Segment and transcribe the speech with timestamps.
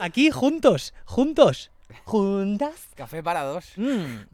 [0.00, 1.70] Aquí juntos, juntos,
[2.04, 2.88] juntas.
[2.94, 3.72] Café para dos.
[3.76, 4.24] Mm,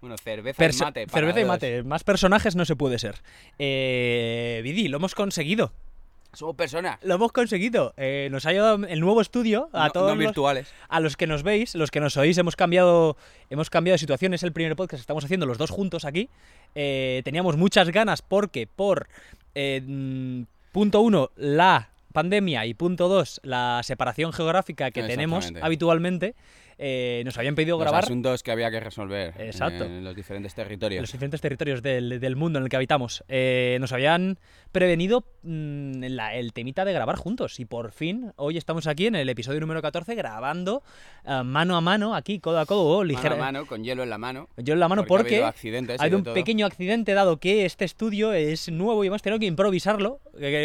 [0.00, 1.06] Bueno, cerveza perso- y mate.
[1.06, 3.22] para cerveza y mate, más personajes no se puede ser.
[3.58, 5.72] Eh, Vidi, lo hemos conseguido.
[6.34, 6.98] Somos personas.
[7.02, 7.92] Lo hemos conseguido.
[7.96, 10.72] Eh, nos ha ayudado el nuevo estudio a no, todos no los- virtuales.
[10.88, 13.16] a los que nos veis, los que nos oís, hemos cambiado,
[13.50, 14.32] hemos cambiado de situación.
[14.32, 16.30] Es el primer podcast que estamos haciendo los dos juntos aquí.
[16.74, 19.08] Eh, teníamos muchas ganas porque por
[19.54, 26.34] eh, mm, punto uno, la pandemia y punto dos, la separación geográfica que tenemos habitualmente,
[26.84, 29.84] eh, nos habían pedido Los grabar asuntos que había que resolver Exacto.
[29.84, 31.00] en los diferentes en territorios.
[31.02, 33.22] los diferentes territorios del, del mundo en el que habitamos.
[33.28, 34.38] Eh, nos habían
[34.72, 39.14] prevenido mm, la- el temita de grabar juntos y por fin hoy estamos aquí en
[39.14, 40.82] el episodio número 14 grabando
[41.24, 44.10] eh, mano a mano, aquí codo a codo, Mano ligera- a mano, con hielo en
[44.10, 44.48] la mano.
[44.56, 46.34] Yo en la mano porque ha porque, accidentes y ha habido de un todo.
[46.34, 50.20] pequeño accidente dado que este estudio es nuevo y hemos tenido que improvisarlo.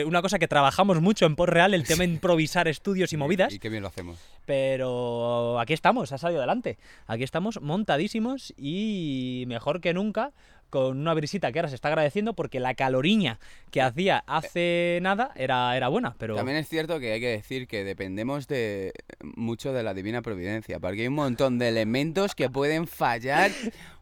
[0.07, 3.53] Una cosa que trabajamos mucho en Por Real, el tema de improvisar estudios y movidas.
[3.53, 4.17] Y qué bien lo hacemos.
[4.47, 6.77] Pero aquí estamos, ha salido adelante.
[7.05, 10.31] Aquí estamos montadísimos y mejor que nunca
[10.69, 13.39] con una brisita que ahora se está agradeciendo porque la caloriña
[13.71, 16.35] que hacía hace nada era, era buena, pero...
[16.35, 20.79] También es cierto que hay que decir que dependemos de mucho de la divina providencia,
[20.79, 23.51] porque hay un montón de elementos que pueden fallar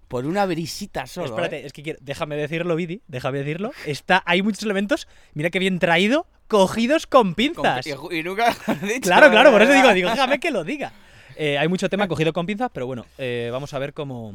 [0.08, 1.28] por una brisita solo.
[1.28, 1.66] Espérate, ¿eh?
[1.66, 3.72] es que quiero- déjame decirlo, Vidi, déjame decirlo.
[3.86, 7.86] Está, hay muchos elementos, mira que bien traído, cogidos con Con- pinzas.
[7.88, 10.64] y, y nunca lo has dicho, Claro, claro, por eso digo, digo, déjame que lo
[10.64, 10.94] diga.
[11.38, 14.33] Eh, hay mucho tema cogido con pinzas, pero bueno, eh, vamos a ver cómo...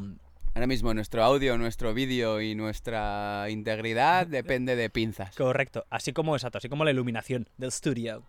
[0.54, 5.34] Ahora mismo nuestro audio, nuestro vídeo y nuestra integridad depende de pinzas.
[5.36, 8.24] Correcto, así como exacto, así como la iluminación del estudio.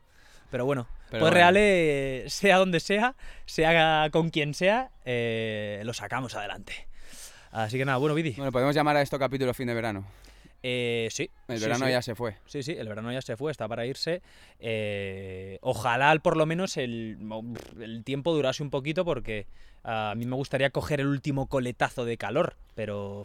[0.52, 1.52] Pero bueno, Pero pues bueno.
[1.52, 6.88] real, sea donde sea, sea con quien sea, eh, lo sacamos adelante.
[7.52, 8.31] Así que nada, bueno, Vidi.
[8.31, 10.05] Bueno, podemos llamar a esto capítulo fin de verano.
[10.63, 11.30] Eh, sí.
[11.47, 11.91] El sí, verano sí.
[11.91, 12.35] ya se fue.
[12.45, 14.22] Sí, sí, el verano ya se fue, está para irse.
[14.59, 17.17] Eh, ojalá por lo menos el,
[17.79, 19.47] el tiempo durase un poquito porque
[19.84, 23.23] a mí me gustaría coger el último coletazo de calor, pero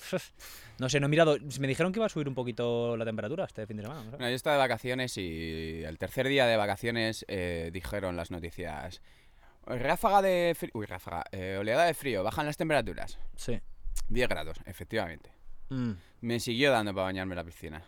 [0.78, 1.36] no sé, no he mirado.
[1.60, 4.02] Me dijeron que iba a subir un poquito la temperatura este fin de semana.
[4.18, 9.02] no yo estaba de vacaciones y el tercer día de vacaciones eh, dijeron las noticias.
[9.66, 10.70] Ráfaga de frío.
[10.74, 11.24] Uy, ráfaga.
[11.32, 12.22] eh, oleada de frío.
[12.22, 13.18] Bajan las temperaturas.
[13.36, 13.60] Sí.
[14.08, 15.30] 10 grados, efectivamente.
[15.68, 15.92] Mm.
[16.20, 17.82] Me siguió dando para bañarme en la piscina.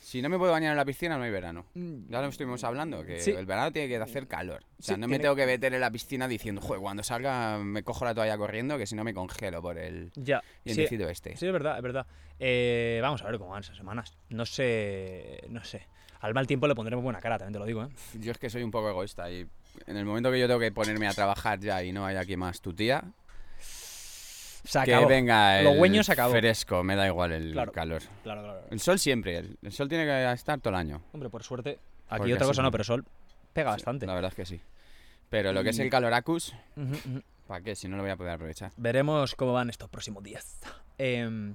[0.00, 1.64] Si no me puedo bañar en la piscina, no hay verano.
[1.74, 3.30] Ya lo estuvimos hablando, que Sí.
[3.30, 4.62] el verano tiene que hacer calor.
[4.78, 7.02] O sea, Sí, no me tiene- tengo que meter en la piscina diciendo, joder, cuando
[7.02, 10.42] salga me cojo la toalla corriendo, que si no me congelo por el Ya.
[10.66, 11.36] Sí, este.
[11.36, 12.06] sí, es verdad, es verdad.
[12.38, 14.12] Eh, vamos a ver cómo van esas semanas.
[14.28, 15.86] No sé, no sé.
[16.20, 17.88] Al mal tiempo le pondremos buena cara, también te lo digo, ¿eh?
[18.20, 19.46] Yo es que soy un poco egoísta y
[19.86, 22.36] en el momento que yo tengo que ponerme a trabajar ya y no hay aquí
[22.36, 23.02] más tu tía,
[24.64, 26.32] Se que venga el Lo güeño se acabó.
[26.34, 27.72] fresco, me da igual el Claro.
[27.72, 28.02] calor.
[28.22, 28.60] Claro, claro.
[28.70, 31.02] El sol siempre, el, el sol tiene que estar todo el año.
[31.12, 31.78] Hombre, por suerte.
[32.08, 32.72] Aquí Porque otra así cosa no, no.
[32.72, 33.04] pero sol
[33.52, 34.06] pega bastante.
[34.06, 34.60] La verdad es que sí.
[35.30, 37.22] Pero lo que es el caloracus, Ujú, ujú.
[37.46, 37.74] ¿para qué?
[37.74, 38.70] Si no lo voy a poder aprovechar.
[38.76, 40.58] Veremos cómo van estos próximos días.
[40.98, 41.54] Em,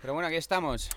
[0.00, 0.90] Pero bueno, aquí estamos.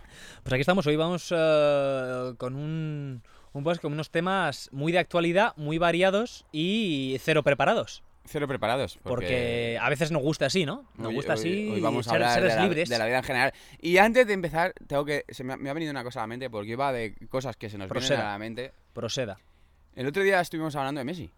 [0.44, 3.22] pues aquí estamos, hoy vamos eh, con un,
[3.54, 8.02] un podcast con unos temas muy de actualidad, muy variados y cero preparados.
[8.28, 9.00] Cero preparados.
[9.04, 10.86] Porque, a veces nos gusta así, ¿no?
[10.98, 12.90] Nos hoy- gusta hoy- así Hoy vamos a ser, hablar seres de la, libres.
[12.90, 13.54] de la vida en general.
[13.82, 16.24] Y antes de empezar, tengo que se me ha, me ha venido una cosa a
[16.24, 18.30] la mente porque iba de cosas que se nos vienen Proceda.
[18.30, 18.72] a la mente.
[18.94, 19.40] Proceda.
[19.96, 21.32] El otro día estuvimos hablando de Messi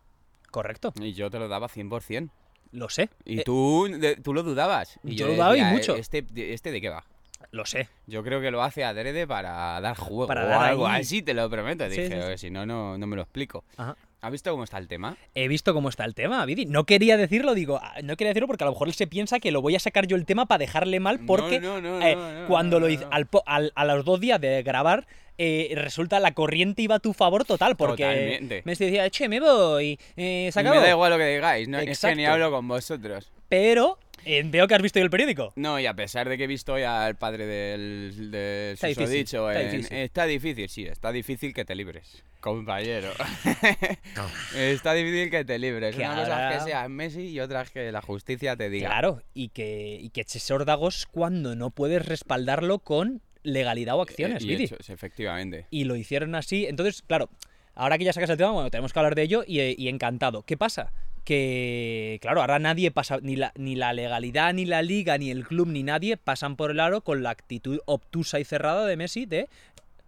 [0.52, 2.30] Correcto, y yo te lo daba 100%.
[2.72, 3.10] lo sé.
[3.26, 5.00] Y Eh, tú, de- tú lo dudabas.
[5.04, 5.96] Y yo lo dudaba y mucho.
[5.96, 7.04] ¿Este, ¿Este de qué va?
[7.52, 7.88] Lo sé.
[8.06, 11.02] Yo creo que lo hace adrede para dar juego Para o dar algo ahí.
[11.02, 11.86] así, te lo prometo.
[11.86, 12.20] Sí, Dije, sí, sí.
[12.20, 13.64] "Oye, si no, no, no me lo explico.
[13.78, 13.96] Ajá.
[14.22, 15.16] ¿Has visto cómo está el tema?
[15.34, 16.66] He visto cómo está el tema, Vidi.
[16.66, 19.40] No quería decirlo, digo, ah, no quería decirlo porque a lo mejor él se piensa
[19.40, 22.42] que lo voy a sacar yo el tema para dejarle mal porque no, no, no,
[22.42, 25.08] no, cuando lo hice, al al- a los dos días de grabar,
[25.38, 28.62] eh, resulta la corriente iba a tu favor total porque Totalmente.
[28.66, 32.02] me decía, che, me voy, eh, se me da igual lo que digáis, no, es
[32.02, 33.32] que ni hablo con vosotros.
[33.48, 35.54] Pero eh, veo que has visto hoy el periódico.
[35.56, 39.06] No, y a pesar de que he visto ya al padre del, del Está difícil,
[39.28, 39.98] susodicho está en- difícil.
[39.98, 43.12] está difícil, sí, está difícil que te libres, compañero.
[44.56, 45.96] está difícil que te libres.
[45.96, 48.90] Que Una cosa es que seas Messi y otra es que la justicia te diga.
[48.90, 54.44] Claro, y que, y que eches órdagos cuando no puedes respaldarlo con legalidad o acciones,
[54.44, 55.66] Eh, y hechos, efectivamente.
[55.70, 56.66] y lo hicieron así.
[56.66, 57.30] Entonces, claro,
[57.76, 60.44] ahora que ya sacas el tema, bueno, tenemos que hablar de ello y, y encantado.
[60.44, 60.92] ¿Qué pasa?
[61.34, 65.46] Que, claro, ahora nadie pasa, ni la, ni la legalidad, ni la liga, ni el
[65.46, 69.28] club, ni nadie pasan por el aro con la actitud obtusa y cerrada de Messi
[69.28, 69.48] de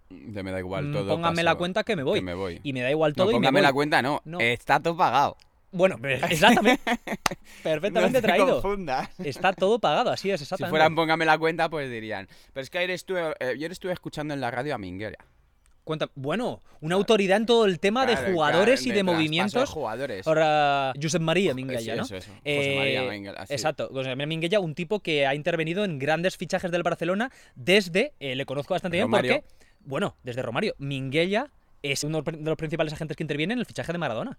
[0.09, 1.07] Ya me da igual "Mm, todo.
[1.09, 2.17] póngame paso, la cuenta que me voy.
[2.17, 2.59] que me voy.
[2.63, 3.61] Y me da igual No, todo y me voy.
[3.61, 4.19] la cuenta, no.
[4.25, 4.39] No.
[4.39, 5.37] Está todo pagado.
[5.71, 5.97] Bueno,
[6.27, 6.81] exactamente.
[7.61, 8.53] Perfectamente No te traído.
[8.59, 9.07] confundas.
[9.19, 10.71] Está todo pagado, así es, Si exactamente.
[10.71, 12.27] fueran póngame la cuenta, pues dirían.
[12.51, 15.19] Pero es que ayer estuve, eh, ayer estuve escuchando en la radio a Minguera.
[16.15, 19.69] Bueno, una autoridad en todo el tema de jugadores claro, y de, movimientos.
[19.69, 20.25] jugadores.
[20.27, 22.03] Ahora, Josep María Minguella, Sí, ¿no?
[22.03, 22.31] eso, eso.
[22.31, 23.53] José María Eh, Minguella, sí.
[23.53, 28.13] Exacto, José María Minguella, un tipo que ha intervenido en grandes fichajes del Barcelona desde,
[28.19, 29.43] eh, le conozco bastante bien porque,
[29.85, 31.47] bueno, desde Romario, Minguella
[31.83, 34.37] es uno de los principales agentes que interviene en el fichaje de Maradona.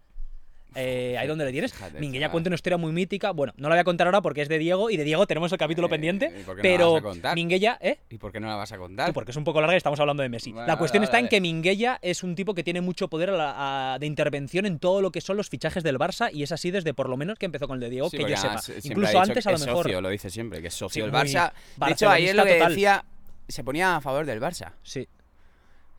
[0.75, 1.75] Eh, ahí donde le tienes.
[1.99, 3.31] Minguella cuenta una historia muy mítica.
[3.33, 5.51] Bueno, no la voy a contar ahora porque es de Diego y de Diego tenemos
[5.53, 6.27] el capítulo Eh, pendiente.
[6.27, 7.35] ¿y por qué no la pero vas a contar?
[7.35, 7.99] Minguella, ¿eh?
[8.11, 9.07] ¿Y por qué no la vas a contar?
[9.09, 10.53] Sí, porque es un poco larga y estamos hablando de Messi.
[10.53, 13.37] La cuestión vale, está en que Minguella es un tipo que tiene mucho poder a
[13.37, 16.53] la- a- de intervención en todo lo que son los fichajes del Barça y es
[16.53, 18.61] así desde por lo menos que empezó con el de Diego, Sí, que yo sepa.
[18.69, 19.85] eh, Incluso antes a lo es mejor.
[19.85, 21.53] socio, lo dice siempre, que es socio del Barça.
[21.77, 22.69] De hecho, ayer lo que total.
[22.71, 23.05] decía,
[23.49, 24.73] se ponía a favor del Barça.
[24.83, 25.07] Sí,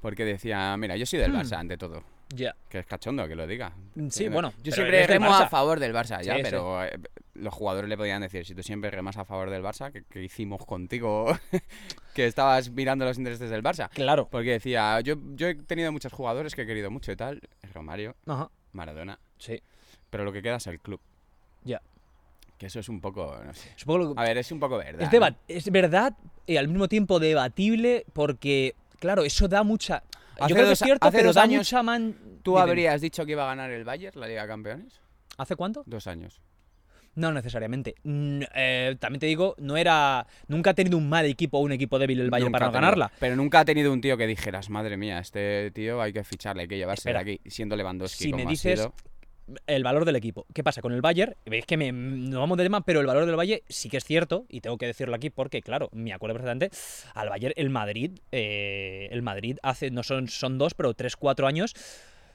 [0.02, 1.38] Porque decía, mira, yo soy del Hmm.
[1.38, 2.04] Barça ante todo.
[2.30, 2.56] Ya.
[2.70, 3.74] Que es cachondo que lo diga.
[4.10, 6.98] Sí, bueno, Yo siempre remo a favor del Barça, ya, Sí, pero eh,
[7.36, 10.24] los jugadores le podían decir, si tú siempre remas a favor del Barça, ¿qué, qué
[10.24, 11.38] hicimos contigo?
[12.14, 13.90] que estabas mirando los intereses del Barça.
[13.90, 14.28] Claro.
[14.30, 17.42] Porque decía, yo, yo he tenido muchos jugadores que he querido mucho y tal.
[17.74, 18.50] Romario, Ajá.
[18.72, 19.20] Maradona.
[19.38, 19.62] Sí.
[20.10, 21.00] Pero lo que queda es el club.
[21.64, 21.82] Ya.
[22.58, 23.70] Que eso es un poco, no sé.
[23.76, 25.36] Que- A ver, es un poco verdad.
[25.48, 26.14] es, es verdad
[26.46, 30.04] y al mismo tiempo debatible porque, claro, eso da mucha.
[30.40, 32.16] Hace Yo creo que es cierto, hace pero dos da años mucha man.
[32.44, 32.62] ¿Tú Dime.
[32.62, 35.00] habrías dicho que iba a ganar el Bayern, la Liga de Campeones?
[35.38, 35.84] ¿Hace cuánto?
[35.86, 36.42] Dos años.
[37.16, 37.94] No necesariamente.
[38.04, 40.26] Eh, también te digo, no era.
[40.48, 42.70] Nunca ha tenido un mal equipo o un equipo débil el Bayern Nunca para ha
[42.70, 43.12] no tenido- ganarla.
[43.20, 46.64] Pero nunca ha tenido un tío que dijeras, madre mía, este tío hay que ficharle,
[46.64, 48.94] hay que llevarse de aquí, siendo Lewandowski Si como me ha dices sido.
[49.68, 50.46] El valor del equipo.
[50.54, 51.36] ¿Qué pasa con el Bayern?
[51.46, 54.04] Veis que me, no vamos de tema, pero el valor del Bayern sí que es
[54.04, 56.70] cierto, y tengo que decirlo aquí porque, claro, me acuerdo perfectamente,
[57.14, 61.48] al Bayern, el Madrid, eh, el Madrid hace, no son, son dos, pero tres, cuatro
[61.48, 61.74] años,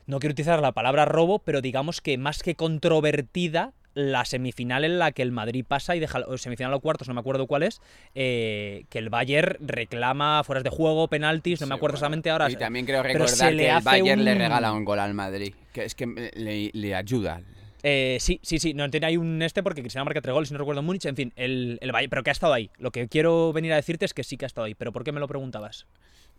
[0.06, 4.98] no quiero utilizar la palabra robo, pero digamos que más que controvertida, la semifinal en
[4.98, 7.62] la que el Madrid pasa y deja, o semifinal o cuartos, no me acuerdo cuál
[7.62, 7.80] es,
[8.14, 12.06] eh, que el Bayern reclama fueras de juego, penaltis, no me acuerdo bueno.
[12.06, 12.50] exactamente ahora.
[12.50, 15.94] Y también creo recordar que el Bayern le regala un gol al Madrid, que es
[15.94, 17.40] que le, le ayuda.
[17.82, 18.74] Eh, sí, sí, sí.
[18.74, 21.04] No tiene ahí un este porque Cristiano marca tres goles, si no recuerdo Múnich.
[21.06, 22.70] En fin, el, el Bayern, pero que ha estado ahí.
[22.78, 24.74] Lo que quiero venir a decirte es que sí que ha estado ahí.
[24.74, 25.86] Pero ¿por qué me lo preguntabas?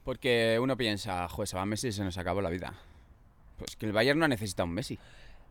[0.03, 2.73] Porque uno piensa, joder, se va Messi y se nos acabó la vida.
[3.57, 4.99] Pues que el Bayern no necesita un Messi.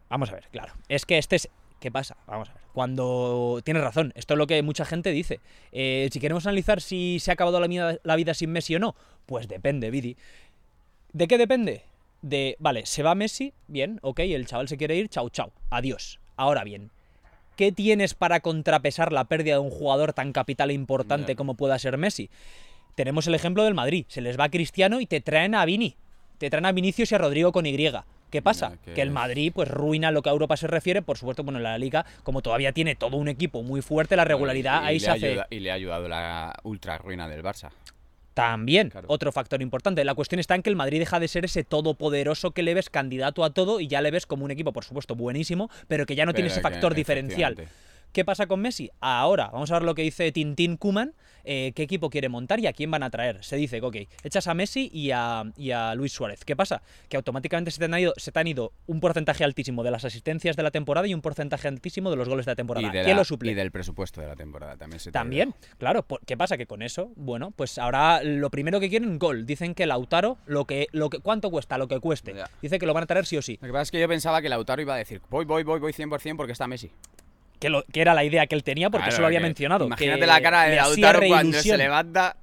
[0.08, 0.72] Vamos a ver, claro.
[0.88, 1.48] Es que este es.
[1.80, 2.16] ¿Qué pasa?
[2.26, 2.62] Vamos a ver.
[2.72, 3.60] Cuando.
[3.64, 4.12] Tienes razón.
[4.16, 5.40] Esto es lo que mucha gente dice.
[5.72, 8.78] Eh, si queremos analizar si se ha acabado la vida, la vida sin Messi o
[8.78, 8.96] no,
[9.26, 10.16] pues depende, Vidi.
[11.12, 11.82] ¿De qué depende?
[12.22, 12.56] De.
[12.58, 16.20] Vale, se va Messi, bien, ok, el chaval se quiere ir, chau, chau, adiós.
[16.36, 16.90] Ahora bien,
[17.56, 21.78] ¿qué tienes para contrapesar la pérdida de un jugador tan capital e importante como pueda
[21.78, 22.30] ser Messi?
[22.94, 24.06] Tenemos el ejemplo del Madrid.
[24.08, 25.96] Se les va Cristiano y te traen a Vini.
[26.38, 27.76] Te traen a Vinicius y a Rodrigo con Y.
[28.30, 28.72] ¿Qué pasa?
[28.94, 31.00] Que el Madrid pues ruina lo que a Europa se refiere.
[31.02, 34.24] Por supuesto, bueno, en la Liga, como todavía tiene todo un equipo muy fuerte, la
[34.24, 35.26] regularidad Y- y ahí se hace...
[35.28, 37.70] ayuda- y le ha ayudado la ultra ruina del Barça.
[38.34, 39.06] También, Claro.
[39.10, 40.04] otro factor importante.
[40.04, 42.88] La cuestión está en que el Madrid deja de ser ese todopoderoso que le ves
[42.88, 46.14] candidato a todo y ya le ves como un equipo, por supuesto, buenísimo, pero que
[46.14, 47.56] ya no tiene ese factor diferencial.
[48.12, 48.90] ¿Qué pasa con Messi?
[49.00, 51.12] Ahora, vamos a ver lo que dice Tintín Kuman,
[51.44, 53.44] eh, qué equipo quiere montar y a quién van a traer.
[53.44, 56.44] Se dice ok, echas a Messi y a, y a Luis Suárez.
[56.44, 56.82] ¿Qué pasa?
[57.08, 60.04] Que automáticamente se te, han ido, se te han ido un porcentaje altísimo de las
[60.04, 62.86] asistencias de la temporada y un porcentaje altísimo de los goles de la temporada.
[62.88, 63.52] Y, de ¿Quién la- lo suple?
[63.52, 65.12] y del presupuesto de la temporada también se te.
[65.12, 66.04] También, claro.
[66.26, 66.56] ¿Qué pasa?
[66.56, 69.46] Que con eso, bueno, pues ahora lo primero que quieren, gol.
[69.46, 71.78] Dicen que Lautaro, lo que, lo que, ¿cuánto cuesta?
[71.78, 72.34] Lo que cueste.
[72.34, 72.50] Ya.
[72.62, 73.58] Dice que lo van a traer sí o sí.
[73.60, 75.78] Lo que pasa es que yo pensaba que Lautaro iba a decir, voy, voy, voy,
[75.78, 76.90] voy 100% porque está Messi.
[77.58, 79.44] Que, lo, que era la idea que él tenía porque Claro, eso lo había que
[79.46, 79.86] mencionado.
[79.86, 82.36] Imagínate que la cara de Lautaro cuando se levanta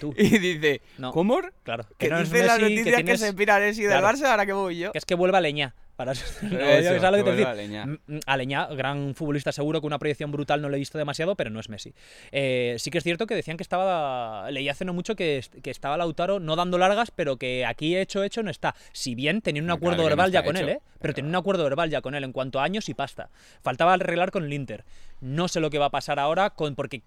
[0.00, 1.12] Tú, y dice, No.
[1.12, 1.40] ¿cómo?
[1.64, 1.86] claro.
[1.98, 4.06] Que no es dice la Messi, noticia que, tienes- se pira Messi del Claro.
[4.08, 4.92] Barça, ahora que voy yo.
[4.92, 5.74] que es que vuelva Leña.
[6.02, 7.76] Para eso, Eso, ¿sabes lo que que te quiero vuelva decir?
[7.76, 7.98] Aleñá.
[8.26, 11.60] Aleñá, gran futbolista seguro, con una proyección brutal, no lo he visto demasiado, pero no
[11.60, 11.94] es Messi.
[12.32, 14.50] Eh, sí que es cierto que decían que estaba.
[14.50, 18.24] Leí hace no mucho que, que estaba Lautaro no dando largas, pero que aquí hecho,
[18.24, 18.74] hecho no está.
[18.92, 20.80] Si bien tenía un acuerdo claro que no verbal ya con él, ¿eh?
[21.00, 23.30] Pero tenía un acuerdo verbal ya con él en cuanto a años y pasta.
[23.62, 24.84] Faltaba arreglar con el Inter.
[25.24, 27.04] No sé lo que va a pasar ahora, con, porque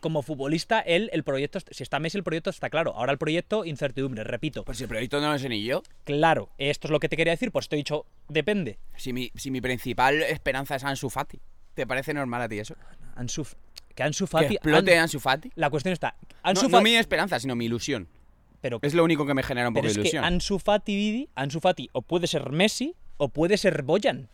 [0.00, 2.94] como futbolista, él, el proyecto, si está Messi, el proyecto está claro.
[2.94, 4.62] Ahora el proyecto, incertidumbre, repito.
[4.62, 5.82] Pues si el proyecto no lo sé ni yo.
[6.04, 8.78] Claro, esto es lo que te quería decir, pues te he dicho, depende.
[8.96, 11.40] Si mi, si mi principal esperanza es Ansu Fati.
[11.72, 12.74] ¿Te parece normal a ti eso?
[13.16, 13.46] Ansu,
[13.94, 14.54] que Ansu Que Fati.
[14.56, 15.50] explote An- Ansu Fati.
[15.54, 16.16] la cuestión está.
[16.20, 16.84] No, Ansu no Fati.
[16.84, 18.06] mi esperanza, sino mi ilusión.
[18.60, 20.24] pero Es lo único que me genera un pero poco es de que ilusión.
[20.24, 24.28] Ansu Fati, Vidi, Ansu Fati, o puede ser Messi o puede ser Boyan.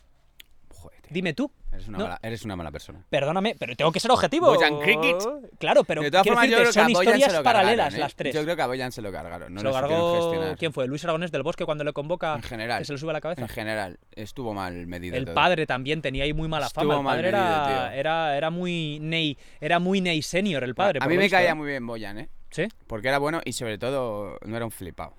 [1.10, 1.50] Dime tú.
[1.72, 2.04] Eres una, No.
[2.04, 3.04] mala, eres una mala persona.
[3.10, 4.46] Perdóname, pero tengo que ser objetivo.
[4.52, 5.16] Boyan Cricket.
[5.58, 8.00] Claro, pero de todas quiero formas, yo que son se historias lo paralelas cargaron, ¿eh?
[8.00, 8.34] las tres.
[8.34, 9.52] Yo creo que a Boyan se lo cargaron.
[9.52, 10.14] No se lo lo supieron cargó.
[10.30, 10.56] gestionar.
[10.58, 10.86] ¿Quién fue?
[10.88, 12.34] Luis Aragonés del Bosque cuando le convoca.
[12.34, 12.78] En general.
[12.78, 13.42] Que se le sube a la cabeza.
[13.42, 15.34] En general, estuvo mal medido El todo.
[15.34, 16.94] padre también tenía ahí muy mala Estuvo fama.
[16.96, 17.98] El mal padre medido, era, tío.
[18.00, 21.00] era, era muy Ney, era muy Ney senior el padre.
[21.02, 21.54] A mí me visto, caía ¿eh?
[21.54, 22.28] muy bien Boyan, ¿eh?
[22.50, 22.66] Sí.
[22.86, 25.14] Porque era bueno y sobre todo no era un flipado.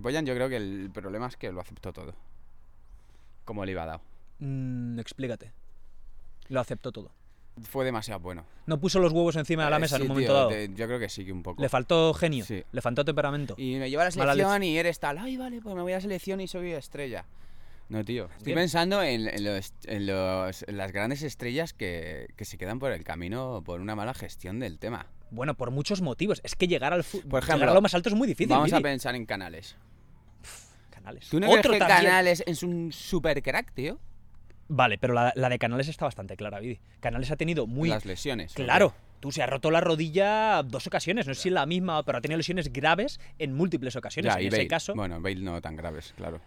[0.00, 2.14] Boyan yo creo que el problema es que lo aceptó todo.
[3.46, 4.02] Como le iba dado.
[4.40, 5.52] Mm, explícate.
[6.48, 7.10] Lo aceptó todo.
[7.62, 8.44] Fue demasiado bueno.
[8.66, 10.48] No puso los huevos encima de la Eh, mesa en sí, un momento tío, dado.
[10.50, 11.62] te- yo creo que sí que un poco.
[11.62, 12.44] Le faltó genio.
[12.44, 12.62] Sí.
[12.70, 13.54] Le faltó temperamento.
[13.56, 15.16] Y me lleva a la selección y eres tal.
[15.16, 17.24] Ay, vale, pues me voy a la selección y soy estrella.
[17.88, 18.24] No, tío.
[18.26, 18.56] Estoy Bien.
[18.58, 22.92] pensando en, en los- en los- en las grandes estrellas que, que se quedan por
[22.92, 25.06] el camino por una mala gestión del tema.
[25.30, 26.40] Bueno, por muchos motivos.
[26.44, 28.48] Es que llegar al ejemplo, llegar a lo más alto es muy difícil.
[28.54, 29.76] Vamos a pensar en Canales.
[31.06, 31.28] Canales.
[31.30, 32.10] ¿Tú no Otro crees que también.
[32.10, 33.98] Canales es un super crack, tío?
[34.68, 36.80] Vale, pero la, la de Canales está bastante clara, Vidi.
[37.00, 37.88] Canales ha tenido muy.
[37.88, 38.52] Las lesiones.
[38.54, 38.92] Claro.
[39.20, 42.20] Tú se ha roto la rodilla dos ocasiones, no sé si la misma, pero ha
[42.20, 44.34] tenido lesiones graves en múltiples ocasiones.
[44.34, 46.40] Ya, en ese caso, Bueno, Bale no tan graves, claro.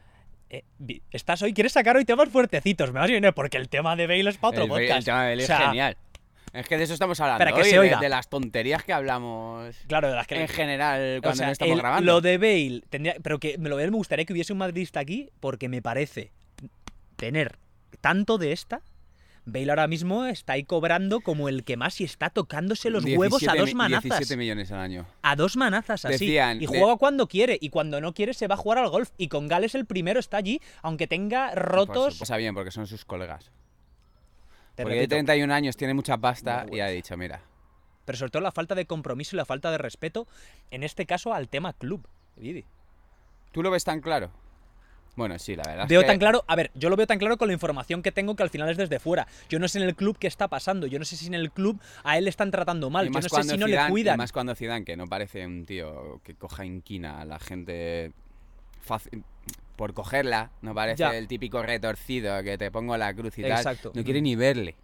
[0.50, 0.63] eh,
[1.12, 4.06] estás hoy, quieres sacar hoy temas fuertecitos, me vas a venir porque el tema de
[4.08, 5.00] Bale es para otro el, Bale- podcast.
[5.00, 5.98] el tema de Bale O sea, es genial.
[6.53, 8.00] Es que de eso estamos hablando Espera, que hoy, se de- oiga.
[8.00, 11.51] De, las tonterías que hablamos Claro, de las que en general O cuando sea, no
[11.51, 12.12] estamos el- grabando.
[12.12, 15.29] Lo de Bale, tendría, pero que me lo me gustaría que hubiese un madridista aquí
[15.39, 16.32] porque me parece
[17.15, 17.58] tener
[18.01, 18.82] tanto de esta.
[19.46, 23.41] Bale ahora mismo está ahí cobrando como el que más y está tocándose los huevos
[23.48, 24.03] a 17 dos manazas.
[24.03, 25.08] 17 millones al año.
[25.24, 26.25] A dos manazas así.
[26.25, 27.58] Decían, y de- juega cuando quiere.
[27.60, 29.10] Y cuando no quiere se va a jugar al golf.
[29.18, 32.20] Y con Gales el primero está allí, aunque tenga rotos.
[32.20, 33.51] Pasa bien, porque son sus colegas.
[34.79, 37.41] Te porque de repito, 31 años tiene mucha pasta y ha dicho, mira,
[38.05, 40.25] pero sobre todo la falta de compromiso y la falta de respeto,
[40.71, 42.07] en este caso al tema club.
[42.38, 42.63] Vidi.
[43.51, 44.31] ¿tú lo ves tan claro?
[45.17, 45.83] Bueno, sí, la verdad.
[45.83, 48.01] es Veo que- tan claro, a ver, yo lo veo tan claro con la información
[48.01, 49.27] que tengo que al final es desde fuera.
[49.50, 51.51] Yo no sé en el club qué está pasando, yo no sé si en el
[51.51, 53.89] club a él le están tratando mal, y yo no sé si no le y
[53.89, 54.17] cuidan.
[54.17, 58.13] más cuando Zidane, que no parece un tío que coja inquina a la gente
[58.81, 59.25] fácil,
[59.79, 61.15] por cogerla, no parece Ya.
[61.15, 63.51] el típico retorcido que te pongo la cruz y tal.
[63.51, 63.93] Exacto.
[63.95, 64.75] No quiere ni verle.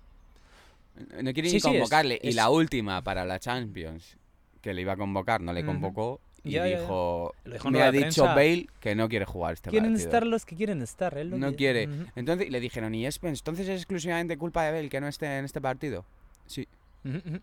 [1.22, 2.18] No quiere Sí, ni sí, es- convocarle.
[2.24, 4.16] Y es- la última para la Champions,
[4.62, 6.22] que le iba a convocar, no le convocó.
[6.46, 6.80] Y Ya, ya, ya.
[6.82, 8.36] dijo, dijo me ha dicho prensa.
[8.36, 10.08] Bale que no quiere jugar este Quieren partido.
[10.08, 11.90] estar los que quieren estar, él lo No quiere.
[12.16, 15.44] Entonces le dijeron, y es, entonces es exclusivamente culpa de Bale que no esté en
[15.44, 16.06] este partido.
[16.46, 16.70] Sí.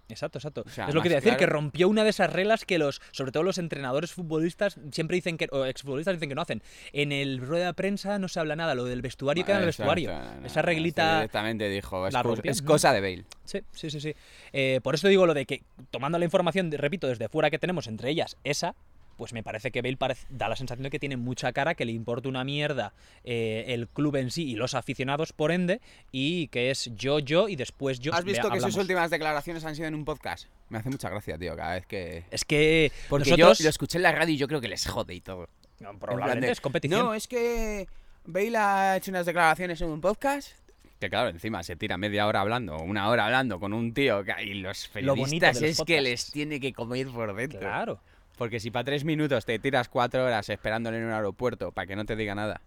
[0.08, 0.64] Exacto, exacto.
[0.66, 3.00] O sea, es lo que quería decir, que rompió una de esas reglas que los,
[3.12, 6.62] sobre todo los entrenadores futbolistas, siempre dicen que, o exfutbolistas dicen que no hacen.
[6.92, 9.66] En el rueda de prensa no se habla nada, lo del vestuario queda en el
[9.66, 10.10] vestuario.
[10.40, 12.50] no, Esa reglita- Directamente dijo, es, la cos- rompió.
[12.50, 13.24] es cosa de Bale.
[13.44, 14.14] Sí, sí, sí, sí.
[14.52, 17.86] Eh, por eso digo lo de que, tomando la información, repito, desde fuera que tenemos,
[17.86, 18.74] entre ellas esa,
[19.16, 21.84] pues me parece que Bale parece- da la sensación de que tiene mucha cara, que
[21.84, 22.92] le importa una mierda
[23.24, 27.48] eh, el club en sí y los aficionados, por ende, y que es yo, yo
[27.48, 28.14] y después yo.
[28.14, 30.46] ¿Has visto Vea, que sus últimas declaraciones han sido en un podcast?
[30.68, 32.24] Me hace mucha gracia, tío, cada vez que...
[32.30, 33.58] Es que Porque nosotros...
[33.58, 35.48] yo lo escuché en la radio y yo creo que les jode y todo.
[35.80, 37.00] No, probablemente de, es competición.
[37.00, 37.86] No, es que
[38.24, 40.52] Bale ha hecho unas declaraciones en un podcast.
[41.00, 44.54] Que claro, encima se tira media hora hablando, una hora hablando con un tío y
[44.54, 47.58] los Lo periodistas los es que les tiene que comer por dentro.
[47.58, 48.00] Claro.
[48.42, 51.94] Porque si para tres minutos te tiras cuatro horas esperándole en un aeropuerto para que
[51.94, 52.60] no te diga nada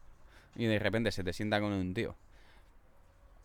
[0.55, 2.15] y de repente se te sienta con un tío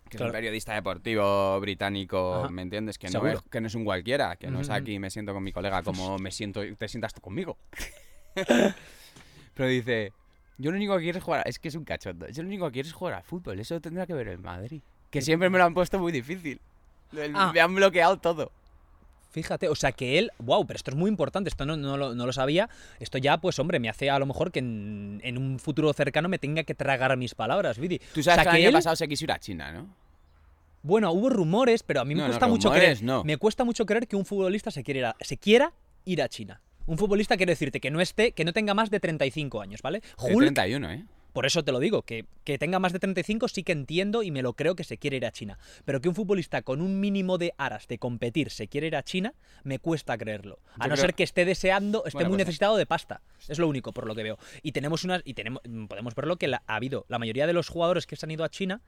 [0.09, 2.49] que es un periodista deportivo británico, Ajá.
[2.51, 2.99] ¿me entiendes?
[2.99, 5.43] Que no, es, que no es un cualquiera, que no es aquí me siento con
[5.43, 7.57] mi colega como me siento te sientas tú conmigo.
[9.55, 10.13] Pero dice,
[10.57, 12.67] yo lo único que quiero es jugar, es que es un cachondo, yo lo único
[12.67, 14.83] que quiero es jugar al fútbol, eso tendrá que ver el Madrid.
[15.11, 16.61] Que siempre me lo han puesto muy difícil.
[17.13, 17.51] El- Ah.
[17.53, 18.53] Me han bloqueado todo.
[19.31, 22.15] Fíjate, o sea que él, wow, pero esto es muy importante, esto no, no, lo,
[22.15, 22.69] no lo sabía,
[22.99, 26.29] esto ya, pues hombre, me hace a lo mejor que en, en un futuro cercano
[26.29, 28.01] me tenga que tragar mis palabras, Vidi.
[28.13, 29.87] Tú sabes O sea, que el año él- pasado se quiso ir a China, ¿no?
[30.83, 33.23] Bueno, hubo rumores, pero a mí me No, cuesta mucho rumores creer, no.
[33.23, 35.73] me cuesta mucho creer que un futbolista se quiera, se quiera
[36.07, 36.61] ir a China.
[36.87, 40.01] Un futbolista quiero decirte que no esté, que no tenga más de 35 años, ¿vale?
[40.01, 41.05] De Hulk, 31, ¿eh?
[41.33, 44.31] Por eso te lo digo, que, que tenga más de 35 sí que entiendo y
[44.31, 45.59] me lo creo que se quiere ir a China.
[45.85, 49.03] Pero que un futbolista con un mínimo de aras de competir se quiere ir a
[49.03, 49.35] China,
[49.65, 50.59] me cuesta creerlo.
[50.79, 53.21] A Yo no creo- ser que esté deseando, esté Bueno, muy pues- necesitado de pasta.
[53.49, 54.39] Es lo único por lo que veo.
[54.63, 57.69] Y tenemos unas, y tenemos, podemos verlo que la- ha habido, la mayoría de los
[57.69, 58.81] jugadores que se han ido a China.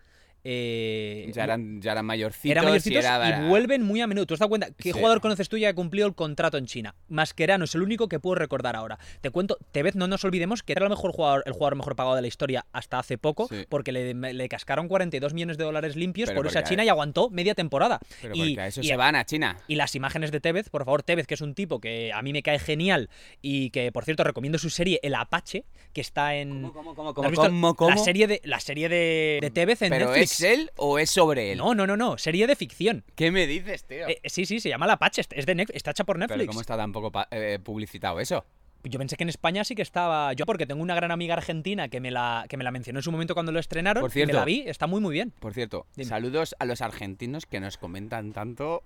[0.45, 2.51] Eh, Ya eran, ya eran mayorcitos.
[2.51, 4.27] eran mayorcitos y, era- y vuelven muy a menudo.
[4.27, 4.69] ¿Tú has dado cuenta?
[4.77, 4.93] ¿Qué Sí.
[4.93, 6.95] jugador conoces tú ya que cumplió el contrato en China?
[7.09, 8.99] Mascherano es el único que puedo recordar ahora.
[9.21, 12.17] Te cuento, Tevez, no nos olvidemos que era el mejor jugador, el jugador mejor pagado
[12.17, 13.67] de la historia hasta hace poco, Sí.
[13.69, 16.85] porque le, le cascaron 42 millones de dólares limpios Pero por irse a porque- China
[16.85, 18.01] y aguantó media temporada.
[18.21, 19.59] Pero y, porque a eso y- se van a China.
[19.69, 22.33] y las imágenes de Tevez, por favor, Tevez, que es un tipo que a mí
[22.33, 23.09] me cae genial
[23.41, 26.63] y que, por cierto, recomiendo su serie El Apache, que está en...
[26.63, 27.91] ¿Cómo, cómo, cómo, ¿No has cómo, visto cómo, cómo?
[27.91, 30.32] La serie de, la serie de, de Tevez en Pero Netflix.
[30.35, 31.59] ¿Es él o es sobre él?
[31.59, 33.05] No, no, no, no, serie de ficción.
[33.15, 34.09] ¿Qué me dices, tío?
[34.09, 36.47] Eh, sí, sí, se llama La Pache, es de Netflix, está hecha por Pero Netflix.
[36.49, 38.45] ¿cómo está tan poco pa- eh, publicitado eso?
[38.85, 40.33] Yo pensé que en España sí que estaba.
[40.33, 43.05] Yo, porque tengo una gran amiga argentina que me la, que me la mencionó en
[43.05, 44.01] su momento cuando lo estrenaron.
[44.01, 44.33] Por y cierto.
[44.33, 45.33] me la vi, está muy, muy bien.
[45.39, 46.09] Por cierto, Dime.
[46.09, 48.83] saludos a los argentinos que nos comentan tanto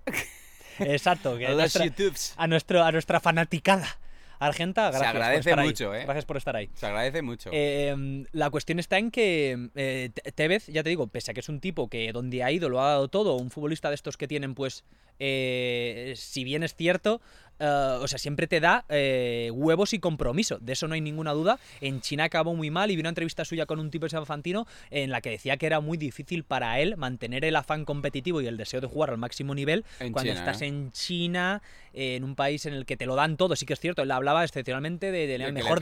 [0.79, 1.85] Exacto, que a nuestra-
[2.35, 3.97] a, nuestro, a nuestra fanaticada
[4.39, 4.91] argenta.
[4.91, 5.67] Se Gracias por agradece estar ahí.
[5.67, 6.03] mucho, ¿eh?
[6.03, 6.69] Gracias por estar ahí.
[6.73, 7.49] Se agradece mucho.
[7.53, 11.39] Eh, la cuestión está en que eh, Te- Tevez, ya te digo, pese a que
[11.41, 14.17] es un tipo que donde ha ido lo ha dado todo, un futbolista de estos
[14.17, 14.83] que tienen, pues,
[15.19, 17.21] eh, si bien es cierto,
[17.59, 21.33] eh, o sea, siempre te da eh, huevos y compromiso, de eso no hay ninguna
[21.33, 21.59] duda.
[21.81, 24.67] En China acabó muy mal y vi una entrevista suya con un tipo llama Fantino
[24.91, 28.47] en la que decía que era muy difícil para él mantener el afán competitivo y
[28.47, 30.67] el deseo de jugar al máximo nivel En cuando China, estás ¿no?
[30.67, 31.61] en China,
[31.93, 34.01] eh, en un país en el que te lo dan todo, sí que es cierto,
[34.01, 35.79] él hablaba excepcionalmente de- del De le mejor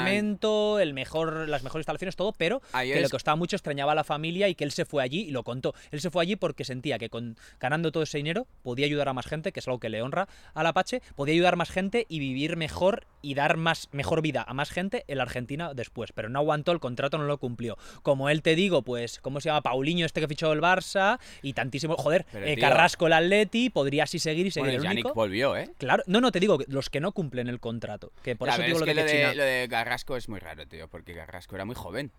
[0.00, 2.60] departamento, el mejor, las mejores instalaciones, todo, pero
[2.94, 5.22] que le es- costaba mucho, extrañaba a la familia y que él se fue allí
[5.22, 5.74] y lo contó.
[5.90, 9.12] Él se fue allí porque sentía que con ganando todo ese dinero podía ayudar a
[9.12, 12.18] más gente, que es algo que le honra al Apache, podía ayudar más gente y
[12.20, 16.28] vivir mejor y dar más mejor vida a más gente en la Argentina después, pero
[16.28, 17.76] no aguantó el contrato, no lo cumplió.
[18.02, 19.62] Como él te digo, pues ¿cómo se llama?
[19.62, 24.04] Paulinho este que fichó el Barça y tantísimo, joder, eh, tío- Carrasco el Atleti, podría
[24.04, 25.14] así seguir y seguir Bueno, el Yannick único.
[25.14, 25.70] volvió, ¿eh?
[25.78, 28.62] Claro, no, no te digo los que no cumplen el contrato, que por Ya, eso
[28.62, 30.66] digo es lo que de lo que de, China lo de Carrasco es muy raro,
[30.68, 32.12] tío, porque Carrasco era muy joven.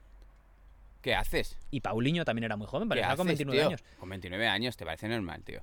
[1.01, 1.57] ¿Qué haces?
[1.71, 3.67] y Paulinho también era muy joven, ¿Qué parecía con haces, 29 tío?
[3.67, 3.83] años.
[3.99, 5.61] Con 29 años, te parece normal, tío.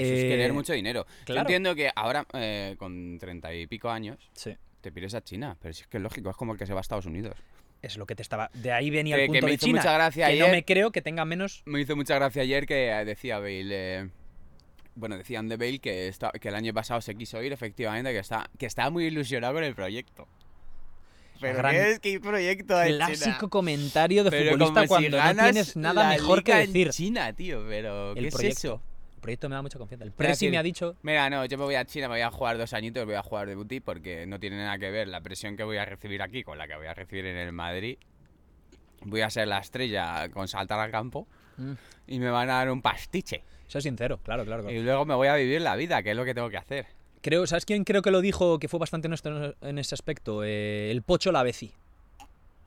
[0.00, 1.06] Eso Eh, es querer mucho dinero.
[1.26, 4.56] Yo entiendo que ahora, eh, con 30 y pico años, Sí.
[4.80, 6.72] te pides a China, pero si es que es lógico, es como el que se
[6.72, 7.36] va a Estados Unidos.
[7.82, 8.50] Es lo que te estaba.
[8.54, 9.80] De ahí venía Que- el que punto me de hizo China.
[9.80, 11.62] mucha gracia que no me creo que tenga menos.
[11.64, 13.64] Me hizo mucha gracia ayer que eh, decía Bale.
[14.00, 14.08] eh,
[14.94, 18.18] bueno, decían de Bale que, está- que el año pasado se quiso ir, efectivamente, que,
[18.18, 20.28] está, que estaba muy ilusionado con el proyecto.
[21.40, 23.48] Pero Gran- ¿qué es proyecto de Clásico China?
[23.48, 26.90] comentario de Pero futbolista si cuando no tienes nada mejor que decir.
[26.90, 28.58] China, tío, pero ¿qué El es proyecto.
[28.58, 28.82] eso?
[29.20, 30.04] El proyecto me da mucha confianza.
[30.04, 30.96] El Presi me ha dicho.
[31.02, 33.22] Mira, no, yo me voy a China, me voy a jugar dos añitos, voy a
[33.22, 36.22] jugar de booty porque no tiene nada que ver la presión que voy a recibir
[36.22, 37.98] aquí con la que voy a recibir en el Madrid.
[39.02, 41.26] Voy a ser la estrella con saltar al campo
[41.60, 41.72] Mm,
[42.06, 43.42] y me van a dar un pastiche.
[43.66, 44.62] Soy sincero, claro, claro.
[44.62, 44.76] claro.
[44.76, 46.86] Y luego me voy a vivir la vida, que es lo que tengo que hacer.
[47.20, 50.42] Creo, ¿Sabes quién creo que lo dijo que fue bastante honesto en ese aspecto?
[50.42, 51.72] Eh, el Pocho Lavezzi.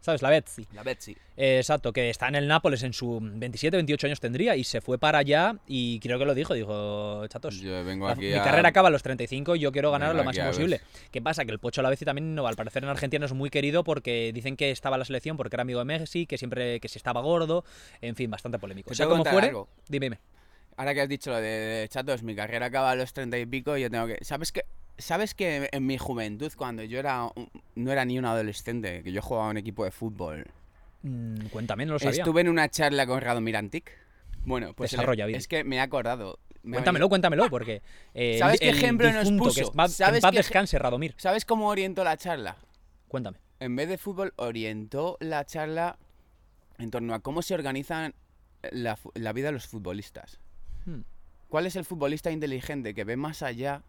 [0.03, 0.21] ¿Sabes?
[0.21, 0.67] Lavezzi.
[0.73, 1.15] La Betsy.
[1.37, 4.81] Eh, exacto, que está en el Nápoles en su 27, 28 años tendría y se
[4.81, 8.33] fue para allá y creo que lo dijo, dijo, chatos, Yo vengo la- aquí mi
[8.33, 8.43] a...
[8.43, 10.81] carrera acaba a los 35 y yo quiero ganar lo máximo a posible.
[11.09, 11.45] ¿Qué pasa?
[11.45, 14.57] Que el Pocho Lavezzi también, no, al parecer en Argentina es muy querido porque dicen
[14.57, 17.21] que estaba en la selección porque era amigo de Messi, que siempre que si estaba
[17.21, 17.63] gordo,
[18.01, 18.91] en fin, bastante polémico.
[18.91, 19.69] O sea, como fuere, algo.
[19.87, 20.19] dime, dime.
[20.75, 23.45] Ahora que has dicho lo de, de chatos, mi carrera acaba a los treinta y
[23.45, 24.17] pico y yo tengo que...
[24.25, 24.65] ¿Sabes que
[24.97, 27.29] ¿Sabes que en mi juventud, cuando yo era
[27.75, 30.45] no era ni un adolescente, que yo jugaba en un equipo de fútbol,
[31.05, 32.21] Mm, cuéntame, no lo sabía.
[32.23, 33.91] estuve en una charla con Radomir Antic?
[34.45, 35.37] Bueno, pues el- Desarrolla, Viri.
[35.37, 36.39] es que me he acordado.
[36.63, 37.81] Me Cuéntamelo, cuéntamelo, porque
[38.13, 39.55] eh, ¿Sabes el qué ejemplo nos puso?
[39.55, 41.13] que es- va- ¿Sabes ej- descanse, Radomir.
[41.17, 42.55] ¿Sabes cómo orientó la charla?
[43.09, 43.37] Cuéntame.
[43.59, 45.97] En vez de fútbol, orientó la charla
[46.77, 48.13] en torno a cómo se organizan
[48.71, 50.39] la vida de los futbolistas.
[50.85, 51.01] Hmm.
[51.49, 53.81] ¿Cuál es el futbolista inteligente que ve más allá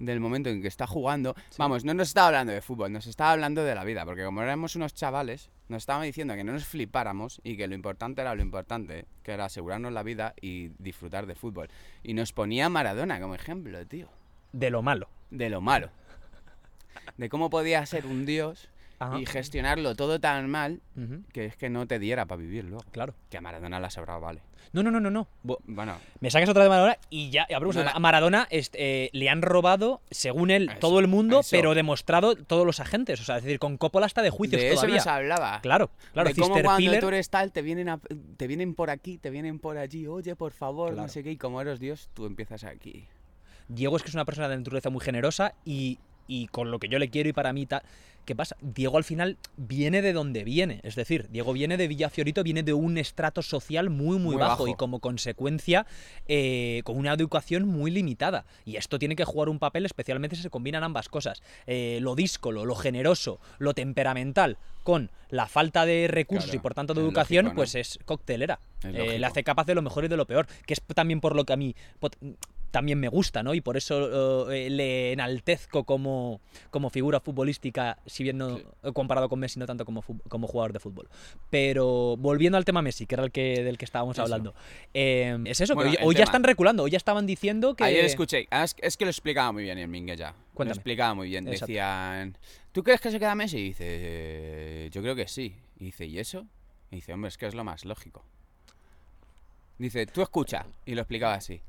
[0.00, 1.36] del momento en que está jugando?
[1.58, 4.42] Vamos, no nos estaba hablando de fútbol, nos estaba hablando de la vida, porque como
[4.42, 8.34] éramos unos chavales, nos estaba diciendo que no nos flipáramos y que lo importante era
[8.34, 11.68] lo importante, que era asegurarnos la vida y disfrutar de fútbol.
[12.02, 14.08] Y nos ponía a Maradona como ejemplo, tío,
[14.52, 15.08] De lo malo.
[15.30, 15.90] de lo malo.
[17.16, 19.18] De cómo podía ser un dios Ajá.
[19.20, 20.80] y gestionarlo todo tan mal
[21.32, 22.84] que es que no te diera para vivir luego.
[22.90, 23.14] Claro.
[23.30, 24.42] Que a Maradona la sobrado, vale.
[24.72, 25.26] No, no, no, no, no.
[25.42, 29.42] Bueno, Me sacas otra de Maradona y ya No a Maradona este, eh, le han
[29.42, 31.48] robado, según él, Eso, todo el mundo, eso.
[31.50, 33.20] pero demostrado todos los agentes.
[33.20, 34.96] O sea, es decir, con Coppola hasta de juicios de eso todavía.
[34.96, 35.60] nos hablaba.
[35.60, 36.28] Claro, claro.
[36.28, 38.00] de cómo cuando Piller- tú eres tal, te vienen, a-
[38.36, 41.02] te vienen por aquí, te vienen por allí, oye, por favor, Claro.
[41.02, 43.06] no sé qué, y como eres Dios, tú empiezas aquí.
[43.68, 46.88] Diego es que es una persona de naturaleza muy generosa y, y con lo que
[46.88, 47.82] yo le quiero y para mí tal.
[48.30, 48.56] ¿Qué pasa?
[48.60, 50.78] Diego al final viene de donde viene.
[50.84, 54.50] Es decir, Diego viene de Villafiorito, viene de un estrato social muy, muy, Muy bajo,
[54.50, 54.68] bajo.
[54.68, 55.84] y como consecuencia
[56.28, 58.44] eh, con una educación muy limitada.
[58.64, 61.42] Y esto tiene que jugar un papel especialmente si se combinan ambas cosas.
[61.66, 66.74] Eh, lo díscolo, lo generoso, lo temperamental con la falta de recursos Claro, y por
[66.74, 67.56] tanto de educación, lógico, ¿no?
[67.56, 68.60] pues es coctelera.
[68.84, 71.20] Es Eh, le hace capaz de lo mejor y de lo peor, que es también
[71.20, 71.74] por lo que a mí
[72.70, 73.54] también me gusta, ¿no?
[73.54, 78.64] Y por eso eh, le enaltezco como, como figura futbolística, si bien no Sí.
[78.94, 81.08] comparado con Messi, no tanto como, como jugador de fútbol.
[81.50, 84.22] Pero volviendo al tema Messi, que era el que del que estábamos Eso.
[84.22, 84.54] hablando,
[84.94, 87.84] eh, es eso, que hoy, ya están reculando, hoy ya estaban diciendo que...
[87.84, 90.34] Ayer escuché, ah, es, es que lo explicaba muy bien el Mingue ya.
[90.56, 91.46] Lo explicaba muy bien.
[91.48, 91.66] Exacto.
[91.66, 92.36] Decían,
[92.72, 93.56] ¿tú crees que se queda Messi?
[93.58, 95.56] Y dice, "Eh, yo creo que sí.
[95.78, 96.46] Y dice, ¿y eso?
[96.90, 98.24] Y dice, hombre, es que es lo más lógico.
[99.78, 100.66] Dice, tú escucha.
[100.84, 101.62] Y lo explicaba así.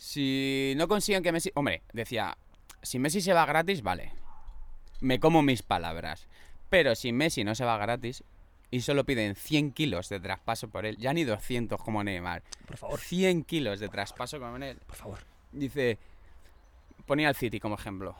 [0.00, 1.50] Si no consiguen que Messi...
[1.54, 2.38] Hombre, decía,
[2.80, 4.12] si Messi se va gratis, vale.
[5.00, 6.26] Me como mis palabras.
[6.70, 8.24] Pero si Messi no se va gratis
[8.70, 12.78] y solo piden 100 kilos de traspaso por él, ya ni 200 como Neymar, Por
[12.78, 15.18] favor, 100 kilos de traspaso con él, por favor.
[15.52, 15.98] dice,
[17.04, 18.16] ponía al City como ejemplo.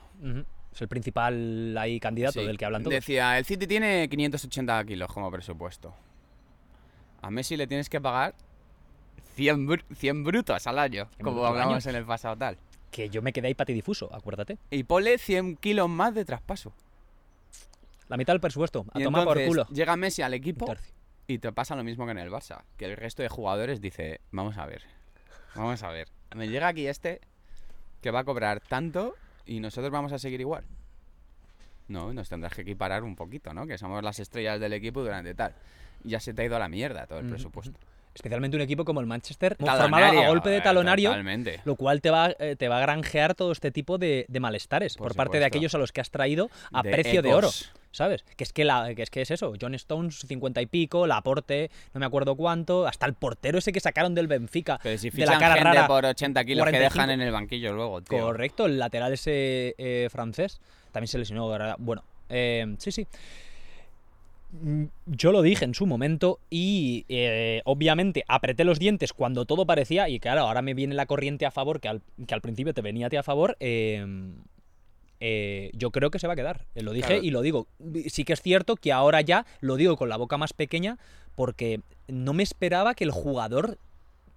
[0.75, 2.47] Es el principal ahí candidato Sí.
[2.47, 2.93] del que hablan todos.
[2.93, 5.95] Decía, el City tiene 580 kilos como presupuesto.
[7.23, 8.35] A Messi le tienes que pagar
[9.37, 11.79] 100, br- 100 brutos al año, 100 como año.
[11.85, 12.59] en el pasado tal.
[12.90, 14.59] Que yo me quedé ahí patidifuso, acuérdate.
[14.71, 16.73] Y ponle 100 kilos más de traspaso.
[18.09, 19.66] La mitad del presupuesto, a y tomar por culo.
[19.69, 20.66] llega Messi al equipo
[21.29, 22.62] y te pasa lo mismo que en el Barça.
[22.77, 24.83] Que el resto de jugadores dice, vamos a ver,
[25.55, 26.09] vamos a ver.
[26.35, 27.21] Me llega aquí este
[28.03, 29.14] que va a cobrar tanto
[29.47, 30.64] y nosotros vamos a seguir igual.
[31.87, 33.66] No, nos tendrás que equiparar un poquito, ¿no?
[33.66, 35.55] Que somos las estrellas del equipo durante tal.
[36.03, 37.79] Ya se te ha ido a la mierda todo el presupuesto.
[38.14, 41.14] Especialmente un equipo como el Manchester, formado a golpe de eh, talonario,
[41.64, 44.96] lo cual te va, eh, te va a granjear todo este tipo de, de malestares
[44.96, 47.51] por, Por parte de aquellos a los que has traído a De precio de oro.
[47.92, 48.25] ¿Sabes?
[48.37, 49.53] Que es que, la, que es que es eso.
[49.61, 53.81] John Stones, 50 y pico, Laporte, no me acuerdo cuánto, hasta el portero ese que
[53.81, 54.79] sacaron del Benfica.
[54.81, 56.94] Pero si de la cara gente rara, por 80 kilos que 45.
[56.94, 58.20] dejan en el banquillo luego, tío.
[58.20, 60.61] Correcto, el lateral ese eh, francés
[60.92, 61.49] también se lesionó.
[61.79, 63.07] Bueno, eh, sí, sí.
[64.53, 69.65] Mm, Yo lo dije en su momento y eh, obviamente apreté los dientes cuando todo
[69.67, 72.75] parecía, y claro, ahora me viene la corriente a favor, que al, que al principio
[72.75, 74.05] te venía a ti a favor, eh,
[75.21, 76.65] eh, yo creo que se va a quedar.
[76.75, 77.23] Eh, Lo dije Claro.
[77.23, 77.67] y lo digo.
[78.09, 80.99] Sí que es cierto que ahora ya lo digo con la boca más pequeña
[81.35, 83.79] porque no me esperaba que el jugador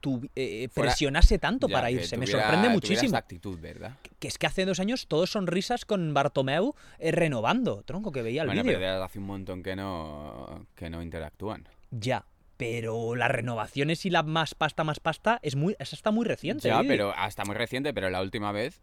[0.03, 2.17] tuvi- eh, Fuera- presionase tanto Ya, para irse.
[2.17, 3.97] Me sorprende muchísimo esa actitud, ¿verdad?
[4.19, 7.83] que es que hace dos años todos sonrisas con Bartomeu eh, renovando.
[7.83, 8.77] Tronco, que veía el Bueno, vídeo.
[8.79, 11.67] pero hace un montón que no, que no interactúan.
[11.91, 12.25] Ya.
[12.57, 16.67] Pero las renovaciones y la más pasta, más pasta, es muy, esa está muy reciente.
[16.67, 18.79] Ya, pero hasta muy reciente, pero la última vez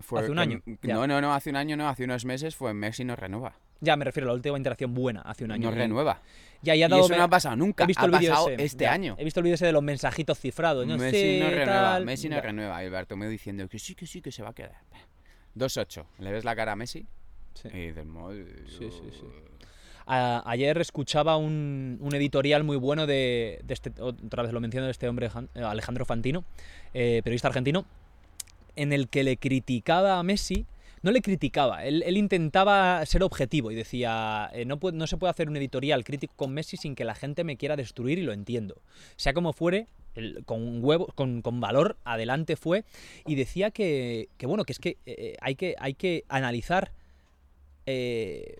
[0.00, 0.60] fue Hace un año.
[0.82, 3.54] No, no, no, hace un año no, hace unos meses fue Messi no renueva.
[3.80, 5.70] Ya me refiero a la última interacción buena, hace un año.
[5.70, 6.20] No renueva.
[6.62, 7.84] Ya, ya ha Y dado eso no ha pasado nunca.
[7.84, 8.92] He visto ha el pasado ese, este ya.
[8.92, 9.14] año.
[9.18, 10.86] He visto el vídeo ese de los mensajitos cifrados.
[10.86, 12.04] No Messi sé, no renueva, tal.
[12.04, 12.42] Messi no Ya.
[12.42, 12.84] renueva.
[12.84, 14.76] Y Bartomeu diciendo que sí, que sí, que se va a quedar.
[15.56, 16.04] 2-8.
[16.18, 17.06] ¿Le ves la cara a Messi?
[17.54, 17.68] Sí.
[17.72, 19.00] Y dices, "Madre Sí, sí, sí.
[19.02, 19.24] Dios".
[20.06, 24.86] A- ayer escuchaba un, un editorial muy bueno de, de este, otra vez lo menciono,
[24.86, 26.44] de este hombre eh, Alejandro Fantino,
[26.94, 27.84] eh, periodista argentino,
[28.76, 30.66] en el que le criticaba a Messi.
[31.02, 35.30] No le criticaba, él, él intentaba ser objetivo y decía, eh, no, no se puede
[35.30, 38.34] hacer un editorial crítico con Messi sin que la gente me quiera destruir y lo
[38.34, 38.82] entiendo.
[39.16, 39.86] Sea como fuere,
[40.44, 42.84] con huevo, con, con valor, adelante fue
[43.26, 46.92] y decía que, que bueno, que es que eh, hay que, hay que analizar
[47.86, 48.58] eh,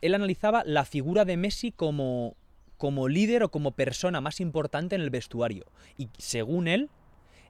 [0.00, 2.36] él analizaba la figura de Messi como,
[2.76, 5.64] como líder o como persona más importante en el vestuario.
[5.96, 6.90] Y según él,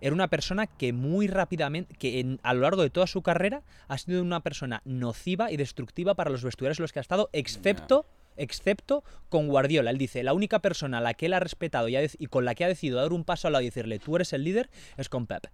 [0.01, 3.63] era una persona que muy rápidamente, que en- a lo largo de toda su carrera
[3.89, 7.31] ha sido una persona nociva y destructiva para los vestuarios en los que ha estado,
[7.33, 9.91] excepto, excepto con Guardiola.
[9.91, 12.27] Él dice, la única persona a la que él ha respetado y, ha dec- y
[12.27, 14.43] con la que ha decidido dar un paso al lado y decirle, tú eres el
[14.45, 15.47] líder, es con Pep.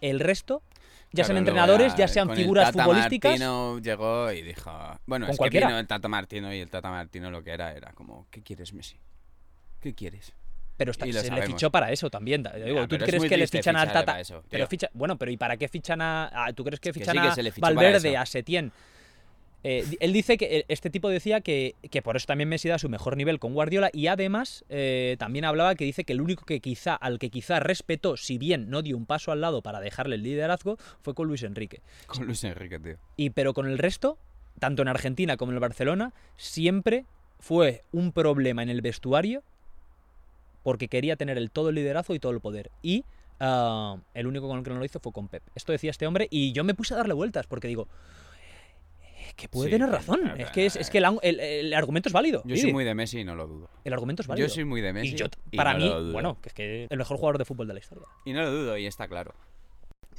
[0.00, 0.62] El resto,
[1.12, 3.30] ya sean Claro, entrenadores, ya sean con el figuras Tata futbolísticas...
[3.32, 4.70] Martino llegó y dijo.
[5.06, 5.66] Bueno, Con es cualquiera.
[5.68, 8.42] que vino el Tata Martino y el Tata Martino lo que era era como: ¿Qué
[8.42, 8.96] quieres, Messi?
[9.80, 10.34] ¿Qué quieres?
[10.76, 12.42] Pero está- se le fichó para eso también.
[12.42, 14.20] digo, Ya, ¿Tú crees que le fichan al Tata?
[14.20, 17.00] eso, pero ficha, bueno, pero ¿y para qué fichan a, a- ¿Tú crees que Que
[17.00, 18.72] fichan sí, que a Valverde, a Setién?
[19.68, 22.78] Eh, él dice que eh, este tipo decía que, que por eso también Messi da
[22.78, 26.44] su mejor nivel con Guardiola y además eh, también hablaba que dice que el único
[26.44, 29.80] que quizá al que quizá respetó, si bien no dio un paso al lado para
[29.80, 31.80] dejarle el liderazgo, fue con Luis Enrique.
[32.06, 32.96] Con Luis Enrique, tío.
[33.16, 34.18] Y pero con el resto,
[34.60, 37.04] tanto en Argentina como en el Barcelona, siempre
[37.40, 39.42] fue un problema en el vestuario
[40.66, 42.72] porque quería tener el todo el liderazgo y todo el poder.
[42.82, 43.04] Y
[43.38, 45.44] ah, el único con el que no lo hizo fue con Pep.
[45.54, 47.86] Esto decía este hombre y yo me puse a darle vueltas porque digo,
[49.00, 50.20] "Eh, que puede Sí, tener pero- razón.
[50.24, 52.42] pero- Es que, es, es que el, au- el- el argumento es válido.
[52.44, 53.70] Yo soy muy de Messi y no lo dudo.
[53.84, 54.48] El argumento es válido.
[54.48, 55.14] Yo soy muy de Messi.
[55.14, 56.12] y yo, y para no mí, lo dudo.
[56.12, 58.08] bueno, que es que el mejor jugador de fútbol de la historia.
[58.24, 59.34] Y no lo dudo, y está claro.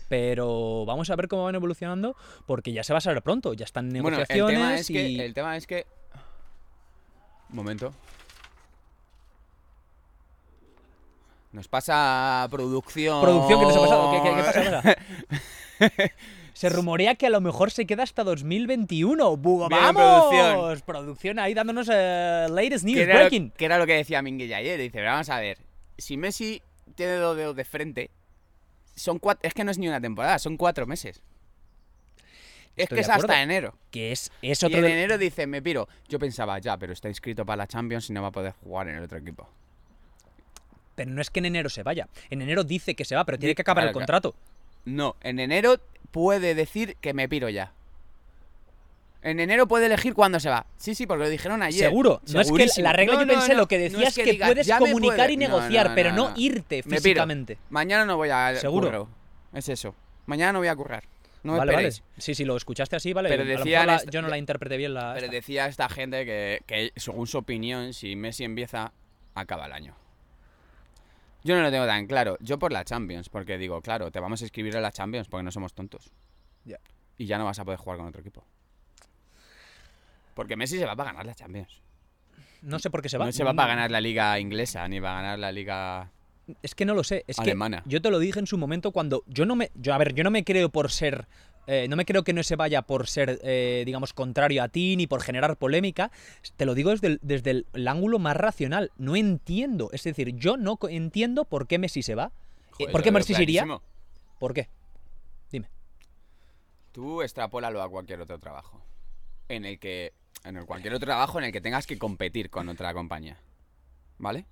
[0.07, 3.53] Pero vamos a ver cómo van evolucionando porque ya se va a saber pronto.
[3.53, 5.09] Ya están Bueno, el negociaciones tema es que.
[5.09, 5.19] y...
[5.19, 5.85] El tema es que.
[7.49, 7.93] Un momento.
[11.51, 13.21] Nos pasa producción.
[13.21, 14.11] Producción, ¿qué nos ha pasado?
[14.11, 14.61] ¿Qué, qué- qué pasa?
[14.61, 16.11] ¿Qué pasa?
[16.53, 19.37] Se rumorea que a lo mejor se queda hasta 2021.
[19.37, 20.25] ¡Bu- Bien, ¡Vamos!
[20.33, 20.81] producción.
[20.87, 23.51] Producción ahí dándonos eh, latest que news, era, breaking.
[23.51, 24.79] que era lo que decía Minguella ayer.
[24.79, 25.59] Dice, vamos a ver.
[25.99, 26.63] Si Messi
[26.95, 28.09] tiene dos dedos de frente,
[28.95, 31.21] son cuatro, es que no es ni una temporada, son cuatro meses.
[32.75, 33.33] Es Estoy que es acuerdo.
[33.33, 33.75] hasta enero.
[33.91, 35.87] Que es, es Y otro en de- enero dice, me piro.
[36.09, 38.87] Yo pensaba, ya, pero está inscrito para la Champions y no va a poder jugar
[38.87, 39.47] en el otro equipo.
[40.97, 42.09] Pero no es que en enero se vaya.
[42.31, 44.35] En enero dice que se va, pero tiene que acabar claro, el contrato.
[44.83, 45.79] No, en enero
[46.11, 47.71] puede decir que me piro ya.
[49.21, 50.65] En enero puede elegir cuándo se va.
[50.77, 51.85] Sí, sí, porque lo dijeron ayer.
[51.89, 52.21] Seguro.
[52.33, 54.31] No es que la regla No, yo pensé no, lo que no decías es que,
[54.31, 55.33] diga, puedes "Ya me comunicar puede".
[55.33, 56.97] y negociar, pero no, irte Me piro.
[57.01, 57.57] físicamente.
[57.69, 58.87] Mañana no voy a Seguro.
[58.87, 59.09] curro.
[59.53, 59.93] Es eso.
[60.25, 61.03] Mañana no voy a currar.
[61.43, 61.91] No me vale, vale.
[62.17, 63.29] Sí, sí, lo escuchaste así, vale.
[63.29, 65.13] Pero a lo mejor decían la- est- yo no la interpreté bien la.
[65.13, 65.35] Pero esta.
[65.35, 68.91] decía esta gente que, que, según su opinión, si Messi empieza,
[69.35, 69.95] acaba el año.
[71.47, 72.37] Yo no lo tengo tan claro.
[72.41, 75.43] Yo por la Champions, porque digo, claro, te vamos a escribir a la Champions porque
[75.43, 76.11] no somos tontos.
[76.65, 76.77] Ya.
[77.17, 78.43] Y ya no vas a poder jugar con otro equipo.
[80.33, 81.81] Porque Messi se va para ganar la Champions.
[82.63, 83.25] No sé por qué se va.
[83.25, 86.11] No se va para ganar la liga inglesa, ni va a ganar la liga...
[86.61, 87.23] Es que no lo sé.
[87.27, 87.81] Es Alemana.
[87.83, 89.71] que yo te lo dije en su momento cuando yo no me.
[89.73, 91.27] Yo, a ver, yo no me creo por ser.
[91.67, 94.95] Eh, no me creo que no se vaya por ser, eh, digamos, contrario a ti
[94.95, 96.11] ni por generar polémica.
[96.55, 98.91] Te lo digo desde el, desde el, el ángulo más racional.
[98.97, 99.89] No entiendo.
[99.91, 102.25] Es decir, yo no entiendo por qué Messi se va.
[102.25, 103.65] Eh, Joder, ¿Por qué Messi se iría?
[104.39, 104.69] ¿Por qué?
[105.51, 105.69] Dime.
[106.93, 108.81] Tú extrapólalo a cualquier otro trabajo.
[109.49, 110.13] En el que.
[110.45, 113.37] En el cualquier otro trabajo en el que tengas que competir con otra compañía.
[114.19, 114.45] ¿Vale?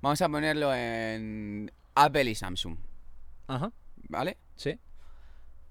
[0.00, 2.78] Vamos a ponerlo en Apple y Samsung.
[3.48, 3.70] Ajá.
[4.08, 4.38] ¿Vale?
[4.56, 4.78] Sí.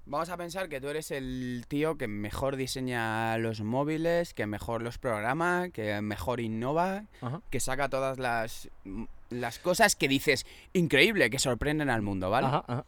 [0.10, 4.82] Vamos a pensar que tú eres el tío que mejor diseña los móviles, que mejor
[4.82, 7.41] los programa, que mejor innova, Ajá.
[7.50, 8.70] que saca todas las,
[9.30, 12.48] las cosas que dices increíble, que sorprenden al mundo, ¿vale?
[12.48, 12.86] Ajá, ajá.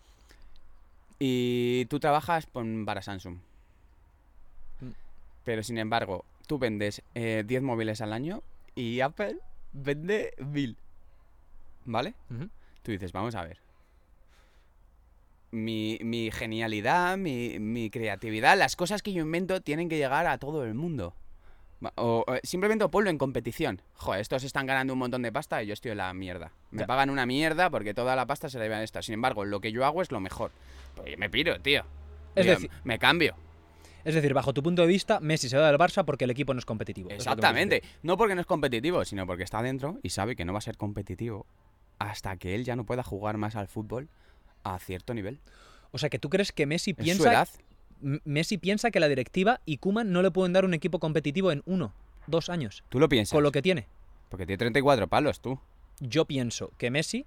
[1.20, 2.48] Y tú trabajas
[2.86, 3.40] para Samsung.
[4.80, 4.92] Mm.
[5.44, 8.44] Pero sin embargo, tú vendes eh, 10 móviles al año
[8.76, 9.40] y Apple
[9.74, 10.78] vende 1000.
[11.84, 12.14] ¿Vale?
[12.82, 13.60] Tú dices, vamos a ver.
[15.52, 20.38] Mi, mi genialidad, mi, mi creatividad, las cosas que yo invento tienen que llegar a
[20.38, 21.16] todo el mundo.
[21.96, 23.82] O, o simplemente ponlo en competición.
[23.96, 26.52] Joder, estos están ganando un montón de pasta y yo estoy en la mierda.
[26.72, 26.88] Me Ya.
[26.88, 29.02] pagan una mierda porque toda la pasta se la llevan a esta.
[29.02, 30.52] Sin embargo, lo que yo hago es lo mejor.
[30.96, 31.84] Pues yo me piro, tío.
[32.36, 33.34] Es decir- me cambio.
[34.06, 36.54] Es decir, bajo tu punto de vista, Messi se va del Barça porque el equipo
[36.54, 37.10] no es competitivo.
[37.10, 37.82] Exactamente.
[38.04, 40.62] No porque no es competitivo, sino porque está dentro y sabe que no va a
[40.62, 41.46] ser competitivo
[41.98, 44.08] hasta que él ya no pueda jugar más al fútbol
[44.64, 45.40] a cierto nivel.
[45.92, 47.50] O sea, que tú crees que Messi Es su piensa edad.
[48.24, 51.64] Messi piensa que la directiva y Kuman no le pueden dar un equipo competitivo en
[51.66, 51.94] uno,
[52.28, 53.36] dos años, Tú lo piensas.
[53.36, 53.88] con lo que tiene.
[54.30, 55.60] Porque tiene 34 palos, tú.
[56.00, 57.26] Yo pienso que Messi,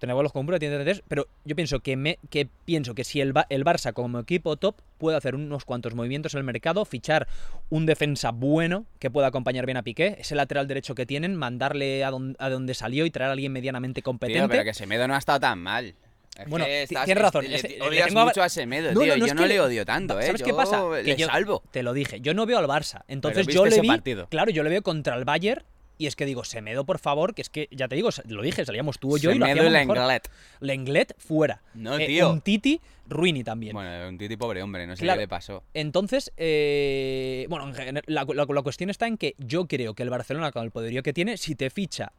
[0.00, 3.32] tenemos los compras, tiene 33, pero yo pienso que, me, que pienso que si el,
[3.32, 7.28] Ba- el Barça como equipo top puede hacer unos cuantos movimientos en el mercado, fichar
[7.70, 12.02] un defensa bueno que pueda acompañar bien a Piqué, ese lateral derecho que tienen, mandarle
[12.04, 14.40] a, don- a donde salió y traer a alguien medianamente competente.
[14.40, 15.94] Tío, pero que Semedo no ha estado tan mal.
[16.36, 18.42] Es Bueno, que ti- estás- tienes razón, le- es- le le odias tengo a- mucho
[18.42, 19.12] a Semedo, No, tío.
[19.14, 20.26] no, no, yo no le odio tanto, ¿eh?
[20.26, 20.82] ¿Sabes qué pasa?
[21.04, 21.62] Que yo- salvo.
[21.70, 23.02] Te lo dije, yo no veo al Barça.
[23.08, 23.86] Entonces yo le vi.
[23.88, 24.26] partido.
[24.28, 25.64] Claro, yo le veo contra el Bayern.
[25.96, 28.64] Y es que digo, Semedo, por favor, que es que ya te digo, lo dije,
[28.64, 30.00] salíamos tú o yo y lo Semedo hacíamos y.
[30.00, 30.30] Lenglet.
[30.58, 31.62] Lenglet fuera.
[31.74, 32.32] No, Eh, tío.
[32.32, 33.74] Un Titi, Ruini también.
[33.74, 35.18] Bueno, un titi pobre hombre, no sé Claro.
[35.18, 35.62] qué le pasó.
[35.72, 37.70] Entonces, eh, bueno,
[38.06, 41.04] la, la- la cuestión está en que yo creo que el Barcelona, con el poderío
[41.04, 42.12] que tiene, si te ficha,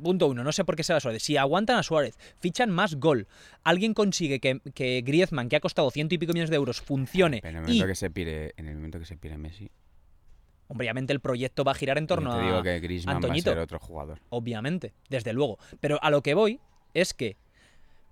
[0.00, 2.96] punto uno, no sé por qué se va Suárez, si aguantan a Suárez, fichan más
[2.96, 3.26] gol,
[3.64, 7.40] alguien consigue que, que Griezmann, que ha costado ciento y pico millones de euros, funcione,
[7.42, 9.70] Pero en el y, momento que se pire, en el momento que se pire Messi,
[10.68, 12.46] obviamente el proyecto va a girar en torno yo te a...
[12.46, 13.50] digo que Griezmann Antoñito.
[13.50, 14.20] va a ser otro jugador.
[14.30, 15.58] obviamente, desde luego.
[15.80, 16.60] Pero a lo que voy
[16.94, 17.36] es que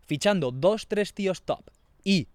[0.07, 1.71] fichando dos, tres tíos top
[2.03, 2.29] y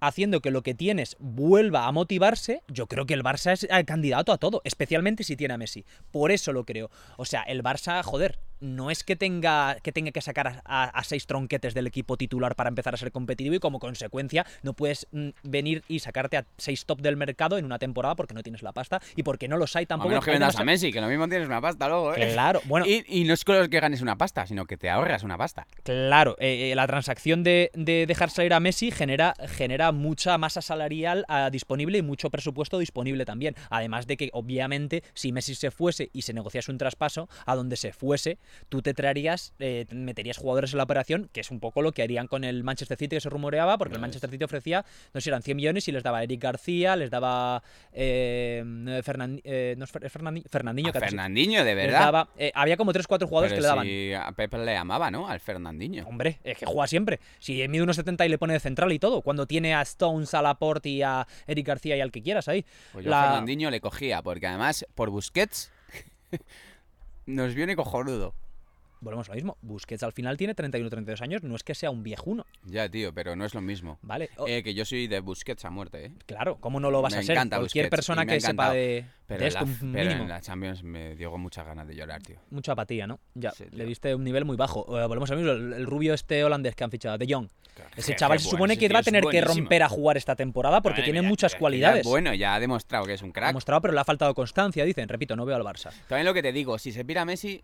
[0.00, 3.84] haciendo que lo que tienes vuelva a motivarse, yo creo que el Barça es el
[3.84, 5.84] candidato a todo, especialmente si tiene a Messi.
[6.10, 6.90] Por eso lo creo.
[7.16, 10.84] O sea, el Barça, joder, no es que tenga que, tenga que sacar a, a-
[10.84, 14.72] a seis tronquetes del equipo titular para empezar a ser competitivo y como consecuencia no
[14.72, 18.42] puedes mm, venir y sacarte a seis top del mercado en una temporada porque no
[18.42, 20.08] tienes la pasta y porque no los hay A tampoco.
[20.10, 22.30] menos que vendas a Messi, que lo mismo tienes una pasta luego, ¿eh?
[22.32, 25.22] Claro, bueno, Y, y no es con que ganes una pasta, sino que te ahorras
[25.24, 25.66] una pasta.
[25.82, 30.62] Claro, eh, eh, la transacción de, de dejar salir a Messi genera, genera mucha masa
[30.62, 33.56] salarial ah, disponible y mucho presupuesto disponible también.
[33.70, 37.76] Además de que, obviamente, si Messi se fuese y se negociase un traspaso, a donde
[37.76, 41.60] se fuese, tú te traerías, eh, te meterías jugadores en la operación, que es un
[41.60, 44.44] poco lo que harían con el Manchester City que se rumoreaba, porque el Manchester City
[44.44, 44.84] ofrecía,
[45.14, 47.62] no sé, eran 100 millones y les daba Eric García, les daba
[47.92, 48.62] eh,
[49.04, 52.00] Fernan- eh, no Fernandinho, A Fernandinho, de verdad.
[52.00, 54.28] daba- eh, había como 3-4 jugadores Pero que le daban.
[54.28, 55.28] a Pepe le amaba, ¿no?
[55.28, 56.06] Al Fernandinho.
[56.06, 57.20] Hombre, es que juega siempre.
[57.38, 59.22] Si mide unos 70 y le pone de central y todo.
[59.22, 62.64] Cuando tiene a Stones, a Laporte y a Eric García y al que quieras ahí.
[62.92, 65.70] Pues yo La- a Fernandinho le cogía, porque además, por Busquets,
[67.26, 68.34] nos viene cojonudo.
[69.02, 69.58] Volvemos a lo mismo.
[69.60, 73.12] Busquets al final tiene 31 32 años, no es que sea un viejuno, Ya, tío,
[73.12, 73.98] pero no es lo mismo.
[74.02, 74.30] ¿vale?
[74.46, 76.12] Eh, que yo soy de Busquets a muerte, ¿eh?
[76.26, 77.36] claro, ¿cómo no lo vas me a ser?
[77.36, 80.22] Cualquier Busquets, persona ha que sepa de, Pero, de esto, la, un pero mínimo.
[80.22, 82.36] en la Champions me dio muchas ganas de llorar, tío.
[82.50, 83.18] Mucha apatía, ¿no?
[83.34, 83.86] Ya, Sí, le tío.
[83.86, 84.86] viste un nivel muy bajo.
[84.98, 87.48] Eh, volvemos al mismo, el, el rubio este holandés que han fichado, De Jong.
[87.96, 91.02] Ese chaval se supone que va a tener que romper a jugar esta temporada porque
[91.02, 92.00] tiene muchas ya cualidades.
[92.02, 93.46] es bueno, ya ha demostrado que es un Ha crack.
[93.48, 95.08] demostrado, pero le ha faltado constancia, dicen.
[95.08, 95.90] Repito, no veo al Barça.
[96.06, 97.62] También lo que te digo, si se pira Messi,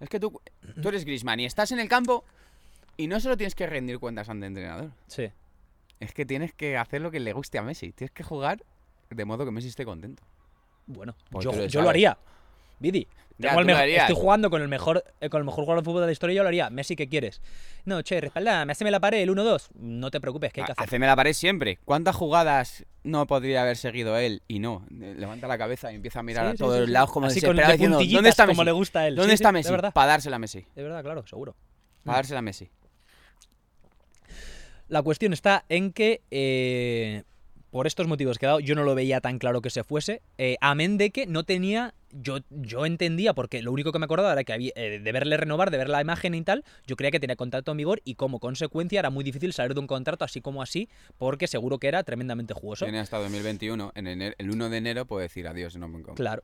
[0.00, 0.40] es que tú,
[0.82, 2.24] tú eres Griezmann y estás en el campo
[2.96, 5.30] y no solo tienes que rendir cuentas ante el entrenador, Sí.
[6.00, 7.92] es que tienes que hacer lo que le guste a Messi.
[7.92, 8.62] Tienes que jugar
[9.10, 10.22] de modo que Messi esté contento.
[10.86, 12.18] Bueno, yo, lo yo lo haría.
[12.78, 13.06] Vidi.
[13.40, 15.84] Ya, tengo el mejor- estoy jugando con el mejor eh, con el mejor jugador de
[15.84, 16.68] fútbol de la historia, yo lo haría.
[16.70, 17.40] Messi, ¿qué quieres?
[17.84, 19.68] No, che, respaldame, haceme la pared, el 1-2.
[19.76, 20.84] No te preocupes, ¿qué hay que hacer?
[20.84, 21.78] Haceme la pared siempre.
[21.84, 24.84] ¿Cuántas jugadas no podría haber seguido él y no?
[25.00, 27.10] Eh, Levanta la cabeza y empieza a mirar Sí, a sí, todos sí, los lados
[27.12, 28.56] como Así desesperado de diciendo, ¿dónde está Messi?
[28.56, 29.16] como le gusta a él.
[29.16, 29.72] ¿Dónde está Messi?
[29.94, 30.66] Para dársela a Messi.
[30.74, 31.56] de verdad, claro, seguro.
[32.04, 32.68] Para dársela a Messi.
[34.88, 37.22] La cuestión está en que, eh,
[37.70, 40.22] por estos motivos que he dado, yo no lo veía tan claro que se fuese.
[40.38, 41.94] Eh, amén de que no tenía.
[42.12, 45.36] Yo, yo entendía, porque lo único que me acordaba era que había, eh, de verle
[45.36, 48.16] renovar, de ver la imagen y tal, yo creía que tenía contrato en vigor y
[48.16, 51.86] como consecuencia era muy difícil salir de un contrato así como así, porque seguro que
[51.86, 52.84] era tremendamente jugoso.
[52.84, 53.92] Tiene hasta 2021.
[53.94, 55.76] En enero- el 1 de enero puede decir adiós.
[55.76, 56.42] No me Claro.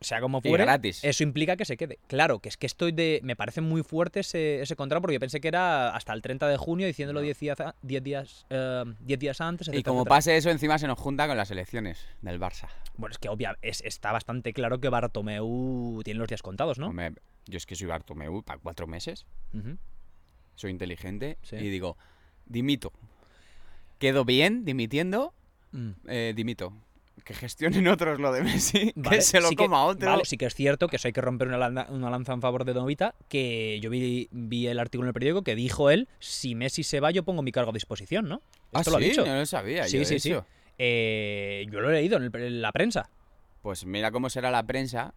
[0.00, 1.02] Sea como Y fuere, gratis.
[1.02, 1.98] eso implica que se quede.
[2.06, 3.20] Claro, que es que estoy de.
[3.22, 6.48] Me parece muy fuerte ese, ese contrato porque yo pensé que era hasta el 30
[6.48, 7.24] de junio, diciéndolo No.
[7.24, 9.68] 10 días, a- 10 días, eh, 10 días antes.
[9.68, 10.16] Y como etcétera.
[10.16, 12.68] pase eso, encima se nos junta con las elecciones del Barça.
[12.98, 16.88] Bueno, es que obvia, es, está bastante claro que Bartomeu tiene los días contados, ¿no?
[16.88, 17.14] Hombre,
[17.46, 19.24] yo es que soy Bartomeu para cuatro meses.
[20.56, 21.38] Soy inteligente.
[21.42, 21.56] Sí.
[21.56, 21.96] Y digo,
[22.44, 22.92] dimito.
[23.98, 25.32] Quedo bien dimitiendo,
[25.72, 25.90] Mm.
[26.08, 26.74] eh, dimito.
[27.24, 30.08] Que gestionen otros lo de Messi, Vale, que se lo sí coma otro.
[30.08, 32.40] Vale, sí que es cierto que eso hay que romper una lanza, una lanza en
[32.40, 36.08] favor de Novita, que yo vi, vi el artículo en el periódico que dijo él,
[36.20, 38.42] si Messi se va yo pongo mi cargo a disposición, ¿no?
[38.72, 39.26] ah, Esto sí, lo ha dicho.
[39.26, 39.84] no lo sabía.
[39.88, 40.34] Sí, yo, sí, sí.
[40.78, 43.08] Eh, yo lo he leído en, el- en la prensa.
[43.62, 45.14] Pues mira cómo será la prensa,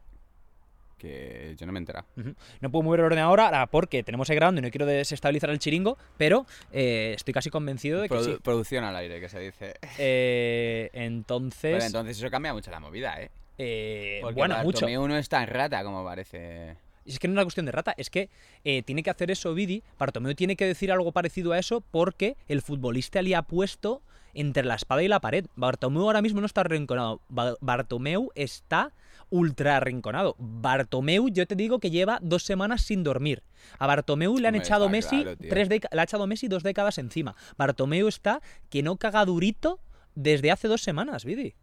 [1.00, 1.80] que yo no me.
[1.80, 2.36] Ujú.
[2.60, 5.58] No puedo mover el ordenador ahora porque tenemos ahí grabando y no quiero desestabilizar el
[5.58, 8.38] chiringo, pero eh, estoy casi convencido de que Produ- sí.
[8.44, 9.74] Producción al aire, que se dice.
[9.98, 13.32] Eh, entonces, Pero entonces eso cambia mucho la movida, ¿eh?
[13.58, 14.82] eh, Porque bueno, mucho.
[14.86, 16.76] Bartomeu no es tan rata como parece.
[17.10, 18.30] Y es que no es una cuestión de rata, es que
[18.64, 19.82] eh, tiene que hacer eso Vidi.
[19.98, 24.04] Bartomeu tiene que decir algo parecido a eso porque el futbolista le ha puesto
[24.36, 25.48] entre la espada y la pared.
[25.56, 27.22] Bartomeu ahora mismo no está arrinconado.
[27.28, 28.94] Ba- Bartomeu está
[29.32, 30.36] ultra arrinconado.
[30.38, 33.42] Bartomeu, yo te digo que lleva dos semanas sin dormir.
[33.80, 37.36] A Bartomeu le han echado Messi claro, tres le ha echado Messi dos décadas encima.
[37.58, 39.80] Bartomeu está que no caga durito
[40.14, 41.56] desde hace dos semanas, Vidi.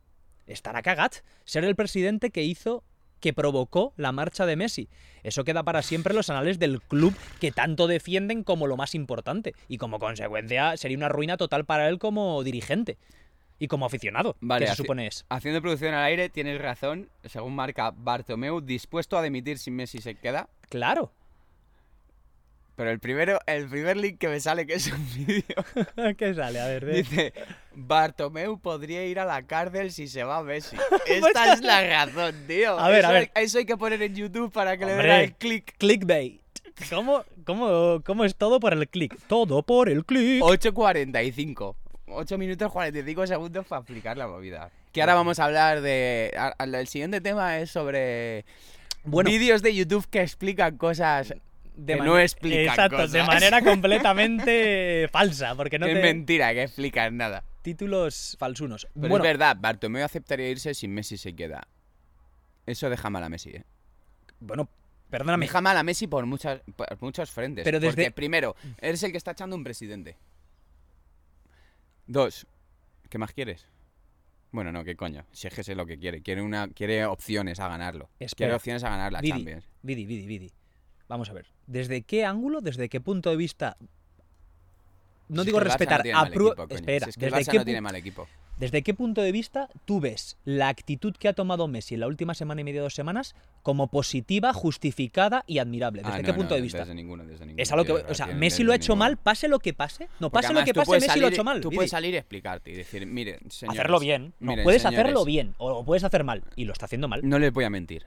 [0.48, 1.18] Estará cagat.
[1.44, 2.82] Ser el presidente que hizo
[3.20, 4.88] que provocó la marcha de Messi.
[5.22, 8.94] Eso queda para siempre en los anales del club que tanto defienden como lo más
[8.94, 9.54] importante.
[9.68, 12.98] Y como consecuencia sería una ruina total para él como dirigente.
[13.58, 15.24] Y como aficionado, Vale, que se supone es.
[15.30, 17.08] Haciendo producción al aire, tienes razón.
[17.24, 20.50] Según marca Bartomeu, dispuesto a dimitir si Messi se queda.
[20.68, 21.12] Claro.
[22.76, 26.60] Pero el primero, el primer link que me sale, que es un vídeo, ¿Qué sale?
[26.60, 27.32] A ver, de- dice:
[27.74, 30.76] Bartomeu podría ir a la cárcel si se va Messi.
[31.06, 32.78] Esta es la razón, tío.
[32.78, 33.30] A ver, eso, a ver.
[33.34, 35.74] Eso hay que poner en YouTube para que le den al click.
[35.78, 36.40] Clickbait.
[36.90, 39.16] ¿Cómo, cómo, ¿Cómo es todo por el click?
[39.26, 40.42] Todo por el click.
[40.42, 41.74] 8.45.
[42.08, 44.70] 8 minutos 45 segundos para explicar la movida.
[44.92, 46.34] Que ahora vamos a hablar de.
[46.36, 48.44] a- a- El siguiente tema es sobre
[49.04, 51.34] Bueno, vídeos de YouTube que explican cosas
[51.76, 55.92] de que man- no explican Exacto, de manera completamente falsa, porque no te...
[55.92, 57.44] es mentira, que explican nada.
[57.62, 58.86] Títulos falsunos.
[58.94, 61.66] Pero bueno, es verdad, Bartomeu aceptaría irse si Messi se queda.
[62.64, 63.64] Eso deja mal a Messi, ¿eh?
[64.40, 64.68] bueno,
[65.10, 65.46] perdóname.
[65.46, 67.64] Deja mal a Messi por, muchas, por muchos frentes.
[67.64, 70.16] Pero desde- Porque, primero, eres el que está echando un presidente.
[72.06, 72.46] Dos,
[73.10, 73.66] ¿qué más quieres?
[74.52, 75.26] Bueno, no, ¿qué coño?
[75.32, 76.22] Si es que sé lo que quiere.
[76.22, 78.08] Quiere, una, quiere opciones a ganarlo.
[78.36, 79.68] Quiere opciones a ganar la Vidi, Champions.
[79.82, 80.52] Vidi, Vidi, Vidi.
[81.08, 81.46] Vamos a ver.
[81.66, 83.76] ¿Desde qué ángulo, desde qué punto de vista...
[85.28, 86.74] No Si digo respetar, no apru- equipo.
[86.74, 88.28] Espera, Si es que ¿desde, qué no tiene mal equipo.
[88.58, 92.06] ¿desde qué punto de vista tú ves la actitud que ha tomado Messi en la
[92.06, 96.02] última semana y media, dos semanas, como positiva, justificada y admirable?
[96.02, 96.78] ¿Desde Ah, qué punto no, de vista?
[96.78, 97.60] Desde ninguno, desde ninguno.
[97.60, 99.04] Es a lo que, o sea, Messi lo ha hecho ninguno.
[99.04, 100.04] mal, pase lo que pase.
[100.20, 101.60] No, Porque pase lo que pase, Messi lo ha hecho mal.
[101.60, 104.32] Tú puedes salir y explicarte y decir, mire, señores, hacerlo bien.
[104.38, 106.44] No, miren, puedes señores, hacerlo bien o lo puedes hacer mal.
[106.54, 107.28] Y lo está haciendo mal.
[107.28, 108.04] No les voy a mentir.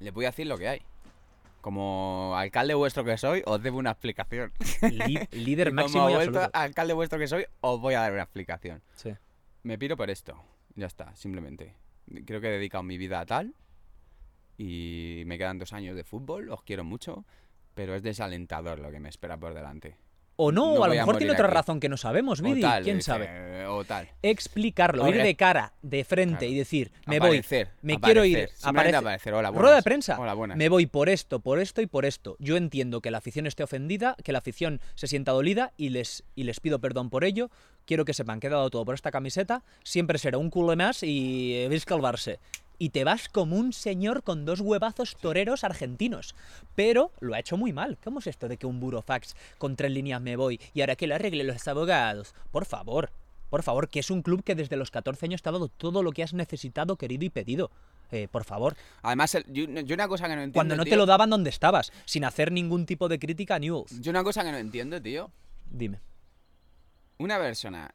[0.00, 0.82] Les voy a decir lo que hay.
[1.60, 4.52] Como alcalde vuestro que soy, os debo una explicación.
[4.90, 6.58] Li- líder máximo como y vuelto absoluto.
[6.58, 8.82] alcalde vuestro que soy, os voy a dar una explicación.
[8.94, 9.14] Sí.
[9.64, 10.40] Me piro por esto.
[10.76, 11.74] Ya está, simplemente.
[12.24, 13.54] Creo que he dedicado mi vida a tal.
[14.56, 17.24] y me quedan dos años de fútbol, os quiero mucho,
[17.74, 19.96] pero es desalentador lo que me espera por delante.
[20.40, 21.54] O no, No o a lo a mejor tiene otra aquí.
[21.54, 22.62] razón que no sabemos, Vidi.
[22.84, 23.66] ¿Quién dice, sabe?
[23.66, 24.08] O tal.
[24.22, 26.52] Explicarlo, O ir de cara, de frente Claro.
[26.52, 29.34] y decir, me voy, Aparecer, me quiero ir, aparece- aparecer.
[29.34, 30.56] Hola, rueda de prensa, Hola, buenas.
[30.56, 32.36] me voy por esto, por esto y por esto.
[32.38, 36.22] Yo entiendo que la afición esté ofendida, que la afición se sienta dolida y les,
[36.36, 37.50] y les pido perdón por ello.
[37.84, 41.02] Quiero que sepan que he dado todo por esta camiseta, siempre será un culo más
[41.02, 42.38] y eh, veis calvarse.
[42.78, 46.34] Y te vas como un señor con dos huevazos toreros argentinos.
[46.76, 47.98] Pero lo ha hecho muy mal.
[48.04, 51.06] ¿Cómo es esto de que un burofax con tres líneas me voy y ahora que
[51.08, 52.34] lo arreglen los abogados?
[52.52, 53.10] Por favor,
[53.50, 56.02] por favor, que es un club que desde los 14 años te ha dado todo
[56.02, 57.70] lo que has necesitado, querido y pedido.
[58.10, 60.54] Eh, por favor, Además, el- yo, yo una cosa que no entiendo.
[60.54, 64.00] cuando no te lo daban donde estabas, sin hacer ningún tipo de crítica a Newell's.
[64.00, 65.30] Yo una cosa que no entiendo, tío.
[65.70, 65.98] Dime.
[67.18, 67.92] Una persona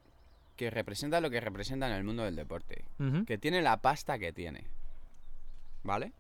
[0.64, 2.86] que representa lo que representa en el mundo del deporte,
[3.28, 4.64] que tiene la pasta que tiene,
[5.84, 6.14] ¿vale?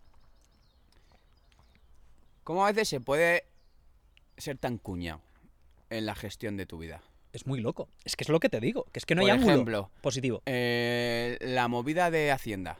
[2.43, 3.45] ¿Cómo a veces se puede
[4.37, 5.21] ser tan cuñado
[5.89, 7.01] en la gestión de tu vida?
[7.31, 7.87] Es muy loco.
[8.03, 9.89] Es que es lo que te digo, que es que no Por hay ángulo ejemplo,
[10.01, 10.41] positivo.
[10.45, 12.77] Eh, la movida de Hacienda.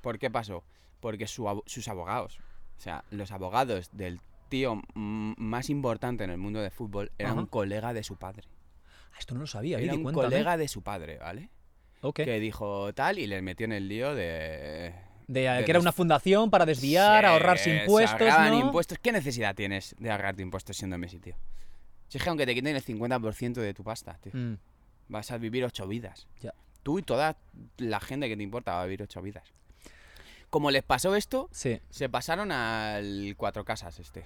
[0.00, 0.64] ¿Por qué pasó?
[1.00, 2.40] Porque su sus abogados,
[2.76, 7.38] o sea, los abogados del tío más importante en el mundo del fútbol era Ajá.
[7.40, 8.42] un colega de su padre.
[9.18, 10.26] Esto no lo sabía, Era un cuéntame.
[10.28, 11.50] colega de su padre, ¿vale?
[12.02, 12.16] Ok.
[12.16, 14.94] Que dijo tal y le metió en el lío de...
[15.26, 18.58] De, de que era una fundación para desviar, Sí, ahorrarse se impuestos, ¿no?
[18.60, 18.98] impuestos.
[18.98, 21.34] ¿Qué necesidad tienes de ahorrarte impuestos siendo Messi, tío?
[22.08, 24.54] Si es que aunque te quiten el 50% de tu pasta, tío, Mm,
[25.08, 26.26] vas a vivir ocho vidas.
[26.40, 26.54] Ya.
[26.82, 27.36] Tú y toda
[27.76, 29.52] la gente que te importa va a vivir ocho vidas.
[30.48, 31.78] Como les pasó esto, sí.
[31.90, 34.24] se pasaron al Cuatro Casas este,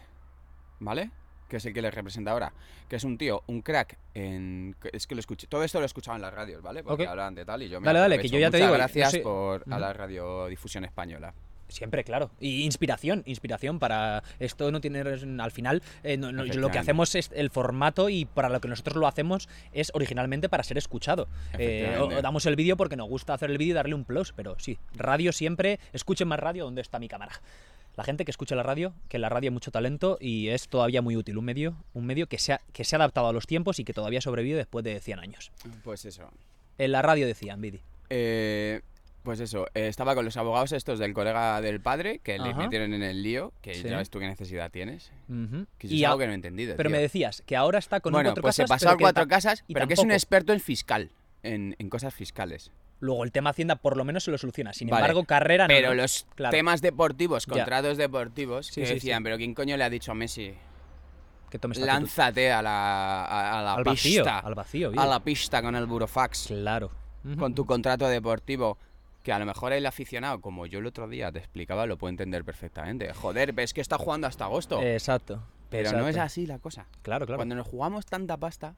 [0.79, 1.11] ¿vale?
[1.53, 2.51] Que es el que les representa ahora.
[2.89, 4.75] Que es un tío, un crack en...
[4.91, 5.47] Es que lo escuché...
[5.49, 6.83] Todo esto lo escuchaba en las radios, ¿vale?
[6.83, 7.11] Porque Ok.
[7.11, 9.21] hablaban de tal y yo me Dale, dale, que yo ya te digo, gracias soy-
[9.21, 11.35] por a la radiodifusión española.
[11.69, 12.31] Siempre, claro.
[12.41, 17.15] Y inspiración, inspiración para esto no tiene al final eh, no- no, lo que hacemos
[17.15, 21.29] es el formato y para lo que nosotros lo hacemos es originalmente para ser escuchado.
[21.59, 22.15] Eh, Efectivamente.
[22.15, 24.33] o- o damos el vídeo porque nos gusta hacer el vídeo y darle un plus,
[24.33, 27.33] pero sí, radio siempre, escuchen más radio, ¿dónde está mi cámara?
[27.97, 30.69] La gente que escucha la radio, que en la radio hay mucho talento y es
[30.69, 33.33] todavía muy útil, un medio, un medio que se ha, que se ha adaptado a
[33.33, 35.53] los tiempos y que todavía sobrevive después de 100 años.
[35.85, 36.31] Pues eso.
[36.79, 37.81] En la radio decían, Vidi.
[38.09, 38.81] Eh,
[39.23, 42.93] pues eso, eh, estaba con los abogados estos del colega del padre que le metieron
[42.95, 43.83] en el lío, que Sí.
[43.89, 45.13] ya ves tú qué necesidad tienes.
[45.79, 46.75] Que Y es algo que no he entendido.
[46.77, 46.97] pero tío.
[46.97, 49.29] me decías que ahora está con un cuatro pues se casas, pasó pero a cuatro
[49.29, 51.11] casas, pero que es un experto en fiscal,
[51.43, 52.71] en, en cosas fiscales.
[53.03, 54.73] Luego el tema Hacienda por lo menos se lo soluciona.
[54.73, 55.75] Sin Vale, embargo, carrera no.
[55.75, 55.95] Pero ¿no?
[55.97, 56.53] los Claro.
[56.53, 57.53] temas deportivos, Ya.
[57.53, 59.25] contratos deportivos, Sí, que sí, decían, sí.
[59.25, 60.55] pero ¿quién coño le ha dicho a Messi?
[61.51, 61.79] que tomes.
[61.81, 64.39] Lánzate a la, a, a la al vacío, pista.
[64.39, 66.47] al vacío, a la pista con el burofax.
[66.47, 66.91] Claro.
[67.39, 68.79] Con tu contrato deportivo.
[69.23, 72.11] Que a lo mejor el aficionado, como yo el otro día te explicaba, lo puede
[72.13, 73.13] entender perfectamente.
[73.13, 74.81] Joder, ves que está jugando hasta agosto.
[74.83, 75.43] Exacto.
[75.71, 76.87] pero no es así la cosa.
[77.03, 77.37] Claro, claro.
[77.39, 78.75] Cuando nos jugamos tanta pasta.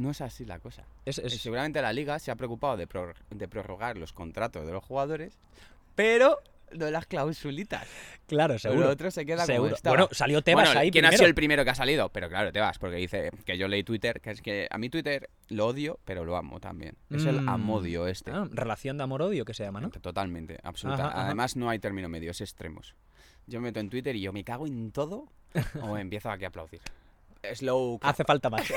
[0.00, 0.84] No es así la cosa.
[1.04, 4.66] Es- es- Y seguramente la liga se ha preocupado de, pror- de prorrogar los contratos
[4.66, 5.38] de los jugadores,
[5.94, 6.38] pero
[6.72, 7.86] no las clausulitas.
[8.26, 8.82] Claro, seguro.
[8.82, 9.74] Lo otro se queda seguro.
[9.82, 11.18] Bueno, salió Tebas Bueno, ahí ¿Quién ha primero.
[11.18, 12.08] sido el primero que ha salido?
[12.10, 15.28] Pero claro, Tebas, porque dice que yo leí Twitter, que es que a mí Twitter
[15.48, 16.96] lo odio, pero lo amo también.
[17.10, 17.48] Es el Mm.
[17.48, 18.30] amodio este.
[18.30, 19.90] Ah, relación de amor-odio que se llama, ¿no?
[19.90, 21.06] Totalmente, absoluta.
[21.06, 21.26] Ajá, ajá.
[21.26, 22.94] Además, no hay término medio, es extremos.
[23.48, 25.26] Yo me meto en Twitter y yo me cago en todo
[25.82, 26.80] o empiezo aquí a aplaudir.
[27.54, 27.98] Slow.
[27.98, 28.12] clap.
[28.14, 28.62] Hace falta más.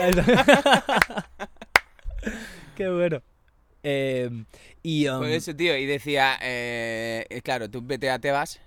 [2.75, 3.21] Qué bueno.
[3.83, 4.29] Eh,
[4.81, 8.59] y um, Por eso, tío, y decía, eh, claro, tú vete a Tebas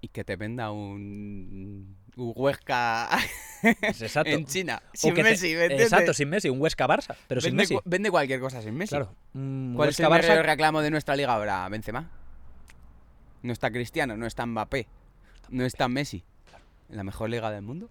[0.00, 3.08] y que te venda un, un Huesca
[3.82, 4.30] es exacto.
[4.30, 4.80] en China.
[4.94, 5.52] Sin te- Messi.
[5.54, 6.48] Exacto, sin Messi.
[6.48, 7.74] Un Huesca Barça, pero sin vende, Messi.
[7.74, 8.90] cu- vende cualquier cosa sin Messi.
[8.90, 9.12] Claro.
[9.32, 10.42] ¿Cuál es Huesca el mayor Barça.
[10.46, 11.68] reclamo de nuestra liga ahora?
[11.68, 12.08] Benzema.
[13.42, 14.86] No está Cristiano, no está Mbappé,
[15.50, 16.22] no está Messi.
[16.88, 17.90] ¿La mejor liga del mundo?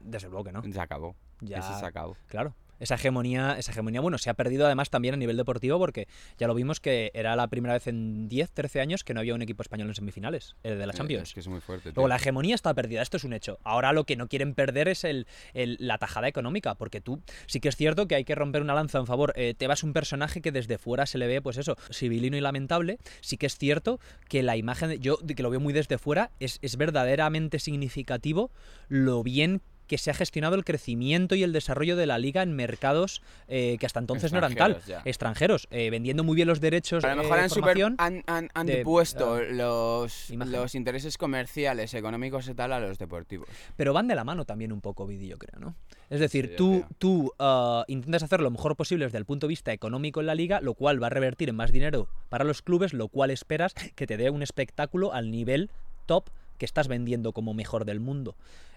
[0.00, 0.62] Desde luego que no.
[0.62, 1.14] Se acabó.
[1.40, 2.16] Ya, Eso se acabó.
[2.26, 2.54] Claro.
[2.80, 6.46] Esa hegemonía, esa hegemonía, bueno, se ha perdido además también a nivel deportivo porque ya
[6.46, 9.42] lo vimos que era la primera vez en 10, 13 años que no había un
[9.42, 11.28] equipo español en semifinales, el de la Eh, Champions.
[11.28, 11.90] Es que es muy fuerte.
[11.90, 11.92] tío.
[11.96, 13.58] Luego la hegemonía está perdida, esto es un hecho.
[13.64, 17.60] Ahora lo que no quieren perder es el, el- la tajada económica, porque tú sí
[17.60, 19.34] que es cierto que hay que romper una lanza en favor.
[19.36, 22.40] Eh, Tebas es un personaje que desde fuera se le ve, pues eso, civilino y
[22.40, 22.96] lamentable.
[23.20, 26.30] Sí que es cierto que la imagen, de- yo que lo veo muy desde fuera,
[26.40, 28.50] es, es verdaderamente significativo
[28.88, 32.54] lo bien que se ha gestionado el crecimiento y el desarrollo de la liga en
[32.54, 35.10] mercados eh, que hasta entonces no eran tal, Extranjeros, ya.
[35.10, 38.66] extranjeros, eh, vendiendo muy bien los derechos A lo mejor han, super- han, han- han
[38.68, 40.52] de, depuesto eh, los, imagen.
[40.52, 43.48] los intereses comerciales, económicos y tal a los deportivos.
[43.76, 45.74] Pero van de la mano también un poco, Vidi, yo creo, ¿no?
[46.08, 49.72] Es decir, tú, tú ah, intentas hacer lo mejor posible desde el punto de vista
[49.72, 52.92] económico en la liga, lo cual va a revertir en más dinero para los clubes,
[52.92, 55.68] lo cual esperas que te dé un espectáculo al nivel
[56.06, 58.36] top que estás vendiendo como mejor del mundo.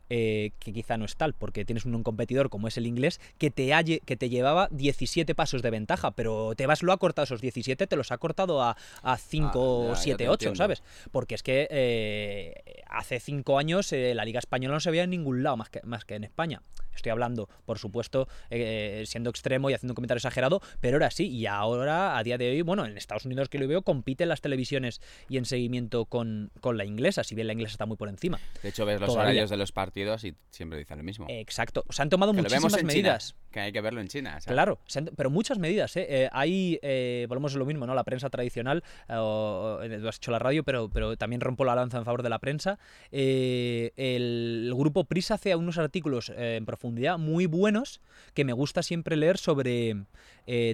[0.09, 3.49] Eh, que quizá no es tal, porque tienes un competidor como es el inglés que
[3.49, 7.41] te, halle- que te llevaba 17 pasos de ventaja, pero Tebas lo ha cortado esos
[7.41, 10.55] 17, te los ha cortado a, a 5, Ah, ya, ya 7, te 8, entiendo.
[10.57, 10.83] ¿sabes?
[11.11, 15.09] Porque es que eh, hace 5 años eh, la Liga Española no se veía en
[15.09, 16.61] ningún lado más que, más que en España.
[16.93, 21.27] Estoy hablando, por supuesto, eh, siendo extremo y haciendo un comentario exagerado, pero era así.
[21.27, 24.41] Y ahora, a día de hoy, bueno, en Estados Unidos que lo veo, compiten las
[24.41, 28.09] televisiones y en seguimiento con, con la inglesa, si bien la inglesa está muy por
[28.09, 28.39] encima.
[28.61, 29.23] De hecho, ves los Todavía.
[29.31, 29.92] horarios de los partidos
[30.23, 31.27] y siempre dicen lo mismo.
[31.29, 31.85] Exacto.
[31.89, 33.35] Se han tomado que muchísimas medidas.
[33.53, 34.39] Que hay que verlo en China.
[34.45, 34.79] Claro,
[35.15, 35.95] pero muchas medidas.
[35.95, 36.07] ¿eh?
[36.09, 37.93] Eh, hay, eh, volvemos a lo mismo, ¿no?
[37.93, 41.75] La prensa tradicional, o- o- tú has hecho la radio, pero, pero también rompo la
[41.75, 42.79] lanza en favor de la prensa.
[43.11, 48.01] El, grupo Prisa hace unos artículos en profundidad muy buenos
[48.33, 49.97] que me gusta siempre leer sobre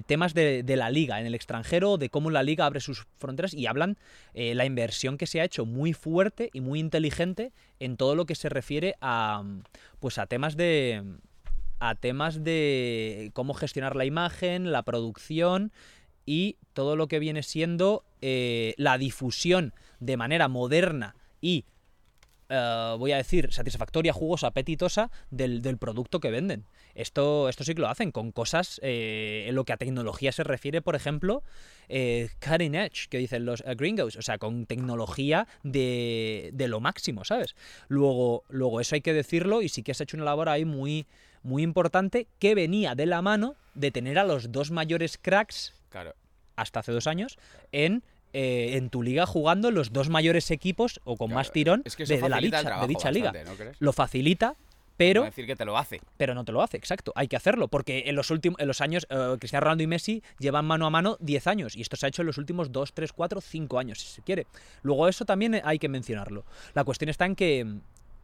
[0.06, 3.52] temas de, de la liga en el extranjero, de cómo la liga abre sus fronteras
[3.52, 3.98] y hablan
[4.32, 8.34] la inversión que se ha hecho muy fuerte y muy inteligente en todo lo que
[8.34, 9.42] se refiere a,
[9.98, 11.02] pues a temas de
[11.80, 15.72] a temas de cómo gestionar la imagen, la producción
[16.26, 21.64] y todo lo que viene siendo eh, la difusión de manera moderna y,
[22.50, 26.66] eh, voy a decir, satisfactoria, jugosa, apetitosa del, producto que venden.
[26.94, 30.44] Esto, esto sí que lo hacen con cosas eh, en lo que a tecnología se
[30.44, 31.42] refiere, por ejemplo,
[31.88, 37.24] cutting edge, que dicen los eh, gringos, o sea, con tecnología de, de lo máximo,
[37.24, 37.54] ¿sabes?
[37.88, 41.06] Luego, luego, eso hay que decirlo y sí que has hecho una labor ahí muy,
[41.42, 46.14] muy importante que venía de la mano de tener a los dos mayores cracks Claro.
[46.56, 47.38] hasta hace dos años
[47.72, 51.38] en, eh, en tu liga jugando los dos mayores equipos o con claro.
[51.38, 52.38] más tirón Es que eso de, de la
[52.86, 53.32] dicha, liga.
[53.78, 54.54] Lo facilita,
[54.96, 56.00] pero No decir que te lo hace.
[56.18, 57.12] pero no te lo hace, exacto.
[57.16, 60.22] Hay que hacerlo, porque en los últimos en los años, eh, Cristiano Ronaldo y Messi
[60.38, 62.92] llevan mano a mano 10 años, y esto se ha hecho en los últimos 2,
[62.92, 64.46] 3, 4, 5 años, si se quiere.
[64.82, 66.44] Luego eso también hay que mencionarlo.
[66.74, 67.66] La cuestión está en que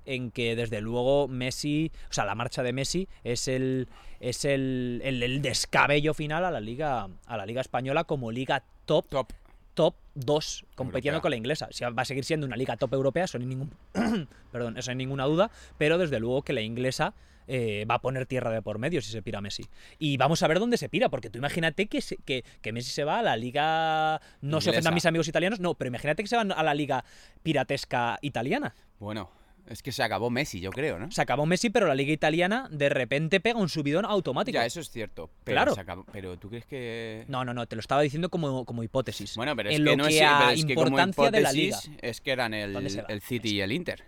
[0.06, 3.88] en que desde luego Messi, o sea, la marcha de Messi es el
[4.20, 8.62] es el, el- el descabello final a la liga a la liga española como liga
[8.86, 9.32] top Top.
[9.74, 11.20] top 2 compitiendo Europea.
[11.22, 11.68] con la inglesa.
[11.70, 13.70] Si va a seguir siendo una liga top europea, eso no hay ningún
[14.52, 17.12] perdón, eso hay ninguna duda, pero desde luego que la inglesa
[17.48, 19.64] eh, va a poner tierra de por medio si se pira Messi.
[20.00, 22.90] Y vamos a ver dónde se pira, porque tú imagínate que, se- que, que Messi
[22.90, 24.20] se va a la liga.
[24.40, 27.04] No se ofendan mis amigos italianos, no, pero imagínate que se van a la liga
[27.44, 28.74] piratesca italiana.
[28.98, 29.30] Bueno,
[29.68, 31.10] es que se acabó Messi, yo creo, ¿no?
[31.10, 34.54] Se acabó Messi, pero la liga italiana de repente pega un subidón automático.
[34.54, 35.30] Ya, eso es cierto.
[35.44, 35.74] Pero Claro.
[35.74, 37.24] se acabó- Pero tú crees que.
[37.28, 39.34] No, no, no, te lo estaba diciendo como, como hipótesis.
[39.36, 41.40] Bueno, pero es en que lo no que es, pero es que como importancia de
[41.40, 41.78] la liga.
[42.00, 42.76] Es que eran el,
[43.08, 44.04] el City y el Inter.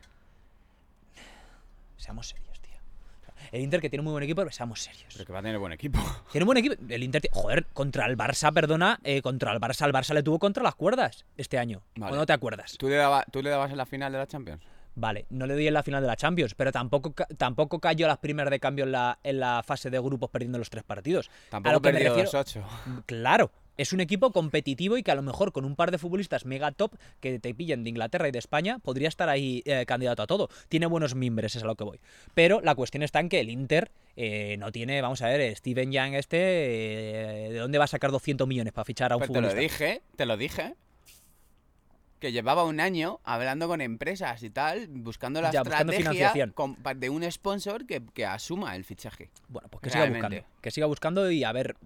[1.96, 2.72] Seamos serios, tío.
[3.52, 5.06] El Inter que tiene un muy buen equipo, pero seamos serios.
[5.12, 5.98] Pero que va a tener buen equipo.
[6.32, 6.76] Tiene un buen equipo.
[6.88, 10.38] El Inter, joder, contra el Barça, perdona, eh, contra el Barça, el Barça le tuvo
[10.38, 11.82] contra las cuerdas este año.
[11.96, 12.12] Vale.
[12.12, 12.76] ¿O no te acuerdas?
[12.78, 14.62] ¿Tú le, daba- ¿Tú le dabas en la final de la Champions?
[14.98, 18.08] Vale, no le doy en la final de la Champions, pero tampoco, tampoco cayó a
[18.08, 21.28] las primeras de cambio en la, en la fase de grupos perdiendo los tres partidos.
[21.28, 23.04] a Tampoco lo que me perdió refiero, 2-8.
[23.06, 26.44] Claro, es un equipo competitivo y que a lo mejor con un par de futbolistas
[26.44, 30.22] mega top que te pillen de Inglaterra y de España podría estar ahí eh, candidato
[30.22, 30.48] a todo.
[30.68, 32.00] Tiene buenos mimbres, es a lo que voy.
[32.34, 35.92] Pero la cuestión está en que el Inter eh, no tiene, vamos a ver, Steven
[35.92, 39.32] Young este, eh, ¿de dónde va a sacar 200 millones para fichar a un Pero
[39.32, 39.84] te lo futbolista?
[39.84, 40.74] dije, te lo dije.
[42.18, 46.52] Que llevaba un año hablando con empresas y tal, buscando la Ya, estrategia
[46.96, 49.30] de un sponsor que, que asuma el fichaje.
[49.48, 50.36] Bueno, pues que siga buscando.
[50.60, 51.76] Que siga buscando y a ver.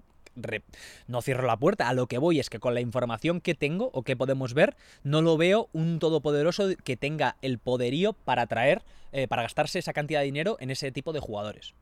[1.06, 1.88] no cierro la puerta.
[1.88, 4.76] A lo que voy es que con la información que tengo o que podemos ver,
[5.02, 9.92] no lo veo un todopoderoso que tenga el poderío para traer, eh, para gastarse esa
[9.92, 11.74] cantidad de dinero en ese tipo de jugadores.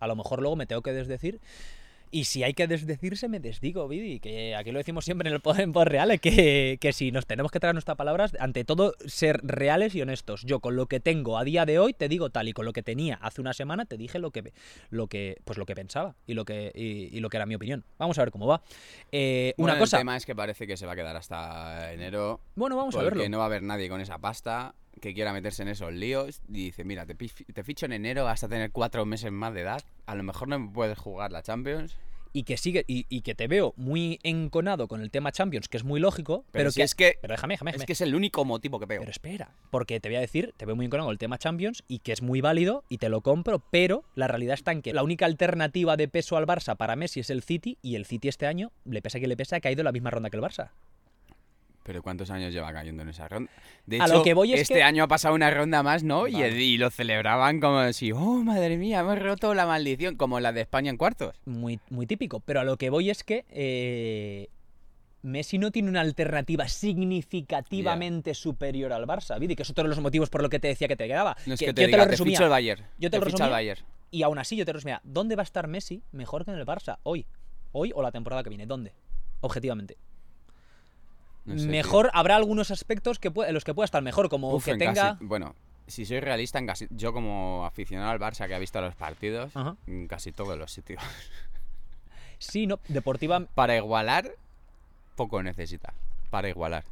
[0.00, 1.40] A lo mejor luego me tengo que desdecir.
[2.10, 4.20] Y si hay que desdecirse, me desdigo, Vidi.
[4.20, 7.26] Que aquí lo decimos siempre en el pod, en Pod Reales, que, que si nos
[7.26, 10.42] tenemos que traer nuestras palabras, ante todo, ser reales y honestos.
[10.44, 12.72] Yo con lo que tengo a día de hoy te digo tal y con lo
[12.72, 14.52] que tenía hace una semana te dije lo que,
[14.90, 17.54] lo que, pues lo que pensaba y lo que, y, y lo que era mi
[17.54, 17.84] opinión.
[17.98, 18.62] Vamos a ver cómo va.
[19.12, 19.96] Eh, una Bueno, cosa.
[19.96, 22.40] El tema es que parece que se va a quedar hasta enero.
[22.54, 23.28] Bueno, vamos a porque verlo.
[23.30, 26.40] no va a haber nadie con esa pasta que quiera meterse en esos líos.
[26.48, 29.62] Y dice, mira, te, te ficho en enero, vas a tener cuatro meses más de
[29.62, 29.82] edad.
[30.06, 31.96] A lo mejor no puedes jugar la Champions.
[32.34, 35.78] y que sigue y, y que te veo muy enconado con el tema Champions, que
[35.78, 37.86] es muy lógico, pero, Pero, si que, es que pero déjame, déjame, es déjame.
[37.86, 39.00] que es el único motivo que veo.
[39.00, 41.82] Pero espera, porque te voy a decir, te veo muy enconado con el tema Champions
[41.88, 44.92] y que es muy válido y te lo compro, pero la realidad está en que
[44.92, 48.28] la única alternativa de peso al Barça para Messi es el City y el City
[48.28, 50.42] este año, le pesa que le pesa, ha caído en la misma ronda que el
[50.42, 50.70] Barça.
[51.88, 53.50] Pero ¿cuántos años lleva cayendo en esa ronda?
[53.86, 56.04] De A hecho, lo que voy es este que- año ha pasado una ronda más,
[56.04, 56.28] ¿no?
[56.28, 60.60] Y, lo celebraban como si, oh, madre mía, hemos roto la maldición, como la de
[60.60, 61.40] España en cuartos.
[61.46, 62.40] Muy, muy típico.
[62.40, 64.48] Pero a lo que voy es que eh,
[65.22, 70.00] Messi no tiene una alternativa significativamente superior al Barça, Vidi, que es otro de los
[70.00, 71.38] motivos por lo que te decía que te quedaba.
[71.46, 72.38] No es Que que, yo te te diga, lo te resumía.
[72.40, 72.84] el Bayern.
[72.98, 73.46] Yo te lo ficho resumía.
[73.46, 73.80] el Bayern.
[74.10, 76.66] Y aún así yo te resumía, ¿dónde va a estar Messi mejor que en el
[76.66, 77.24] Barça hoy?
[77.72, 78.92] Hoy o la temporada que viene, ¿dónde?
[79.40, 79.96] Objetivamente.
[81.48, 81.70] No sé, tío.
[81.70, 84.78] mejor, habrá algunos aspectos que en los que pueda estar mejor, como Uf, que en
[84.78, 85.12] tenga...
[85.14, 85.54] casi- bueno,
[85.86, 89.56] si soy realista, en casi, yo como aficionado al Barça que ha visto los partidos,
[89.56, 89.76] Ajá.
[89.86, 91.02] en casi todos los sitios.
[92.40, 93.40] Sí, no, deportiva...
[93.54, 94.30] Para igualar,
[95.16, 95.92] poco necesita.
[96.30, 96.84] Para igualar.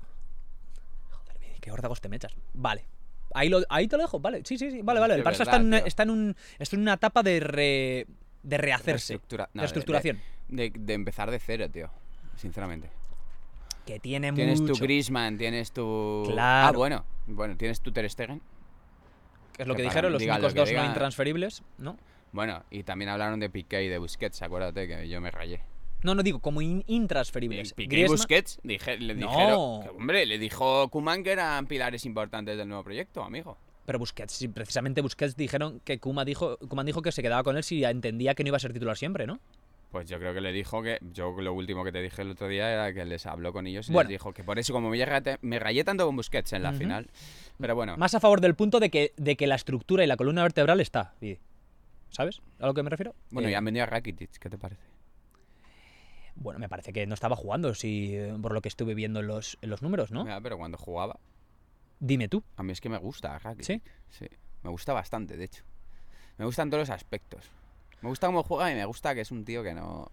[1.10, 2.34] Joder, qué órdagos te mechas.
[2.52, 2.84] Vale.
[3.32, 4.42] Ahí, lo, ahí te lo dejo, vale.
[4.44, 5.14] Sí, sí, sí, vale, vale.
[5.14, 8.06] El Barça verdad, está, en una, está, en un, está en una etapa de, re-
[8.42, 9.14] de rehacerse.
[9.18, 10.20] Reestructura- no, de- reestructuración.
[10.48, 11.90] De, de empezar de cero, tío.
[12.36, 12.90] Sinceramente.
[13.86, 14.74] Que tiene Tienes mucho.
[14.74, 16.24] tu Griezmann, tienes tu...
[16.26, 16.68] Claro.
[16.68, 17.04] Ah, bueno.
[17.28, 18.42] Bueno, tienes tu Ter Stegen.
[19.52, 20.82] que es lo que dijeron, los únicos lo dos diga.
[20.82, 21.96] no intransferibles, ¿no?
[22.32, 25.60] Bueno, y también hablaron de Piqué y de Busquets, acuérdate que yo me rayé.
[26.02, 27.72] No, no digo, como in- intransferibles.
[27.72, 29.28] Piqué y Busquets dije- le No.
[29.30, 29.82] dijeron...
[29.82, 33.56] que, hombre, le dijo Kuman que eran pilares importantes del nuevo proyecto, amigo.
[33.86, 37.62] Pero Busquets, precisamente Busquets dijeron que Kuma dijo, Koeman dijo que se quedaba con él
[37.62, 39.38] si entendía que no iba a ser titular siempre, ¿no?
[39.96, 40.98] Pues yo creo que le dijo que.
[41.00, 43.88] Yo lo último que te dije el otro día era que les habló con ellos
[43.88, 44.10] y Bueno.
[44.10, 46.74] les dijo que por eso, como me rayé, me rayé tanto con Busquets en la
[46.74, 47.08] final.
[47.58, 50.18] Pero bueno, Más a favor del punto de que, de que la estructura y la
[50.18, 51.14] columna vertebral está.
[52.10, 53.14] ¿Sabes a lo que me refiero?
[53.30, 54.82] bueno, Eh, ya han venido a Rakitic, ¿qué te parece?
[56.34, 59.56] Bueno, me parece que no estaba jugando, si, por lo que estuve viendo en los,
[59.62, 60.24] en los números, ¿no?
[60.24, 61.18] Mira, pero cuando jugaba,
[62.00, 62.44] Dime tú.
[62.56, 63.64] a mí es que me gusta Rakitic.
[63.64, 63.82] ¿Sí?
[64.10, 64.26] Sí,
[64.62, 65.64] me gusta bastante, de hecho.
[66.36, 67.50] Me gustan todos los aspectos.
[68.06, 70.08] Me gusta cómo juega y me gusta que es un tío que no.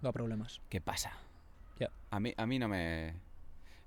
[0.00, 0.62] No problemas.
[0.70, 1.12] ¿Qué pasa?
[1.78, 1.90] Ya.
[2.10, 3.12] A mí, a mí no me.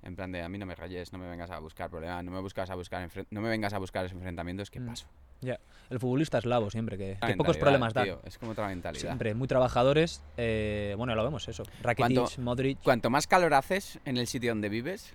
[0.04, 2.30] En plan de, a mí no me rayes, no me vengas a buscar problemas, no
[2.30, 4.86] me, buscas a buscar enfren- no me vengas a buscar los enfrentamientos, ¿qué Mm.
[4.86, 5.08] paso?
[5.42, 5.60] Ya.
[5.90, 8.04] El futbolista eslavo siempre, que, pocos problemas da.
[8.04, 9.02] tío, Es como otra mentalidad.
[9.02, 10.22] Siempre, muy trabajadores.
[10.38, 11.64] eh, bueno, lo vemos eso.
[11.82, 12.80] Rakitic, ¿Cuánto- Modric.
[12.84, 15.12] Cuanto más calor haces en el sitio donde vives,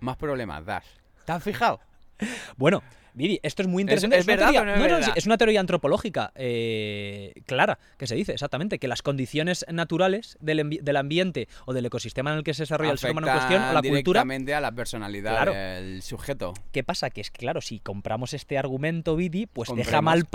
[0.00, 0.84] más problemas das.
[1.24, 1.80] ¿Te has fijado?
[2.56, 2.82] Bueno,
[3.14, 4.16] Vidi, esto es muy interesante.
[4.16, 8.88] es una verdad teoría- no es una antropológica eh, clara que se dice exactamente que
[8.88, 12.98] las condiciones naturales del, del ambiente o del ecosistema en el que se desarrolla el
[12.98, 14.20] ser humano en cuestión o la Afectan cultura.
[14.20, 15.52] directamente a la personalidad Claro.
[15.52, 16.54] del sujeto.
[16.72, 17.10] ¿Qué pasa?
[17.10, 20.26] Que es claro, si compramos este argumento, Vidi, pues deja mal.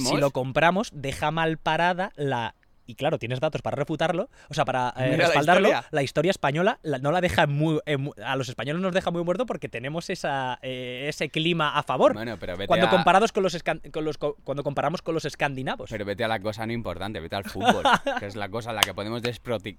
[0.00, 2.54] Si lo compramos, deja mal parada la.
[2.86, 5.70] Y claro, tienes datos para refutarlo, o sea, para eh, la respaldarlo.
[5.90, 7.80] La historia, española la- no la deja muy.
[7.86, 11.82] eh, a los españoles nos deja muy muerto porque tenemos esa, eh, ese clima a
[11.82, 12.14] favor.
[12.14, 15.14] Bueno, pero vete, cuando a, comparados con los, escan- con los co- cuando comparamos con
[15.14, 15.90] los escandinavos.
[15.90, 17.82] pero vete a la cosa no importante, vete al fútbol,
[18.20, 19.20] que es la cosa en la que podemos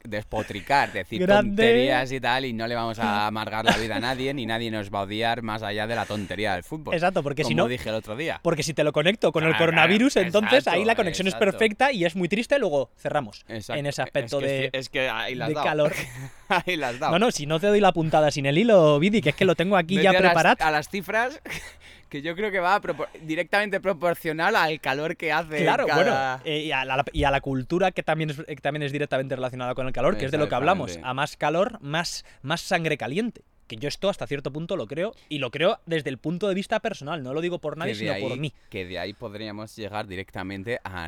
[0.03, 1.49] despotricar, decir Grande.
[1.49, 4.71] tonterías y tal, y no le vamos a amargar la vida a nadie, ni nadie
[4.71, 6.93] nos va a odiar más allá de la tontería del fútbol.
[6.93, 7.67] Exacto, porque si como no.
[7.67, 8.39] dije el otro día.
[8.43, 11.35] Porque si te lo conecto con el Claro, coronavirus, entonces ahí la exacto, conexión es
[11.35, 13.45] perfecta y es muy triste, luego cerramos.
[13.47, 13.79] Exacto.
[13.79, 15.65] En ese aspecto es que, de, Es que ahí la has de dado.
[15.67, 15.93] calor.
[16.49, 17.11] ahí dado.
[17.11, 19.45] No, no, si no te doy la puntada sin el hilo, Vidi, que es que
[19.45, 20.57] lo tengo aquí ya preparado.
[20.65, 21.39] A las cifras
[22.09, 25.61] que yo creo que va propor- directamente proporcional al calor que hace.
[25.63, 28.55] Claro, cada- bueno, eh, y, a la, y a la cultura que también es, que
[28.57, 30.99] también es directamente relacionada con el calor, que es de lo que hablamos.
[31.03, 33.41] A más calor, más, más sangre caliente.
[33.67, 36.55] Que yo esto hasta cierto punto lo creo, y lo creo desde el punto de
[36.55, 38.53] vista personal, no lo digo por nadie, sino ahí, por mí.
[38.69, 41.07] Que de ahí podríamos llegar directamente a,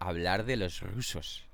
[0.00, 1.44] hablar de los rusos.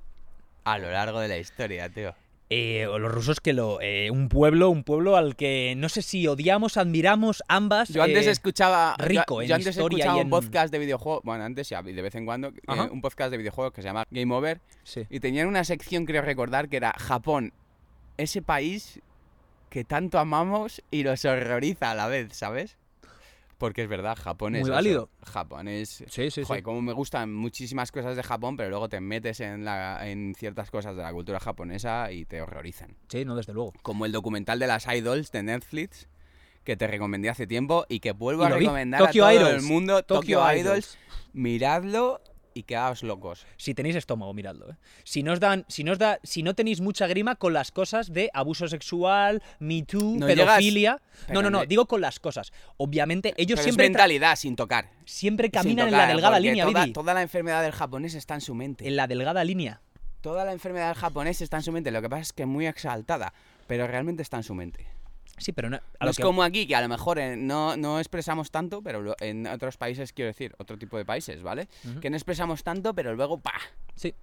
[0.65, 2.15] A lo largo de la historia, tío.
[2.49, 3.81] Eh, o los rusos que lo.
[3.81, 7.89] eh, un pueblo, un pueblo al que no sé si odiamos, admiramos ambas.
[7.89, 8.95] Yo antes eh, escuchaba.
[8.99, 11.23] yo- rico yo, en antes historia escuchaba y un en- podcast de videojuegos.
[11.25, 12.49] Bueno, antes ya, de vez en cuando.
[12.49, 14.61] eh, un podcast de videojuegos que se llama Game Over.
[14.85, 15.05] sí.
[15.11, 17.53] Y tenían una sección, creo recordar, que era Japón.
[18.17, 19.01] Ese país
[19.77, 22.79] que tanto amamos y nos horroriza a la vez, ¿sabes?
[23.59, 24.63] Porque es verdad, Japón es.
[24.63, 24.75] Muy eso.
[24.75, 25.11] válido.
[25.23, 26.03] Japón es.
[26.09, 26.63] Sí, sí, Joder, sí.
[26.63, 30.71] como me gustan muchísimas cosas de Japón, pero luego te metes en, la, en ciertas
[30.71, 32.97] cosas de la cultura japonesa y te horrorizan.
[33.09, 33.75] Sí, no, desde luego.
[33.83, 36.09] Como el documental de las idols de Netflix,
[36.65, 38.61] que te recomendé hace tiempo y que vuelvo Y a vi.
[38.61, 39.63] recomendar Tokyo a todo Idols.
[39.63, 40.03] el mundo.
[40.05, 40.97] Tokyo Tokyo, Idols.
[40.97, 40.99] Idols.
[41.35, 42.23] Miradlo
[42.57, 43.47] y quedaos locos.
[43.59, 44.71] Si tenéis estómago, miradlo.
[44.71, 44.75] ¿eh?
[45.05, 48.31] Si nos dan, si nos da, si no tenéis mucha grima con las cosas de
[48.33, 51.01] abuso sexual, Me Too, No pedofilia.
[51.29, 52.53] No, no, no, digo con las cosas.
[52.79, 54.89] Obviamente, ellos Pero siempre, es mentalidad sin tocar.
[55.05, 58.55] siempre caminan en la delgada línea, toda, toda la enfermedad del japonés está en su
[58.55, 58.89] mente.
[58.89, 59.83] En la delgada línea.
[60.23, 61.91] toda la enfermedad del japonés está en su mente.
[61.91, 63.35] Lo que pasa es que es muy exaltada,
[63.67, 64.87] pero realmente está en su mente.
[65.39, 67.37] Sí, pero no, a No lo es que- como aquí, que a lo mejor eh,
[67.37, 71.43] no, no expresamos tanto, pero lo- en otros países, quiero decir, otro tipo de países,
[71.43, 71.69] ¿vale?
[72.01, 73.53] Que no expresamos tanto, pero luego, ¡pa!
[73.95, 74.15] Sí.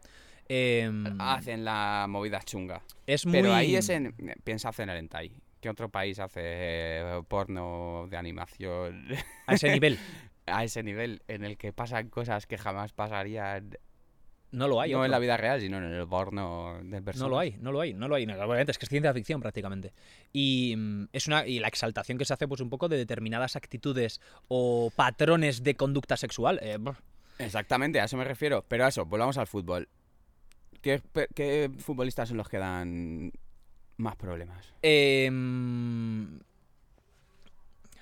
[0.49, 2.81] Em, Hacen la movida chunga.
[3.07, 3.33] es muy...
[3.33, 4.13] Pero ahí es en...
[4.43, 5.31] Piensa en el hentai.
[5.61, 9.07] ¿Qué otro país hace eh, porno de animación
[9.47, 9.97] A ese nivel.
[10.45, 13.77] a ese nivel en el que pasan cosas que jamás pasarían
[14.53, 14.91] No lo hay.
[14.91, 15.05] no otro.
[15.05, 17.23] en la vida real, sino en el porno de personas?
[17.23, 18.25] No lo hay, no lo hay, no lo hay.
[18.25, 19.91] No, Obviamente es que es ciencia ficción prácticamente.
[20.31, 23.55] Y mm, es una y la exaltación que se hace pues un poco de determinadas
[23.55, 26.59] actitudes o patrones de conducta sexual.
[26.61, 26.77] eh.
[27.39, 28.63] Exactamente, a eso me refiero.
[28.67, 29.89] Pero a eso, volvamos al fútbol.
[30.81, 31.01] ¿Qué,
[31.33, 33.31] qué futbolistas son los que dan
[33.97, 34.71] más problemas?
[34.83, 36.25] Eh, mm,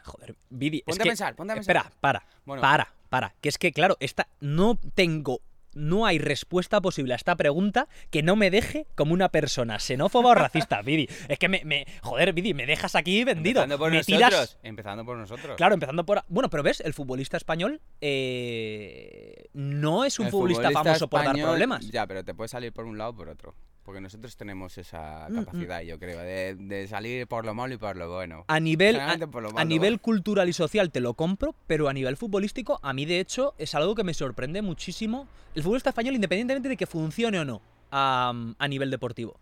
[0.03, 1.75] joder, Vidi, es Ponte a que- pensar, ponte a pensar.
[1.77, 3.33] Espera, para, Bueno, para, para.
[3.41, 5.39] Que es que, claro, esta, no tengo,
[5.73, 10.29] no hay respuesta posible a esta pregunta que no me deje como una persona xenófoba
[10.31, 11.07] o racista, Vidi.
[11.27, 13.61] Es que me, me- joder, Vidi, me dejas aquí vendido.
[13.63, 14.17] empezando por me nosotros.
[14.29, 15.55] tiras, Empezando por nosotros.
[15.57, 16.23] Claro, empezando por.
[16.27, 21.35] Bueno, pero ves, el futbolista español eh, no es un futbolista, futbolista famoso por dar
[21.35, 21.87] problemas.
[21.89, 23.55] Ya, pero te puede salir por un lado o por otro.
[23.83, 25.35] Porque nosotros tenemos esa Mm, mm.
[25.45, 28.45] capacidad, yo creo, de, de salir por lo malo y por lo bueno.
[28.47, 29.17] A nivel, a,
[29.55, 33.19] a nivel cultural y social te lo compro, pero a nivel futbolístico, a mí de
[33.19, 35.27] hecho es algo que me sorprende muchísimo.
[35.55, 37.61] El futbolista español, independientemente de que funcione o no
[37.91, 39.39] a, a nivel deportivo.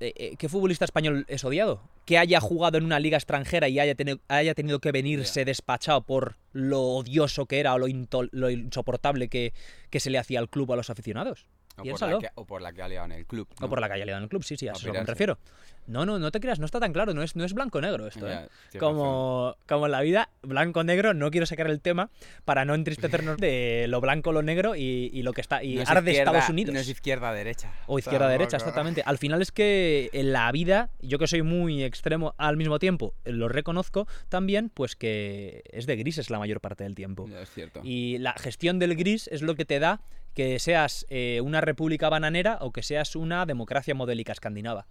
[0.00, 1.80] Eh, eh, ¿Qué futbolista español es odiado?
[2.06, 6.00] Que haya jugado en una liga extranjera y haya, teni- haya tenido que venirse despachado
[6.00, 7.86] por lo odioso que era o lo,
[8.32, 9.52] lo insoportable que,
[9.90, 11.46] que se le hacía al club o a los aficionados.
[11.72, 12.12] O, por piénsalo.
[12.12, 13.48] la que, o por la que ha liado en el club.
[13.60, 14.92] O por la calle le dan el club, sí, sí, a A eso es lo
[14.92, 15.38] que me refiero.
[15.86, 18.30] No, no, no te creas, no está tan claro, no es, no es blanco-negro esto,
[18.30, 18.48] ¿eh?
[18.78, 22.08] Como, como en la vida, blanco-negro, no quiero sacar el tema
[22.44, 25.64] para no entristecernos de lo blanco, lo negro y, y lo que está.
[25.64, 26.72] Y No es arde Estados Unidos.
[26.72, 27.72] No es izquierda-derecha.
[27.86, 29.02] O izquierda-derecha, exactamente.
[29.04, 33.14] Al final es que en la vida, yo que soy muy extremo al mismo tiempo,
[33.24, 37.26] lo reconozco también, pues que es de grises la mayor parte del tiempo.
[37.28, 37.80] Ya, es cierto.
[37.82, 40.00] Y la gestión del gris es lo que te da
[40.34, 44.86] que seas eh, una república bananera o que seas una democracia modélica escandinava.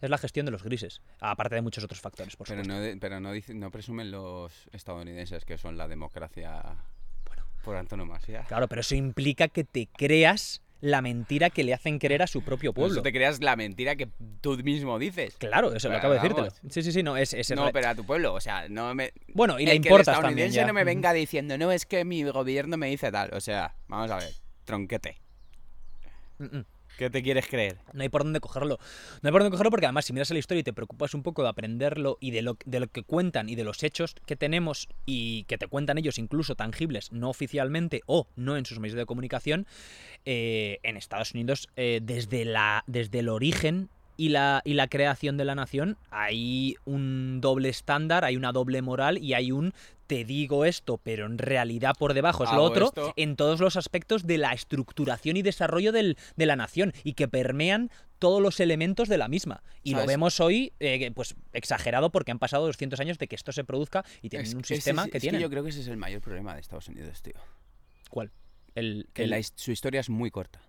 [0.00, 2.80] Es la gestión de los grises, aparte de muchos otros factores, por Pero supuesto.
[2.80, 6.62] no, de- pero no, dicen- no presumen los estadounidenses que son la democracia
[7.64, 8.44] por antonomasia.
[8.48, 12.42] Claro, pero eso implica que te creas la mentira que le hacen creer a su
[12.42, 13.02] propio Por eso pueblo.
[13.02, 14.08] te creas la mentira que
[14.40, 15.34] tú mismo dices.
[15.38, 16.50] Claro, eso lo Pero acabo de decírtelo.
[16.70, 18.94] Sí, sí, sí, no, es, es No, re- pero a tu pueblo, o sea, no
[18.94, 19.12] me...
[19.34, 20.66] Bueno, y le importas también ya.
[20.66, 23.30] no me venga diciendo, no, es que mi gobierno me dice tal.
[23.32, 24.30] O sea, vamos a ver,
[24.66, 25.16] tronquete.
[26.38, 26.64] Mm, mm.
[26.96, 27.78] ¿Qué te quieres creer?
[27.92, 28.78] No hay por dónde cogerlo.
[29.20, 31.22] No hay por dónde cogerlo porque además si miras la historia y te preocupas un
[31.22, 34.34] poco de aprenderlo y de lo, de lo que cuentan y de los hechos que
[34.34, 38.96] tenemos y que te cuentan ellos incluso tangibles, no oficialmente o no en sus medios
[38.96, 39.66] de comunicación,
[40.24, 45.36] eh, en Estados Unidos eh, desde, la, desde el origen y la, y la creación
[45.36, 49.72] de la nación hay un doble estándar, hay una doble moral y hay un
[50.06, 53.12] te digo esto, pero en realidad por debajo es lo otro esto.
[53.16, 57.26] en todos los aspectos de la estructuración y desarrollo del- de la nación y que
[57.26, 57.90] permean
[58.20, 59.64] todos los elementos de la misma.
[59.82, 63.50] Y lo vemos hoy, eh, pues exagerado porque han pasado 200 años de que esto
[63.50, 65.40] se produzca y tienen Es- un sistema es- que tienen.
[65.40, 67.34] yo creo que ese es el mayor problema de Estados Unidos, tío.
[68.08, 68.30] ¿Cuál?
[68.76, 70.60] El, Que el- la su historia es muy corta.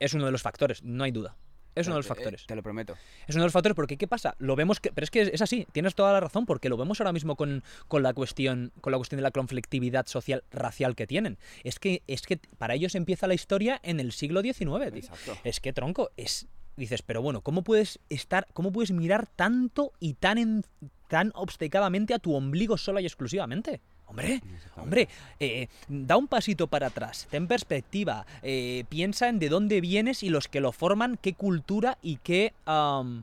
[0.00, 1.36] es uno de los factores, no hay duda.
[1.76, 2.46] Es uno de los eh, factores.
[2.46, 2.94] Te lo prometo.
[3.28, 4.34] Es uno de los factores porque ¿qué pasa?
[4.38, 7.00] Lo vemos que pero es que es así, tienes toda la razón porque lo vemos
[7.00, 11.06] ahora mismo con, con la cuestión con la cuestión de la conflictividad social racial que
[11.06, 11.38] tienen.
[11.62, 14.74] Es que es que para ellos empieza la historia en el siglo XIX, tío.
[14.96, 15.36] Exacto.
[15.44, 20.14] Es que tronco, es dices, pero bueno, ¿cómo puedes estar cómo puedes mirar tanto y
[20.14, 20.64] tan en-
[21.08, 23.80] tan obcecadamente a tu ombligo sola y exclusivamente?
[24.06, 24.40] Hombre.
[24.76, 25.08] Hombre,
[25.40, 30.28] eh, da un pasito para atrás, ten perspectiva, eh, piensa en de dónde vienes y
[30.28, 32.52] los que lo forman, qué cultura y qué...
[32.66, 33.22] am,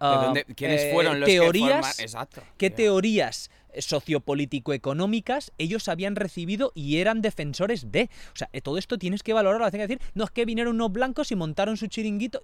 [0.00, 2.02] ¿De am, dónde- ¿Quiénes eh, fueron los teorías, que?
[2.04, 2.42] Exacto.
[2.56, 8.08] qué teorías sociopolítico-económicas ellos habían recibido y eran defensores de.
[8.32, 10.74] O sea, eh, todo esto tienes que valorarlo, tienes que decir, no es que vinieron
[10.76, 12.42] unos blancos y montaron su chiringuito.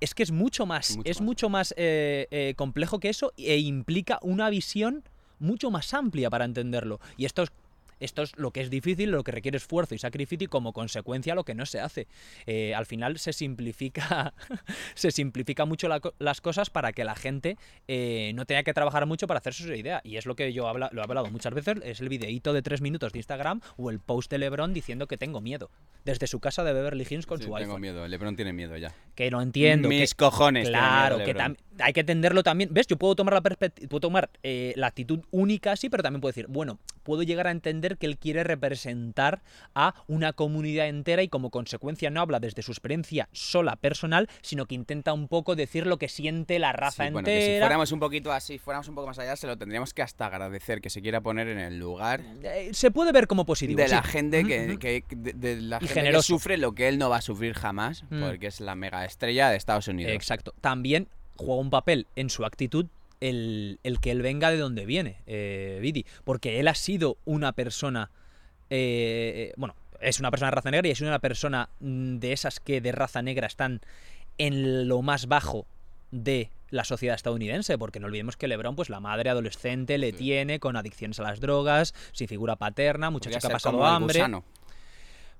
[0.00, 1.24] Es que es mucho más, Mucho es más.
[1.24, 5.02] mucho más eh, eh, complejo que eso e implica una visión
[5.38, 7.00] mucho más amplia para entenderlo.
[7.16, 7.50] Y esto es,
[8.00, 11.34] esto es lo que es difícil, lo que requiere esfuerzo y sacrificio y como consecuencia
[11.34, 12.06] lo que no se hace.
[12.46, 14.34] Eh, al final se simplifica,
[14.94, 17.56] se simplifica mucho la las cosas para que la gente
[17.88, 20.00] eh, no tenga que trabajar mucho para hacerse su idea.
[20.04, 22.62] Y es lo que yo habla, lo he hablado muchas veces, es el videíto de
[22.62, 25.70] tres minutos de Instagram o el post de Lebron diciendo que tengo miedo.
[26.04, 27.80] Desde su casa de Beverly Hills con Sí, su tengo iPhone.
[27.80, 28.06] miedo.
[28.06, 28.94] Lebron tiene miedo ya.
[29.14, 29.88] Que no entiendo.
[29.88, 30.68] que- Mis cojones.
[30.68, 32.70] Claro, miedo que hay que entenderlo también.
[32.72, 32.86] ¿Ves?
[32.86, 36.30] Yo puedo tomar la perspectiva, puedo tomar eh, la actitud única, sí, pero también puedo
[36.30, 39.42] decir, bueno, puedo llegar a entender entender que él quiere representar
[39.74, 44.66] a una comunidad entera y como consecuencia no habla desde su experiencia sola personal, sino
[44.66, 47.66] que intenta un poco decir lo que siente la raza Sí, bueno, que si entera.
[47.66, 50.80] fuéramos un poquito así, fuéramos un poco más allá, se lo tendríamos que hasta agradecer
[50.80, 53.78] que se quiera poner en el lugar Eh, se puede ver como positivo.
[53.80, 57.16] de la gente que, de, de la gente que sufre lo que él no va
[57.18, 58.20] a sufrir jamás, Mm.
[58.22, 60.12] porque es la mega estrella de Estados Unidos.
[60.12, 60.52] Exacto.
[60.60, 62.86] También juega un papel en su actitud
[63.20, 66.04] el, el que él venga de donde viene, eh, Vidi.
[66.24, 68.10] Porque él ha sido una persona.
[68.70, 72.60] eh, bueno, es una persona de raza negra y es una persona mm, de esas
[72.60, 73.80] que de raza negra están
[74.38, 75.66] en lo más bajo
[76.10, 80.18] de la sociedad estadounidense, porque no olvidemos que LeBron, pues la madre adolescente le Sí.
[80.18, 84.18] tiene con adicciones a las drogas, sin figura paterna, muchacho Podría que ha pasado hambre.
[84.18, 84.44] gusano.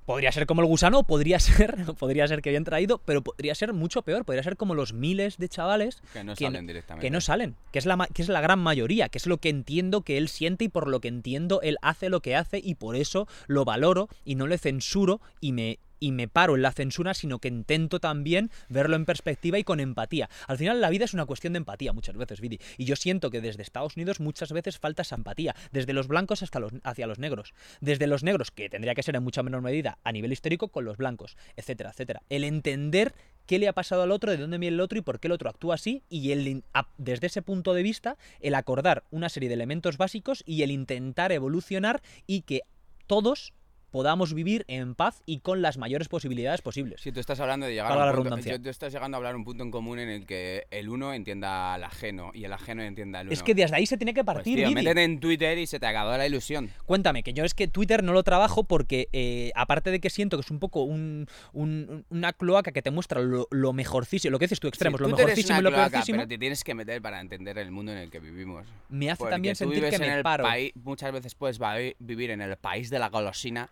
[0.06, 3.72] Podría ser como el gusano, podría ser, podría ser que habían traído, pero podría ser
[3.72, 4.24] mucho peor.
[4.24, 7.06] Podría ser como los miles de chavales Que no que salen directamente.
[7.06, 9.48] que no salen, que es, la, que es la gran mayoría, que es lo que
[9.48, 12.76] entiendo que él siente y por lo que entiendo él hace lo que hace y
[12.76, 16.72] por eso lo valoro y no le censuro y me, y me paro en la
[16.72, 20.28] censura, sino que intento también verlo en perspectiva y con empatía.
[20.46, 23.30] Al final la vida es una cuestión de empatía muchas veces, Vidi, y yo siento
[23.30, 27.06] que desde Estados Unidos muchas veces falta esa empatía, desde los blancos hasta los, hacia
[27.06, 30.32] los negros, desde los negros, que tendría que ser en mucha menor medida a nivel
[30.32, 32.22] histórico, con los blancos, etcétera, etcétera.
[32.28, 33.14] El entender
[33.46, 35.32] qué le ha pasado al otro, de dónde viene el otro y por qué el
[35.32, 36.64] otro actúa así, y el,
[36.98, 41.32] desde ese punto de vista, el acordar una serie de elementos básicos y el intentar
[41.32, 42.62] evolucionar y que
[43.06, 43.54] todos
[43.90, 47.00] podamos vivir en paz y con las mayores posibilidades posibles.
[47.00, 49.16] Si tú estás hablando de llegar Valga a la un punto, yo- tú estás llegando
[49.16, 52.44] a hablar un punto en común en el que el uno entienda al ajeno y
[52.44, 53.32] el ajeno entienda al uno.
[53.34, 54.74] Es que desde ahí se tiene que Pues, partir, tío, Vidi.
[54.74, 56.70] métete en Twitter y se te acabó la ilusión.
[56.84, 60.36] Cuéntame, que yo es que Twitter no lo trabajo porque, eh, aparte de que siento
[60.36, 64.38] que es un poco un- un- una cloaca que te muestra lo, lo mejorcísimo, lo
[64.38, 66.74] que dices tú, extremos, Sí, lo mejorcísimo y lo cloaca, peorcísimo, pero te tienes que
[66.74, 68.66] meter para entender el mundo en el que vivimos.
[68.88, 70.44] me hace Porque también tú sentir vives que en me el paro.
[70.44, 71.58] país, muchas veces puedes
[71.98, 73.68] vivir en el país de la golosina,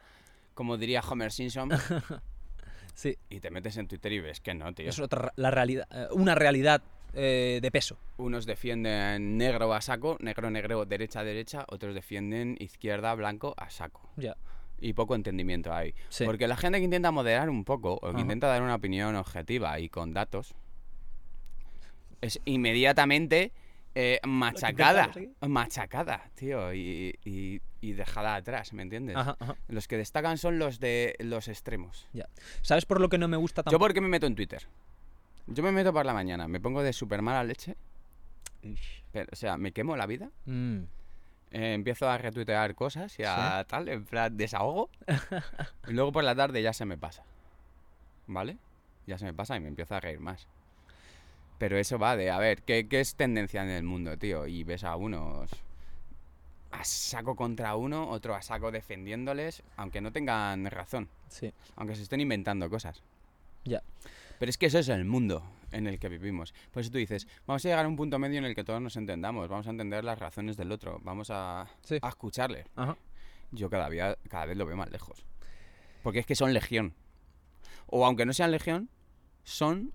[0.54, 1.70] como diría Homer Simpson,
[2.94, 4.88] Sí, y te metes en Twitter y ves que no, tío.
[4.88, 6.80] es otra, la realidad, eh, una realidad
[7.12, 7.98] eh, de peso.
[8.18, 14.08] Unos defienden negro a saco, negro, negro, derecha, derecha, otros defienden izquierda, blanco a saco.
[14.16, 14.36] Ya.
[14.80, 15.94] Y poco entendimiento hay.
[16.08, 16.24] Sí.
[16.24, 18.20] Porque la gente que intenta moderar un poco, o que Ajá.
[18.20, 20.54] intenta dar una opinión objetiva y con datos,
[22.20, 23.52] es inmediatamente
[23.94, 25.10] eh, machacada.
[25.40, 29.16] Machacada, tío, y, y- y dejada atrás, ¿me entiendes?
[29.16, 29.56] Ajá, ajá.
[29.68, 32.08] Los que destacan son los de los extremos.
[32.62, 33.84] ¿Sabes por lo que no me gusta ¿Yo tampoco?
[33.84, 34.66] por qué me meto en Twitter?
[35.46, 37.76] Yo me meto por la mañana, me pongo de súper mala leche,
[39.12, 40.84] pero, o sea, me quemo la vida, Mm,
[41.50, 44.88] eh, empiezo a retuitear cosas y a tal, en plan desahogo,
[45.88, 47.24] y luego por la tarde ya se me pasa,
[48.26, 48.56] ¿vale?
[49.06, 50.48] Ya se me pasa y me empiezo a reír más.
[51.58, 54.46] Pero eso va de, a ver, ¿qué, qué es tendencia en el mundo, tío?
[54.46, 55.50] Y ves a unos
[56.80, 62.02] a saco contra uno, otro a saco defendiéndoles, aunque no tengan razón, sí, aunque se
[62.02, 63.02] estén inventando cosas.
[63.64, 63.82] ya.
[64.38, 66.52] Pero es que eso es el mundo en el que vivimos.
[66.72, 68.82] Por eso tú dices, vamos a llegar a un punto medio en el que todos
[68.82, 71.98] nos entendamos, vamos a entender las razones del otro, vamos a, Sí.
[72.02, 72.66] a escucharle.
[72.74, 72.96] Ajá.
[73.52, 75.24] Yo cada, día, cada vez lo veo más lejos.
[76.02, 76.94] Porque es que son legión.
[77.86, 78.90] O aunque no sean legión,
[79.44, 79.92] son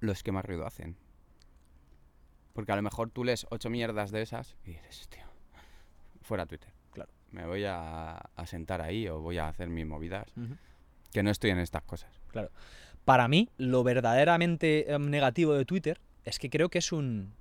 [0.00, 0.96] los que más ruido hacen.
[2.52, 5.24] Porque a lo mejor tú lees ocho mierdas de esas y dices, tío,
[6.28, 6.72] fuera Twitter.
[6.92, 7.10] Claro.
[7.32, 10.26] Me voy a, a sentar ahí o voy a hacer mis movidas.
[11.12, 12.10] Que no estoy en estas cosas.
[12.30, 12.50] Claro.
[13.04, 17.32] Para mí, lo verdaderamente em, negativo de Twitter es que creo que es un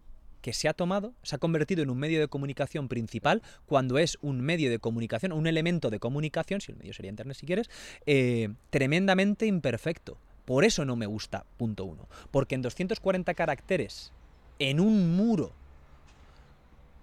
[0.42, 4.18] que se ha tomado, se ha convertido en un medio de comunicación principal cuando es
[4.22, 7.70] un medio de comunicación, un elemento de comunicación, si el medio sería internet si quieres,
[8.06, 10.18] eh, tremendamente imperfecto.
[10.46, 12.08] Por eso no me gusta, punto uno.
[12.32, 14.14] Porque en 240 caracteres,
[14.60, 15.52] en un muro,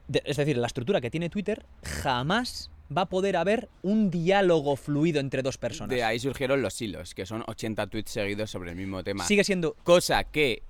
[0.08, 4.76] de- es decir, la estructura que tiene Twitter, jamás va a poder haber un diálogo
[4.76, 5.94] fluido entre dos personas.
[5.96, 9.24] De ahí surgieron los hilos, que son 80 tweets seguidos sobre el mismo tema.
[9.24, 10.62] Sigue siendo Cosa que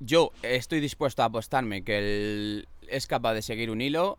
[0.00, 4.18] yo estoy dispuesto a apostarme que él es capaz de seguir un hilo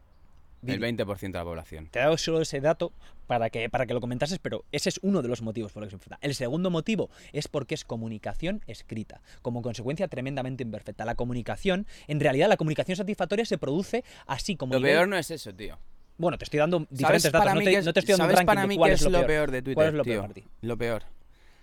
[0.61, 0.95] el Dime.
[0.97, 1.87] 20% de la población.
[1.91, 2.91] Te he dado solo ese dato
[3.27, 5.87] para que, para que lo comentases, pero ese es uno de los motivos por los
[5.87, 6.17] que se enfrenta.
[6.21, 11.05] El segundo motivo es porque es comunicación escrita, como consecuencia tremendamente imperfecta.
[11.05, 14.73] La comunicación, en realidad la comunicación satisfactoria se produce así como...
[14.73, 15.77] Lo nivel- peor no es eso, tío.
[16.17, 18.23] Bueno, te estoy dando ¿Sabes diferentes datos, no te, qué es- no te estoy dando
[18.23, 19.27] un ¿sabes ranking para de mí cuál es es lo peor.
[19.27, 20.13] peor de Twitter, ¿Cuál es lo tío?
[20.13, 20.43] peor para ti?
[20.61, 21.03] Lo peor.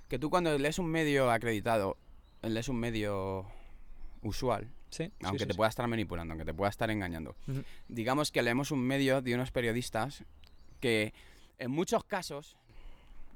[0.08, 1.96] Que tú cuando lees un medio acreditado,
[2.42, 3.46] lees un medio
[4.22, 7.34] usual, Sí, aunque sí, te pueda estar manipulando, aunque te pueda estar engañando.
[7.88, 10.22] Digamos que leemos un medio de unos periodistas
[10.80, 11.14] que
[11.58, 12.58] en muchos casos,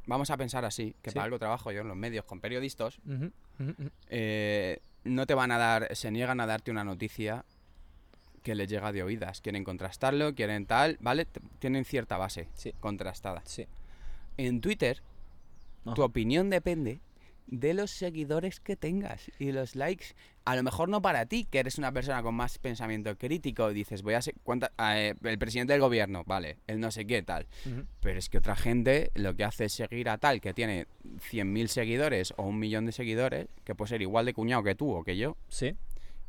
[0.04, 2.98] vamos a pensar así, que para algo trabajo yo en los medios con periodistas,
[4.10, 7.46] eh, no te van a dar, se niegan a darte una noticia
[8.42, 9.40] que les llega de oídas.
[9.40, 11.26] Quieren contrastarlo, quieren tal, ¿vale?
[11.58, 12.48] Tienen cierta base
[12.80, 13.42] contrastada.
[14.36, 15.02] En Twitter,
[15.94, 17.00] tu opinión depende
[17.46, 20.06] de los seguidores que tengas y los likes.
[20.44, 24.02] A lo mejor no para ti, que eres una persona con más pensamiento crítico, dices,
[24.02, 24.34] voy a ser.
[24.42, 27.46] ¿cuánta- eh, el presidente del gobierno, vale, el no sé qué, tal.
[28.00, 30.86] Pero es que otra gente lo que hace es seguir a tal que tiene
[31.20, 34.92] 100.000 seguidores o un millón de seguidores, que puede ser igual de cuñado que tú
[34.92, 35.74] o que yo, Sí.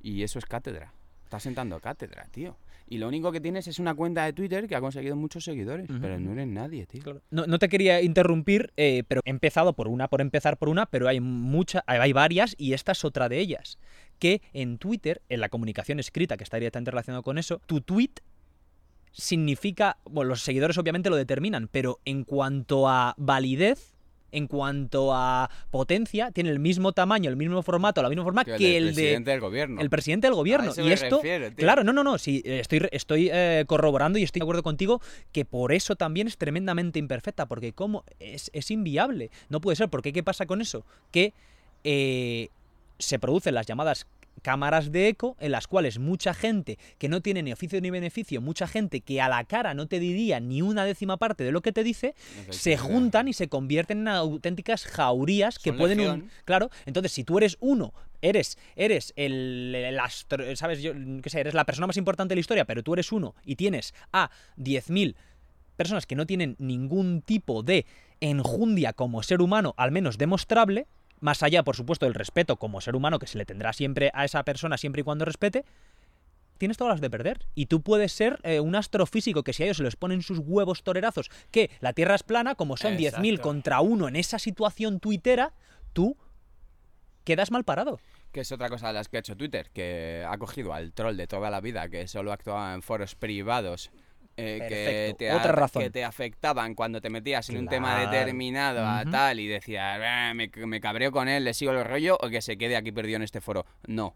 [0.01, 0.93] y eso es cátedra.
[1.25, 2.55] Estás sentando cátedra, tío.
[2.89, 5.87] Y lo único que tienes es una cuenta de Twitter que ha conseguido muchos seguidores,
[6.01, 7.01] pero no eres nadie, tío.
[7.01, 7.21] Claro.
[7.31, 10.85] No, no te quería interrumpir, eh, pero he empezado por una, por empezar por una,
[10.85, 13.77] pero hay muchas, hay varias y esta es otra de ellas.
[14.19, 18.13] Que en Twitter, en la comunicación escrita, que está directamente relacionado con eso, tu tweet
[19.11, 23.96] significa, bueno, los seguidores obviamente lo determinan, pero en cuanto a validez,
[24.31, 28.53] en cuanto a potencia, tiene el mismo tamaño, el mismo formato, la misma forma que
[28.57, 29.81] del el de presidente del gobierno.
[29.81, 30.71] el presidente del gobierno.
[30.77, 34.43] Y esto, refiero, claro, no, no, no, sí, estoy, estoy eh, corroborando y estoy de
[34.43, 35.01] acuerdo contigo
[35.31, 39.89] que por eso también es tremendamente imperfecta, porque como es, es inviable, no puede ser,
[39.89, 40.85] porque ¿qué pasa con eso?
[41.11, 41.33] Que
[41.83, 42.49] eh,
[42.99, 44.07] se producen las llamadas
[44.47, 48.39] cámaras de eco en las cuales mucha gente que no tiene ni oficio ni beneficio,
[48.39, 51.59] mucha gente que a la cara no te diría ni una décima parte de lo
[51.61, 52.15] que te dice,
[52.49, 57.25] se juntan y se convierten en auténticas jaurías que Son pueden un- claro entonces si
[57.25, 61.87] tú eres uno eres eres el, el astro- sabes yo qué sé eres la persona
[61.87, 65.15] más importante de la historia pero tú eres uno y tienes a 10.000
[65.75, 67.85] personas que no tienen ningún tipo de
[68.21, 70.87] enjundia como ser humano al menos demostrable
[71.19, 74.25] más allá por supuesto del respeto como ser humano que se le tendrá siempre a
[74.25, 75.65] esa persona siempre y cuando respete
[76.57, 77.45] tienes todas las de perder.
[77.55, 80.39] Y tú puedes ser eh, un astrofísico que si a ellos se les ponen sus
[80.39, 83.41] huevos torerazos, que la Tierra es plana, como son 10.000 Exacto.
[83.41, 85.53] contra uno en esa situación tuitera,
[85.93, 86.17] tú
[87.23, 87.99] quedas mal parado.
[88.31, 91.15] Que es otra cosa de las que ha hecho Twitter, que ha cogido al troll
[91.15, 93.91] de toda la vida, que solo actuaba en foros privados,
[94.37, 95.81] eh, que, te Otra razón.
[95.81, 100.33] que te afectaban cuando te metías en un tema determinado a tal y decías, "Ah,
[100.35, 103.17] me, me cabreo con él, le sigo el rollo o que se quede aquí perdido
[103.17, 103.65] en este foro.
[103.87, 104.15] No.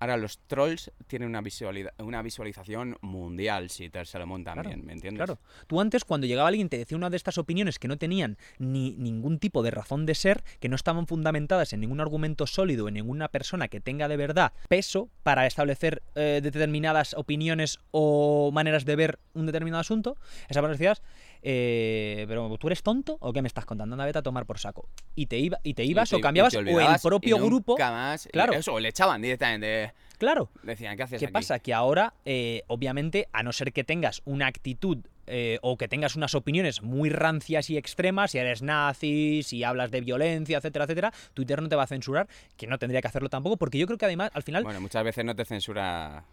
[0.00, 4.70] Ahora los trolls tienen una, visualidad, una visualización mundial si te se lo montan Claro,
[4.70, 5.18] bien, ¿me entiendes?
[5.18, 5.38] Claro.
[5.66, 8.38] Tú antes, cuando llegaba alguien y te decía una de estas opiniones que no tenían
[8.58, 12.88] ni ningún tipo de razón de ser, que no estaban fundamentadas en ningún argumento sólido,
[12.88, 18.86] en ninguna persona que tenga de verdad peso para establecer eh, determinadas opiniones o maneras
[18.86, 20.16] de ver un determinado asunto,
[20.48, 21.02] esa persona decías,
[21.42, 24.58] eh, pero tú eres tonto o qué me estás contando, anda vete a tomar por
[24.58, 24.88] saco.
[25.14, 27.38] Y te, iba, y te Y ibas te- o cambiabas o el olvidabas y propio
[27.38, 27.76] grupo.
[27.78, 28.52] más- Claro.
[28.52, 29.92] Eso, le echaban directamente.
[30.18, 30.50] Claro.
[30.62, 31.32] Decían, ¿qué haces ¿Qué aquí?".
[31.32, 31.58] pasa?
[31.60, 34.98] Que ahora, eh, obviamente, a no ser que tengas una actitud
[35.32, 39.92] eh, o que tengas unas opiniones muy rancias y extremas, si eres nazi, si hablas
[39.92, 42.26] de violencia, etcétera, etcétera, Twitter no te va a censurar,
[42.56, 45.04] que no tendría que hacerlo tampoco, porque yo creo que además, al final, Bueno, muchas
[45.04, 46.24] veces no te censura.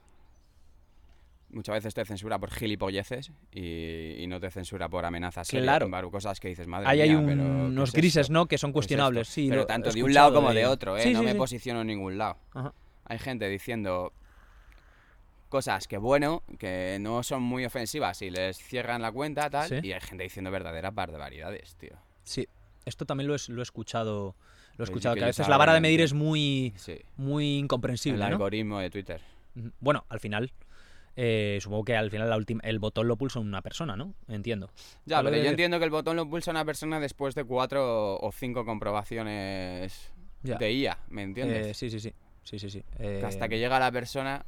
[1.49, 5.47] Muchas veces te censura por gilipolleces y, y no te censura por amenazas.
[5.47, 5.89] Claro.
[6.11, 8.29] cosas que dices, madre ahí hay un- pero ¿qué unos es grises?
[8.29, 8.47] ¿no?
[8.47, 9.27] Que son ¿Qué es cuestionables.
[9.29, 11.03] sí, pero tanto de un lado como de otro, ¿eh?
[11.03, 11.37] Sí, no sí, me sí.
[11.37, 12.37] posiciono en ningún lado.
[12.53, 12.73] Ajá.
[13.05, 14.11] Hay gente diciendo
[15.49, 19.85] cosas que, bueno, que no son muy ofensivas y les cierran la cuenta, tal.
[19.85, 21.95] Y hay gente diciendo verdaderas barbaridades, tío.
[22.23, 22.47] Sí,
[22.85, 24.35] esto también lo, es- lo he escuchado.
[24.75, 26.73] Lo he escuchado, que que a ellos veces la vara de medir es muy,
[27.15, 28.25] muy El incomprensible, ¿no?
[28.25, 29.21] algoritmo de Twitter.
[29.79, 30.51] Bueno, al final,
[31.19, 34.13] eh, supongo que al final la última- el botón lo pulsa una persona, ¿no?
[34.27, 34.69] Entiendo.
[35.05, 38.31] Ya, pero yo entiendo que el botón lo pulsa una persona después de cuatro o
[38.31, 40.11] cinco comprobaciones
[40.43, 40.57] Ya.
[40.57, 41.67] de IA, ¿me entiendes?
[41.67, 42.13] Eh, sí, sí, sí.
[42.43, 42.83] Sí, sí, sí.
[43.23, 44.45] Hasta Eh, que llega la persona.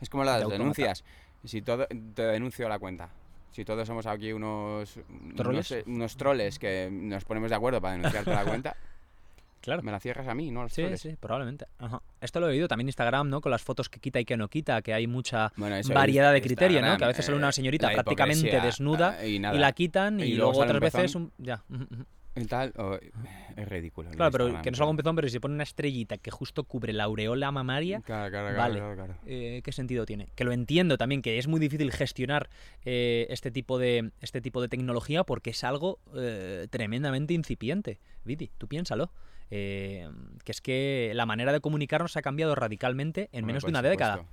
[0.00, 1.04] Es como las de denuncias.
[1.44, 3.08] Si todo, te denuncio la cuenta.
[3.52, 4.98] Si todos somos aquí unos.
[5.36, 5.70] ¿Troles?
[5.70, 8.76] Unos, unos troles que nos ponemos de acuerdo para denunciarte la cuenta,
[9.60, 9.82] Claro.
[9.82, 10.60] me la cierras a mí, ¿no?
[10.60, 11.66] a los Sí, sí, probablemente.
[11.78, 12.02] Ajá.
[12.20, 13.40] Esto lo he oído también en Instagram, ¿no?
[13.40, 16.42] Con las fotos que quita y que no quita, que hay mucha Bueno, variedad de
[16.42, 16.96] criterio, ¿no?
[16.96, 20.34] Que a veces sale una eh, señorita prácticamente desnuda ah, y, la quitan y, Y
[20.34, 21.32] luego, otras veces un...
[21.38, 21.62] Ya.
[22.36, 22.72] Y tal,
[23.56, 24.10] es ridículo.
[24.10, 26.30] Claro, pero Instagram, que no salga un pezón, pero si se pone una estrellita que
[26.30, 28.78] justo cubre la aureola mamaria, Claro, claro, Vale.
[28.78, 30.28] claro, eh, ¿qué sentido tiene?
[30.36, 32.48] Que lo entiendo también, que es muy difícil gestionar
[32.84, 37.98] eh, este, tipo de, este tipo de tecnología porque es algo eh, tremendamente incipiente.
[38.24, 39.10] Viti, tú piénsalo.
[39.50, 40.08] Eh,
[40.44, 44.24] que es que la manera de comunicarnos ha cambiado radicalmente en menos de una década.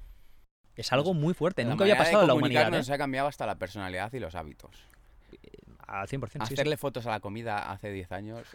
[0.75, 1.63] Es algo muy fuerte.
[1.63, 2.73] La Nunca había pasado en la humanidad.
[2.73, 2.93] ¿eh?
[2.93, 4.87] ha cambiado hasta la personalidad y los hábitos.
[5.87, 6.27] Al 100%.
[6.27, 6.53] sí, sí.
[6.53, 8.45] Hacerle fotos a la comida hace 10 años,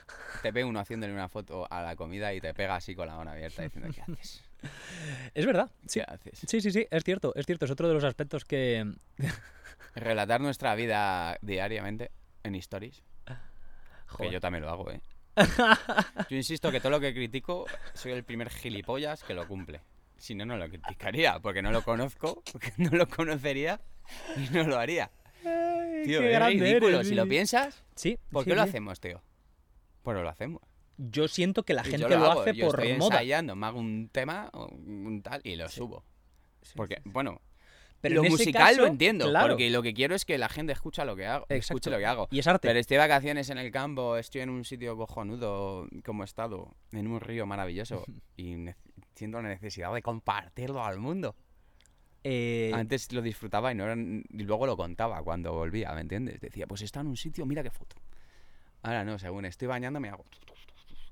[0.42, 3.16] te ve uno haciéndole una foto a la comida y te pega así con la
[3.16, 4.44] mano abierta diciendo, ¿qué haces?
[5.34, 5.70] Es verdad.
[5.86, 6.00] Sí.
[6.00, 6.38] ¿Qué haces?
[6.46, 7.32] sí, sí, sí, es cierto.
[7.34, 7.64] Es cierto.
[7.64, 8.92] Es otro de los aspectos que.
[9.94, 12.12] Relatar nuestra vida diariamente
[12.44, 13.02] en stories,
[14.16, 15.00] que yo también lo hago, ¿eh?
[16.30, 19.80] Yo insisto que todo lo que critico soy el primer gilipollas que lo cumple.
[20.16, 23.80] Si no, no lo criticaría, porque no lo conozco, porque no lo conocería
[24.36, 25.10] y no lo haría.
[25.42, 26.96] Tío, qué es grande ridículo.
[26.96, 28.18] eres, si lo piensas, Sí.
[28.30, 29.22] ¿por sí, qué lo hacemos, tío?
[30.02, 30.62] Pues lo hacemos.
[30.98, 33.16] Yo siento que la gente lo, hago, hace yo por estoy moda.
[33.16, 36.04] ensayando, me hago un tema, un tal, y lo subo.
[36.76, 37.40] Porque, bueno,
[38.02, 39.48] Pero lo en ese musical lo entiendo, claro.
[39.48, 42.04] porque lo que quiero es que la gente escucha lo que hago, escuche lo que
[42.06, 42.28] hago.
[42.30, 42.68] Y es arte.
[42.68, 46.74] Pero estoy de vacaciones en el campo, estoy en un sitio cojonudo como he estado,
[46.90, 48.04] en un río maravilloso,
[48.36, 48.76] y ne-
[49.14, 51.34] siento la necesidad de compartirlo al mundo.
[52.24, 56.40] Eh, Antes lo disfrutaba y, no era- y luego lo contaba cuando volvía, ¿me entiendes?
[56.40, 57.96] Decía, pues está en un sitio, mira qué foto.
[58.82, 60.24] Ahora no, según estoy bañando me hago...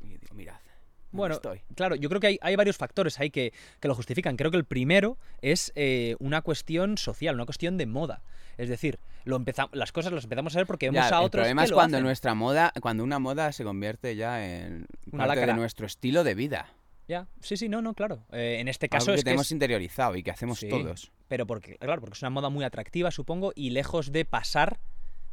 [0.01, 0.70] Y digo, mirad, ¿dónde
[1.13, 1.61] Bueno, estoy.
[1.75, 4.37] Claro, yo creo que hay, hay varios factores ahí que, que lo justifican.
[4.37, 8.23] Creo que el primero es eh, una cuestión social, una cuestión de moda.
[8.59, 9.43] Es decir, lo
[9.73, 11.71] las cosas las empezamos a ver porque vemos Ya, a el otros problema que es
[11.71, 12.05] lo cuando hacen.
[12.05, 16.35] nuestra moda, cuando una moda se convierte ya en Una parte de nuestro estilo de
[16.35, 16.69] vida.
[17.09, 18.23] Ya, sí, sí, no, no, claro.
[18.31, 20.69] Eh, en este Algo caso que es que tenemos es- interiorizado y que hacemos Sí.
[20.69, 21.11] todos.
[21.27, 24.79] Pero porque, claro, porque es una moda muy atractiva, supongo, y lejos de pasar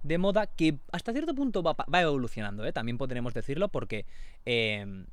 [0.04, 2.72] de moda, que hasta cierto punto va evolucionando, ¿eh?
[2.72, 4.06] también podremos decirlo, porque
[4.46, 5.06] eh,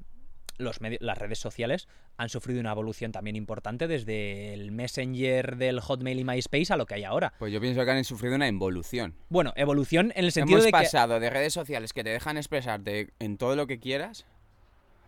[0.59, 6.21] los las redes sociales han sufrido una evolución también importante desde el Messenger del Hotmail
[6.21, 7.33] y MySpace a lo que hay ahora.
[7.39, 9.15] Pues yo pienso que han sufrido una involución.
[9.29, 10.73] Bueno, evolución en el sentido Hemos de que...
[10.85, 14.27] pasado de redes sociales que te dejan expresarte en todo lo que quieras,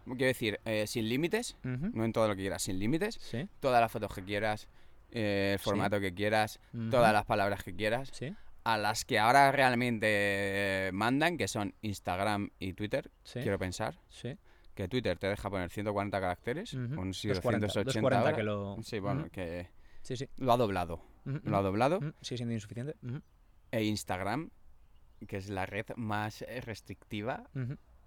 [0.05, 3.80] quiero decir, eh, sin límites, no en todo lo que quieras, sin límites, Sí, todas
[3.80, 4.68] las fotos que quieras,
[5.12, 5.64] eh, el Sí.
[5.64, 6.59] formato que quieras,
[6.90, 8.34] todas las palabras que quieras, sí,
[8.64, 13.99] a las que ahora realmente mandan, que son Instagram y Twitter, quiero pensar.
[14.09, 14.36] sí.
[14.77, 18.37] Que Twitter te deja poner 140 caracteres, 240, 280 240 ahora.
[18.37, 18.77] que lo...
[18.85, 19.68] Sí, bueno, que
[20.03, 20.29] Sí, sí.
[20.37, 21.01] lo ha doblado.
[21.24, 21.99] Lo ha doblado.
[22.20, 22.95] Sigue siendo insuficiente.
[23.72, 24.51] E Instagram,
[25.27, 27.49] que es la red más eh, restrictiva,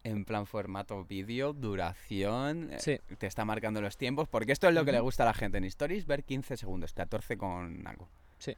[0.03, 2.99] en plan formato vídeo, duración, eh, Sí.
[3.17, 5.57] te está marcando los tiempos, porque esto es lo que le gusta a la gente
[5.57, 8.07] en Stories, ver 15 segundos, 14 con algo.
[8.37, 8.55] Sí.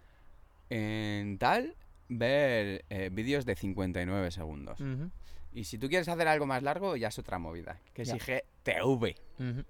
[0.69, 1.75] En tal,
[2.09, 4.79] ver eh, vídeos de 59 segundos.
[5.53, 8.15] Y si tú quieres hacer algo más largo, ya es otra movida, que Ya.
[8.15, 9.15] exige TV.
[9.39, 9.63] ujú.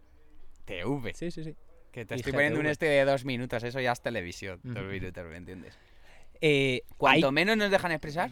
[0.65, 1.13] TV.
[1.13, 1.55] Sí, sí, sí.
[1.91, 4.59] Que te Y estoy poniendo un este de dos minutos, eso ya es televisión.
[4.63, 5.77] Dos minutos, ¿me entiendes?
[6.39, 8.31] Eh, Cuanto hay- menos nos dejan expresar,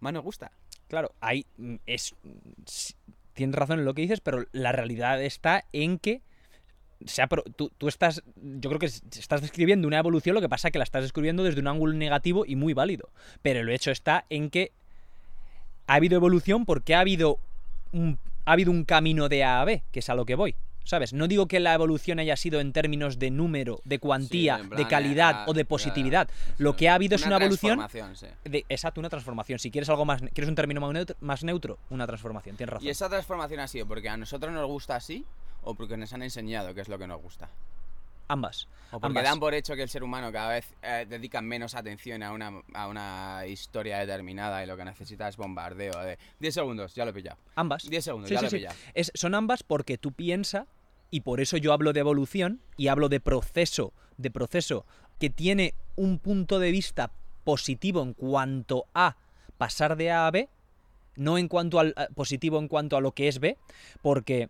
[0.00, 0.52] más nos gusta.
[0.88, 1.44] Claro, hay.
[1.56, 2.14] mm, Es,
[3.34, 6.22] tienes razón en lo que dices, pero la realidad está en que.
[7.06, 8.22] Se ha pro- tú, tú estás.
[8.36, 11.44] Yo creo que estás describiendo una evolución, lo que pasa es que la estás describiendo
[11.44, 13.10] desde un ángulo negativo y muy válido.
[13.42, 14.72] Pero el hecho está en que
[15.88, 17.38] ha habido evolución porque ha habido
[17.92, 20.54] un, ha habido un camino de A a B, que es a lo que voy.
[20.84, 21.12] ¿Sabes?
[21.12, 24.88] No digo que la evolución haya sido en términos de número, de cuantía, Sí, de
[24.88, 26.30] calidad ah, o de claro, positividad.
[26.56, 28.26] Lo que ha habido es una evolución sí.
[28.44, 29.58] de, exacto, una transformación.
[29.58, 32.56] Si quieres algo más, quieres un término más neutro, más neutro una transformación.
[32.56, 32.86] Tienes razón.
[32.86, 35.26] ¿Y esa transformación ha sido porque a nosotros nos gusta así
[35.62, 37.50] o porque nos han enseñado qué es lo que nos gusta?
[38.28, 38.68] Ambas.
[38.90, 39.24] O porque Ambas.
[39.24, 42.62] dan por hecho que el ser humano cada vez eh, dedica menos atención a una,
[42.74, 47.10] a una historia determinada y lo que necesita es bombardeo de 10 segundos, ya lo
[47.10, 47.38] he pillado.
[47.54, 47.88] Ambas.
[47.88, 48.56] 10 segundos, Sí, ya sí, lo he sí.
[48.56, 48.76] pillado.
[48.94, 50.66] Es, son ambas porque tú piensas,
[51.10, 54.84] y por eso yo hablo de evolución y hablo de proceso, de proceso
[55.18, 57.10] que tiene un punto de vista
[57.44, 59.16] positivo en cuanto a
[59.56, 60.48] pasar de A a B,
[61.16, 63.56] no en cuanto al positivo en cuanto a lo que es B,
[64.02, 64.48] porque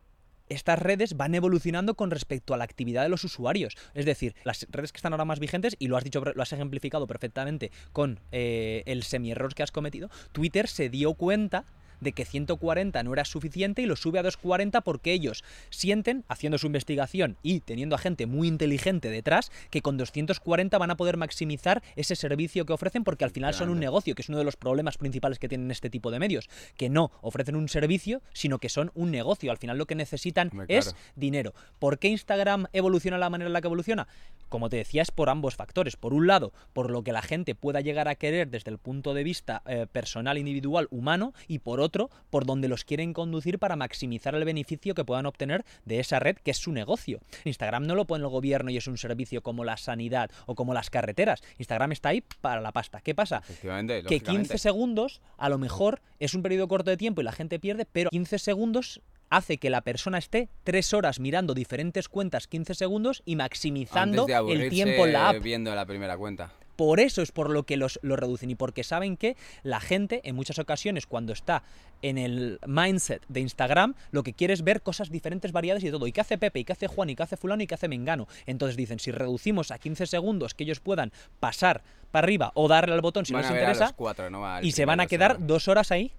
[0.48, 3.76] estas redes van evolucionando con respecto a la actividad de los usuarios.
[3.94, 6.52] Es decir, las redes que están ahora más vigentes, y lo has dicho, lo has
[6.52, 11.64] ejemplificado perfectamente con eh, el semi-error que has cometido, Twitter se dio cuenta
[12.00, 16.58] de que 140 no era suficiente y lo sube a 240 porque ellos sienten, haciendo
[16.58, 21.16] su investigación y teniendo a gente muy inteligente detrás, que con 240 van a poder
[21.16, 24.44] maximizar ese servicio que ofrecen porque al final son un negocio, que es uno de
[24.44, 28.58] los problemas principales que tienen este tipo de medios, que no ofrecen un servicio, sino
[28.58, 29.50] que son un negocio.
[29.50, 30.98] Al final lo que necesitan es claro.
[31.16, 31.54] dinero.
[31.78, 34.08] ¿Por qué Instagram evoluciona la manera en la que evoluciona?
[34.48, 35.96] Como te decía, es por ambos factores.
[35.96, 39.14] Por un lado, por lo que la gente pueda llegar a querer desde el punto
[39.14, 41.87] de vista eh, personal, individual, humano, y por otro,
[42.30, 46.36] por donde los quieren conducir para maximizar el beneficio que puedan obtener de esa red,
[46.36, 47.20] que es su negocio.
[47.44, 50.74] Instagram no lo pone el gobierno y es un servicio como la sanidad o como
[50.74, 51.42] las carreteras.
[51.58, 53.00] Instagram está ahí para la pasta.
[53.00, 53.42] ¿Qué pasa?
[53.42, 54.58] Que 15 lógicamente.
[54.58, 58.10] segundos a lo mejor es un periodo corto de tiempo y la gente pierde, pero
[58.10, 63.36] 15 segundos hace que la persona esté 3 horas mirando diferentes cuentas 15 segundos y
[63.36, 65.42] maximizando el tiempo en la app.
[65.42, 66.52] viendo la primera cuenta.
[66.78, 70.20] Por eso es por lo que los, lo reducen y porque saben que la gente
[70.22, 71.64] en muchas ocasiones cuando está
[72.02, 76.06] en el mindset de Instagram lo que quiere es ver cosas diferentes, variadas y todo.
[76.06, 76.60] ¿Y qué hace Pepe?
[76.60, 77.10] ¿Y qué hace Juan?
[77.10, 77.64] ¿Y qué hace fulano?
[77.64, 78.28] ¿Y qué hace Mengano?
[78.46, 81.82] Entonces dicen, si reducimos a 15 segundos que ellos puedan pasar
[82.12, 85.00] para arriba o darle al botón si Van les interesa cuatro, no y se van
[85.00, 86.12] a quedar dos horas ahí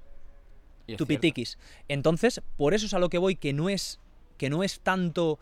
[0.88, 1.06] cierto.
[1.06, 1.58] tupitiquis.
[1.88, 4.02] Entonces, por eso es a lo que voy, que no es,
[4.38, 5.40] que no es tanto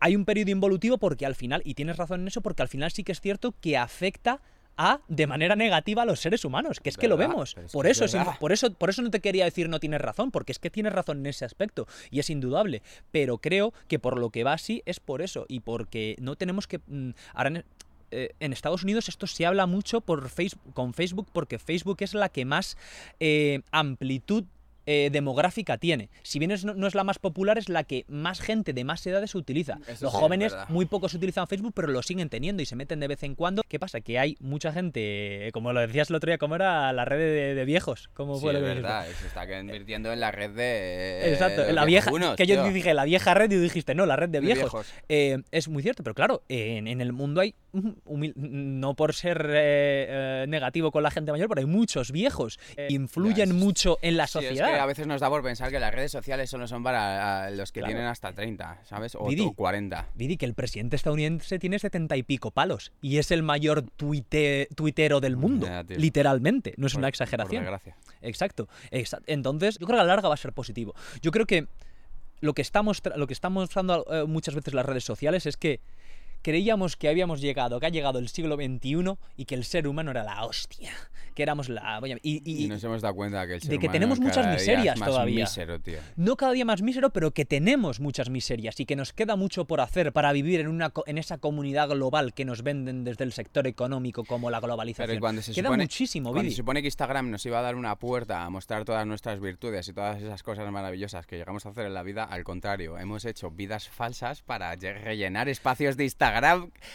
[0.00, 2.90] hay un periodo involutivo porque al final, y tienes razón en eso, porque al final
[2.90, 4.40] sí que es cierto que afecta
[4.82, 7.54] a de manera negativa a los seres humanos, que es que lo vemos.
[7.58, 10.30] Es Por eso, es por eso, por eso no te quería decir no tienes razón,
[10.30, 12.80] porque es que tienes razón en ese aspecto y es indudable.
[13.10, 16.66] Pero creo que por lo que va así es por eso y porque no tenemos
[16.66, 17.64] que mm, ahora en,
[18.10, 22.14] eh, en Estados Unidos esto se habla mucho por Facebook, con Facebook porque Facebook es
[22.14, 22.78] la que más
[23.20, 24.44] eh, amplitud
[24.92, 26.10] eh, demográfica tiene.
[26.24, 28.82] Si bien es- no, no es la más popular, es la que más gente de
[28.82, 29.78] más edades utiliza.
[29.86, 32.98] Eso Los sí, jóvenes muy pocos utilizan Facebook, pero lo siguen teniendo y se meten
[32.98, 33.62] de vez en cuando.
[33.68, 34.00] ¿Qué pasa?
[34.00, 37.18] Que hay mucha gente, eh, como lo decías el otro día, como era la red
[37.18, 38.08] de, de viejos.
[38.14, 41.30] ¿Cómo Sí, es verdad, se está convirtiendo en la red de.
[41.32, 42.72] Exacto, de la vieja, que yo tío.
[42.72, 44.92] dije la vieja red y dijiste no, la red de De viejos.
[45.08, 47.54] Eh, es muy cierto, pero claro, en, en el mundo hay,
[48.04, 52.58] humil- no por ser eh, eh, negativo con la gente mayor, pero hay muchos viejos
[52.88, 54.72] influyen ya, es- mucho en la Sí, es sociedad.
[54.72, 57.72] que a veces nos da por pensar que las redes sociales solo son para los
[57.72, 57.92] que Claro.
[57.92, 59.14] tienen hasta 30, ¿sabes?
[59.14, 59.42] O, Vidi.
[59.46, 60.08] o 40.
[60.14, 64.68] Vidi, que el presidente estadounidense tiene setenta y pico palos y es el mayor tuite-
[64.74, 67.62] tuitero del mundo, literalmente, no es Por- una exageración.
[67.62, 67.96] desgracia.
[68.22, 70.94] Exacto, exa- Entonces, yo creo que a la larga va a ser positivo.
[71.22, 71.66] Yo creo que
[72.40, 72.82] lo que está,
[73.16, 75.80] lo que está mostrando eh, muchas veces las redes sociales es que
[76.42, 80.10] creíamos que habíamos llegado, que ha llegado el siglo XXI y que el ser humano
[80.10, 80.92] era la hostia,
[81.34, 82.00] que éramos la...
[82.22, 84.36] Y, y- Y, nos hemos dado cuenta que el ser de que humano tenemos muchas
[84.38, 85.44] cada día es miserias más todavía.
[85.44, 85.98] mísero, tío.
[86.16, 89.64] no cada día más mísero, pero que tenemos muchas miserias y que nos queda mucho
[89.66, 93.32] por hacer para vivir en, una, en esa comunidad global que nos venden desde el
[93.32, 95.08] sector económico como la globalización.
[95.08, 97.76] Pero cuando se queda supone, muchísimo, cuando se supone que Instagram nos iba a dar
[97.76, 101.70] una puerta a mostrar todas nuestras virtudes y todas esas cosas maravillosas que llegamos a
[101.70, 106.04] hacer en la vida, al contrario, hemos hecho vidas falsas para lle- rellenar espacios de
[106.04, 106.29] Instagram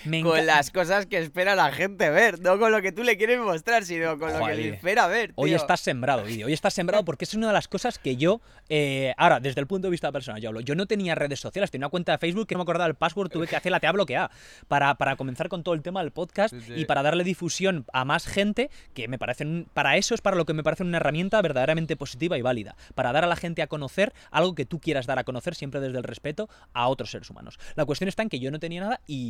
[0.03, 3.17] Me con las cosas que espera la gente ver, no con lo que tú le
[3.17, 5.33] quieres mostrar, sino con lo que le espera ver.
[5.35, 6.47] Hoy estás sembrado, vídeo.
[6.47, 9.67] Hoy estás sembrado porque es una de las cosas que yo, eh, ahora, desde el
[9.67, 10.61] punto de vista personal, yo hablo.
[10.61, 12.95] Yo no tenía redes sociales, tenía una cuenta de Facebook que no me acordaba el
[12.95, 14.31] password, tuve que hacer la tea bloqueada
[14.67, 16.73] para, para comenzar con todo el tema del podcast Sí, sí.
[16.75, 20.45] y para darle difusión a más gente, que me parecen, para eso es para lo
[20.45, 22.75] que me parece una herramienta verdaderamente positiva y válida.
[22.93, 25.79] Para dar a la gente a conocer algo que tú quieras dar a conocer, siempre
[25.79, 27.59] desde el respeto a otros seres humanos.
[27.75, 29.24] La cuestión está en que yo no tenía nada y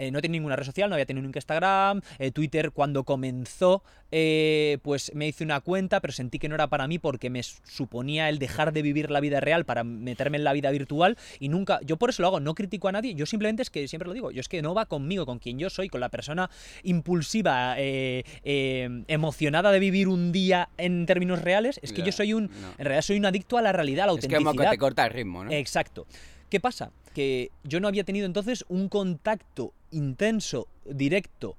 [0.00, 3.82] eh, no tenía ninguna red social, no había tenido nunca Instagram, eh, Twitter cuando comenzó,
[4.10, 7.42] eh, pues me hice una cuenta, pero sentí que no era para mí porque me
[7.42, 11.50] suponía el dejar de vivir la vida real para meterme en la vida virtual y
[11.50, 14.06] nunca, yo por eso lo hago, no critico a nadie, yo simplemente es que siempre
[14.06, 16.48] lo digo, yo es que no va conmigo, con quien yo soy, con la persona
[16.82, 22.70] impulsiva, emocionada de vivir un día en términos reales, es que yo soy un, no.
[22.78, 24.52] en realidad soy un adicto a la realidad, a la Es que autenticidad.
[24.52, 25.50] como que te corta el ritmo, ¿no?
[25.52, 26.06] Exacto.
[26.48, 26.90] ¿Qué pasa?
[27.14, 31.56] Que yo no había tenido entonces un contacto intenso, directo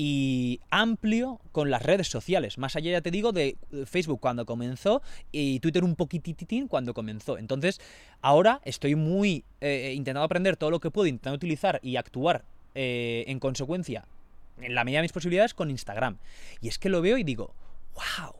[0.00, 2.56] y amplio con las redes sociales.
[2.56, 5.02] Más allá, ya te digo, de eh, Facebook cuando comenzó
[5.32, 7.36] y Twitter un poquititín cuando comenzó.
[7.36, 7.80] Entonces,
[8.20, 12.44] ahora estoy muy eh, intentando aprender todo lo que puedo, intentando utilizar y actuar
[12.76, 14.06] eh, en consecuencia,
[14.60, 16.18] en la medida de mis posibilidades, con Instagram.
[16.60, 17.52] Y es que lo veo y digo,
[17.94, 18.34] wow.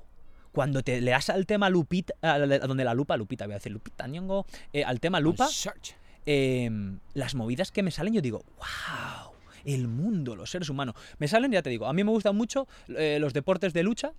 [0.52, 3.56] Cuando te le das al tema Lupita, a, a donde la lupa, Lupita, voy a
[3.56, 5.94] decir Lupita, Ñongo, eh, al tema lupa, Search.
[6.30, 6.70] Eh,
[7.14, 9.32] las movidas que me salen, yo digo, wow,
[9.64, 10.94] el mundo, los seres humanos.
[11.18, 14.12] Me salen, ya te digo, a mí me gustan mucho eh, los deportes de lucha,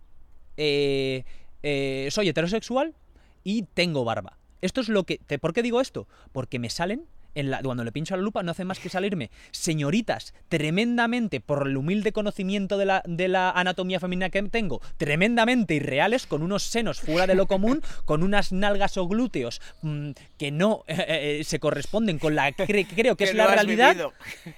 [0.57, 1.23] eh,
[1.61, 2.95] eh, soy heterosexual
[3.43, 4.37] y tengo barba.
[4.61, 5.19] Esto es lo que...
[5.19, 6.07] te- ¿Por qué digo esto?
[6.31, 7.05] Porque me salen...
[7.35, 11.39] En la, cuando le pincho a la lupa no hace más que salirme señoritas tremendamente,
[11.41, 16.41] por el humilde conocimiento de la, de la anatomía femenina que tengo, tremendamente irreales, con
[16.41, 21.39] unos senos fuera de lo común, con unas nalgas o glúteos mm, que no eh,
[21.39, 23.95] eh, se corresponden con la que cre- creo que, es la realidad.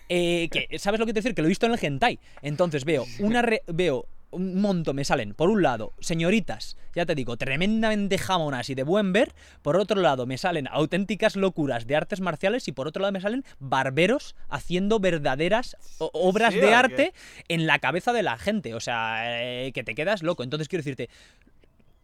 [0.09, 1.35] Eh, que, ¿Sabes lo que te decir?
[1.35, 2.19] Que lo he visto en el hentai.
[2.41, 7.15] Entonces veo una re- veo un montón me salen, por un lado, señoritas, ya te
[7.15, 11.95] digo, tremendamente jamonas y de buen ver, por otro lado me salen auténticas locuras de
[11.95, 17.13] artes marciales y por otro lado me salen barberos haciendo verdaderas obras Sí, de arte
[17.47, 20.43] en la cabeza de la gente, o sea, eh, que te quedas loco.
[20.43, 21.09] Entonces quiero decirte,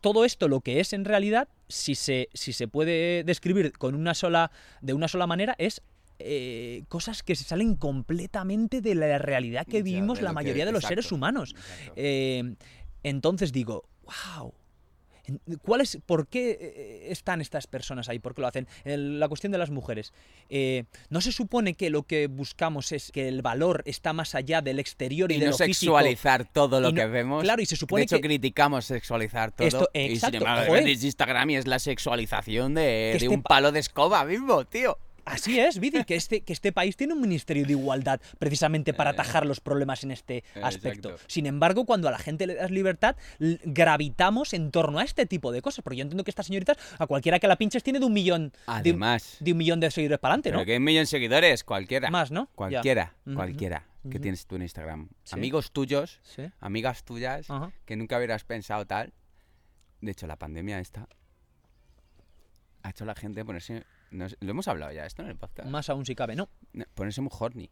[0.01, 4.13] todo esto lo que es en realidad, si se, si se puede describir con una
[4.13, 4.51] sola,
[4.81, 5.81] de una sola manera, es
[6.19, 10.71] eh, cosas que se salen completamente de la realidad que vivimos la que- mayoría de
[10.71, 11.55] los exacto, seres humanos.
[11.57, 11.93] exacto.
[11.95, 12.55] Eh,
[13.03, 14.53] entonces digo, wow.
[15.61, 18.17] ¿Cuál es, ¿Por qué eh, están estas personas ahí?
[18.17, 18.65] ¿Por qué lo hacen?
[18.85, 20.13] La cuestión de las mujeres.
[20.49, 24.61] Eh, ¿No se supone que lo que buscamos es que el valor está más allá
[24.61, 25.97] del exterior y, Y de no lo físico?
[25.97, 27.43] sexualizar todo lo no- que vemos.
[27.43, 29.67] claro, y se supone de hecho, que- criticamos sexualizar todo.
[29.67, 33.49] Esto- y sin exacto, embargo, Instagram y es la sexualización de, de este un pa-
[33.49, 34.97] palo de escoba mismo, tío.
[35.27, 39.11] Así es, Vidi, que este, que este país tiene un ministerio de igualdad precisamente para
[39.11, 41.09] Eh, atajar los problemas en este aspecto.
[41.09, 41.25] exacto.
[41.27, 45.51] Sin embargo, cuando a la gente le das libertad, gravitamos en torno a este tipo
[45.51, 45.83] de cosas.
[45.83, 48.49] Porque yo entiendo que estas señoritas, a cualquiera que la pinches, tiene de un millón
[48.49, 50.65] de, Además, de un millón de seguidores para adelante, pero ¿no?
[50.65, 52.09] que hay un millón de seguidores, cualquiera.
[52.09, 52.43] Más, ¿no?
[52.45, 52.51] Ya.
[52.55, 55.09] Cualquiera, cualquiera que tienes tú en Instagram.
[55.23, 55.35] Sí.
[55.35, 56.43] Amigos tuyos, Sí.
[56.61, 57.71] amigas tuyas, Ajá.
[57.85, 59.11] que nunca hubieras pensado tal.
[59.99, 61.07] De hecho, la pandemia esta
[62.83, 63.83] ha hecho a la gente ponerse...
[64.11, 65.69] no lo hemos hablado ya esto en el podcast.
[65.69, 66.49] Más aún si cabe, ¿no?
[66.73, 67.69] No, Ponerse muy horny.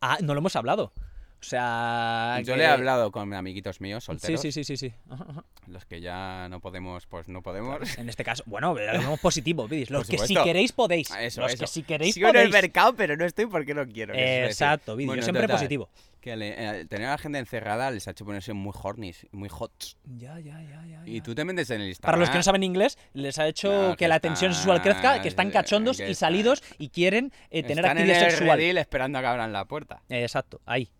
[0.00, 0.92] Ah, no lo hemos hablado.
[1.40, 2.40] O sea.
[2.44, 4.40] Yo que- le he hablado con amiguitos míos Sí, solteros.
[4.40, 4.92] sí, sí, sí, sí.
[5.08, 5.44] Ajá, ajá.
[5.68, 7.96] Los que ya no podemos, pues no podemos.
[7.96, 9.88] En este caso, bueno, hablamos positivo, Vidis.
[9.90, 11.10] Los que si queis podéis.
[11.12, 11.60] Eso, los eso.
[11.60, 12.62] que si queréis Sigo en el podéis.
[12.64, 14.14] mercado, pero no estoy porque no quiero.
[14.16, 15.06] Exacto, Vidis.
[15.06, 15.88] Bueno, yo siempre total, positivo.
[16.36, 19.72] Que eh, tener a la gente encerrada les ha hecho ponerse muy horny, muy hot.
[20.04, 21.02] Ya, ya, ya, ya.
[21.06, 22.20] Y tú te metes en el Para Instagram.
[22.20, 25.28] los que no saben inglés, les ha hecho que, que la tensión sexual crezca, que
[25.28, 28.58] están cachondos que y están- salidos y quieren eh, tener Están en actividad el sexual.
[28.58, 30.02] redil esperando a que abran la puerta.
[30.08, 30.90] Eh, exacto, ahí.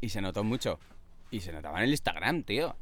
[0.00, 0.78] Y se notó mucho.
[1.30, 2.76] Y se notaba en el Instagram, tío.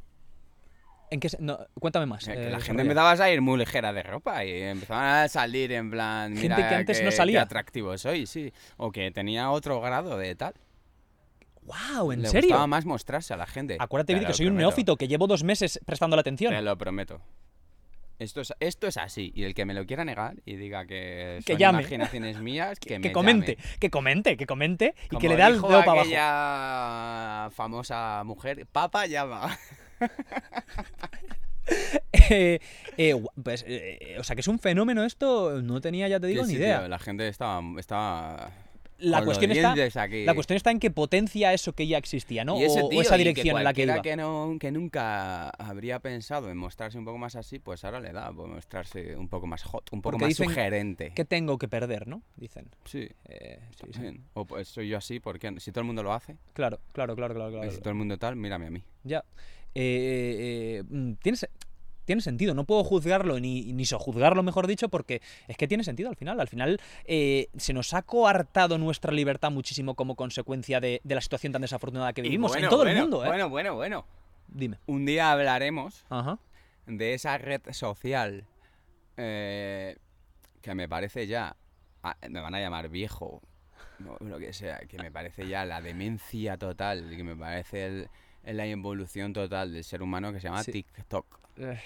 [1.11, 2.27] ¿En qué se- no, cuéntame más.
[2.27, 5.91] Eh, la gente empezaba a salir muy ligera de ropa y empezaban a salir en
[5.91, 6.35] plan.
[6.35, 7.41] Gente Mira que antes qué- no qué salía".
[7.43, 8.51] atractivo soy, sí.
[8.77, 10.55] O que tenía otro grado de tal.
[11.65, 12.11] ¡Wow!
[12.11, 12.49] ¿En Le serio?
[12.49, 13.77] gustaba más mostrarse a la gente.
[13.79, 14.67] Acuérdate, Te Vidi, lo que soy un prometo.
[14.69, 16.53] neófito que llevo dos meses prestando la atención.
[16.53, 17.21] Te lo prometo.
[18.17, 19.33] Esto es, esto es así.
[19.35, 21.79] Y el que me lo quiera negar y diga que Que son llame.
[21.81, 23.77] imaginaciones mías, que, me que comente, llame.
[23.79, 25.99] que comente, que comente y Como que le da el dedo para abajo.
[26.01, 29.57] aquella famosa mujer, papa llama.
[32.29, 32.59] Eh,
[32.97, 36.43] eh, pues, eh, o sea, que es un fenómeno esto, no tenía, ya te digo,
[36.43, 36.79] Sí, ni sí, idea.
[36.79, 38.51] tío, la gente estaba, estaba
[39.05, 40.25] la, con cuestión está, aquí.
[40.25, 42.59] la cuestión está en que potencia eso que ya existía, ¿no?
[42.59, 44.01] Y ese o, esa y dirección en la que iba.
[44.01, 48.11] que, no, que nunca habría pensado en mostrarse un poco más así, pues ahora le
[48.11, 51.11] da por mostrarse un poco más hot, un poco Porque más sugerente.
[51.15, 52.21] ¿Qué tengo que perder, no?
[52.35, 52.69] Dicen.
[52.85, 53.91] Sí, Eh, sí, sí.
[53.91, 54.25] también.
[54.33, 57.33] O pues soy yo así, porque si todo el mundo lo hace, Claro, claro, claro,
[57.35, 57.51] claro.
[57.51, 57.71] y claro.
[57.71, 58.81] si todo el mundo tal, mírame a mí.
[59.03, 59.23] Ya.
[59.77, 61.13] Eh, eh, mm,
[62.05, 62.53] tiene, se- tiene sentido.
[62.53, 66.39] No puedo juzgarlo ni, ni sojuzgarlo, mejor dicho, porque es que tiene sentido al final.
[66.39, 71.21] Al final eh, se nos ha coartado nuestra libertad muchísimo como consecuencia de, de la
[71.21, 73.27] situación tan desafortunada que vivimos bueno, en todo el mundo, ¿eh?
[73.27, 74.05] Bueno, bueno, bueno.
[74.47, 74.77] Dime.
[74.85, 76.37] Un día hablaremos Ajá.
[76.85, 78.45] de esa red social
[79.17, 79.97] eh,
[80.61, 81.55] que me parece ya,
[82.03, 83.41] ah, me van a llamar viejo,
[84.19, 88.09] o lo que sea, que me parece ya la demencia total, que me parece el-
[88.43, 90.71] la involución total del ser humano que se llama Sí.
[90.71, 91.39] TikTok.
[91.57, 91.79] Eh,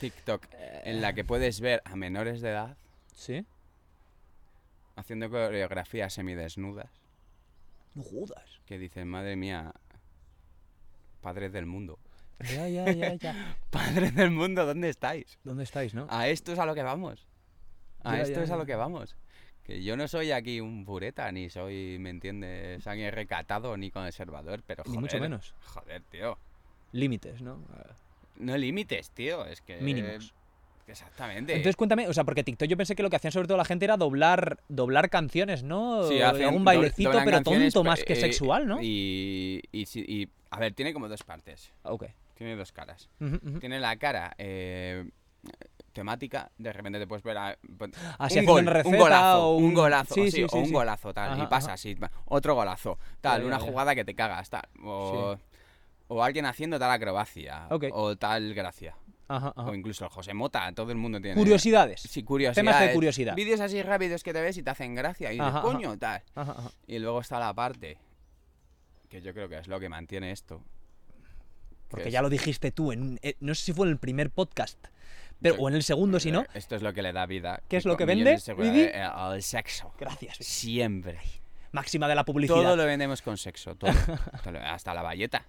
[0.00, 0.46] TikTok,
[0.84, 2.76] en la que puedes ver a menores de edad
[3.14, 3.44] ¿Sí?
[4.96, 6.90] haciendo coreografías semidesnudas
[7.94, 8.60] No jodas.
[8.66, 9.72] que dicen, madre mía,
[11.20, 11.98] padres del mundo.
[12.54, 13.56] Ya, ya, ya, ya.
[13.70, 15.38] Padres del mundo, ¿dónde estáis?
[15.44, 16.06] ¿Dónde estáis, no?
[16.08, 17.26] A esto es a lo que vamos.
[18.02, 19.14] A Ya, esto ya, es a lo que vamos.
[19.62, 22.86] Que yo no soy aquí un pureta, ni soy, ¿me entiendes?
[22.86, 25.00] Alguien recatado ni conservador, pero Ni joder.
[25.02, 25.54] mucho menos.
[25.66, 26.38] Joder, tío.
[26.92, 27.62] Límites, ¿no?
[28.36, 29.44] No límites, tío.
[29.46, 29.76] Es que.
[29.80, 30.34] Mínimos.
[30.86, 31.52] Exactamente.
[31.54, 33.64] Entonces cuéntame, o sea, porque TikTok yo pensé que lo que hacían sobre todo la
[33.64, 36.02] gente era doblar, doblar canciones, ¿no?
[36.08, 38.78] Sí, algún doble- bailecito, pero tonto más que eh, sexual, ¿no?
[38.82, 41.72] Y, y, a ver, tiene como dos partes.
[41.84, 42.06] Ok.
[42.34, 43.08] Tiene dos caras.
[43.60, 45.08] Tiene la cara eh,
[45.92, 47.56] temática, de repente te puedes ver a,
[48.18, 50.72] Así un gol, receta un golazo, o un, un- golazo, Sí, sí, sí, o un
[50.72, 51.74] golazo tal, Ajá, y pasa ajá.
[51.74, 51.96] así,
[52.26, 55.36] otro golazo, tal, una jugada que te cagas, tal, o,
[56.12, 58.96] o alguien haciendo tal acrobacia, o tal gracia,
[59.28, 59.70] Ajá, ajá.
[59.70, 61.36] o incluso el José Mota, todo el mundo tiene...
[61.36, 62.00] Curiosidades.
[62.00, 62.56] Sí, curiosidades.
[62.74, 63.36] Temas de curiosidad.
[63.36, 65.66] Vídeos así rápidos que te ves y te hacen gracia y dices, Ajá, ajá.
[65.68, 66.20] coño, tal.
[66.88, 67.98] Y luego está la parte
[69.08, 70.58] que yo creo que es lo que mantiene esto.
[70.58, 73.98] que Porque es- ya lo dijiste tú, en, eh, no sé si fue en el
[73.98, 74.84] primer podcast,
[75.40, 76.44] pero, Yo- o en el segundo, si no.
[76.54, 77.62] Esto es lo que le da vida.
[77.68, 79.92] ¿Qué es lo que vende, de eh, Al sexo.
[79.98, 80.38] Gracias.
[80.40, 81.18] Siempre.
[81.70, 82.56] Máxima de la publicidad.
[82.56, 83.90] Todo lo vendemos con sexo, todo.
[84.64, 85.46] Hasta la valleta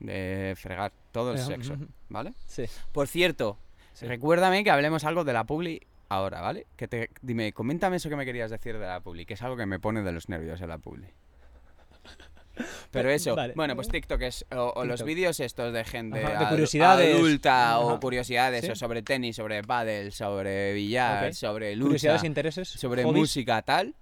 [0.00, 1.76] de fregar, todo Ajá, sexo.
[2.08, 2.32] ¿vale?
[2.46, 2.64] Sí.
[2.92, 3.58] Por cierto,
[3.94, 4.06] Sí.
[4.06, 6.66] recuérdame que hablemos algo de la publi ahora, ¿vale?
[6.76, 9.56] Que te, dime, coméntame eso que me querías decir de la publi, que es algo
[9.56, 11.08] que me pone de los nervios en la publi.
[12.90, 13.52] Pero eso, Vale.
[13.54, 17.16] bueno, pues TikTok es, o, o los vídeos estos de gente Ajá, de curiosidades.
[17.16, 17.78] adulta Ajá.
[17.80, 18.70] o curiosidades Sí.
[18.72, 22.68] o sobre tenis, sobre pádel, sobre billar, sobre lucha, Curiosidades e intereses.
[22.68, 23.16] sobre hobbies.
[23.20, 23.94] música tal.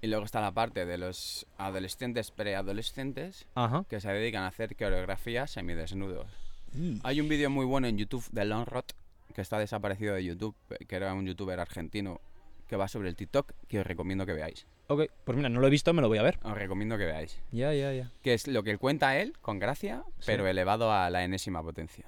[0.00, 3.84] Y luego está la parte de los adolescentes, preadolescentes, Ajá.
[3.88, 6.26] que se dedican a hacer coreografías semidesnudos.
[6.74, 8.94] Y- Hay un vídeo muy bueno en YouTube de Longrot,
[9.34, 10.54] que está desaparecido de YouTube,
[10.86, 12.20] que era un youtuber argentino
[12.68, 14.66] que va sobre el TikTok, que os recomiendo que veáis.
[14.88, 16.38] Ok, pues mira, no lo he visto, me lo voy a ver.
[16.42, 17.38] Os recomiendo que veáis.
[17.50, 18.10] Ya, ya, ya.
[18.22, 20.24] Que es lo que cuenta él, con gracia, Sí.
[20.26, 22.06] pero elevado a la enésima potencia.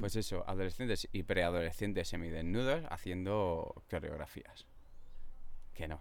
[0.00, 4.66] Pues eso, adolescentes y preadolescentes semidesnudos haciendo coreografías.
[5.74, 6.00] Que no.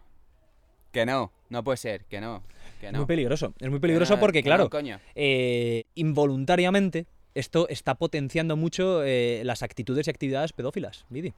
[0.96, 2.42] Que no, no puede ser, que no.
[2.80, 3.00] Que Es no.
[3.00, 3.54] muy peligroso.
[3.60, 4.98] Es muy peligroso no, porque, no, claro, coño.
[5.14, 11.34] eh, involuntariamente esto está potenciando mucho eh, las actitudes y actividades pedófilas, Vidi.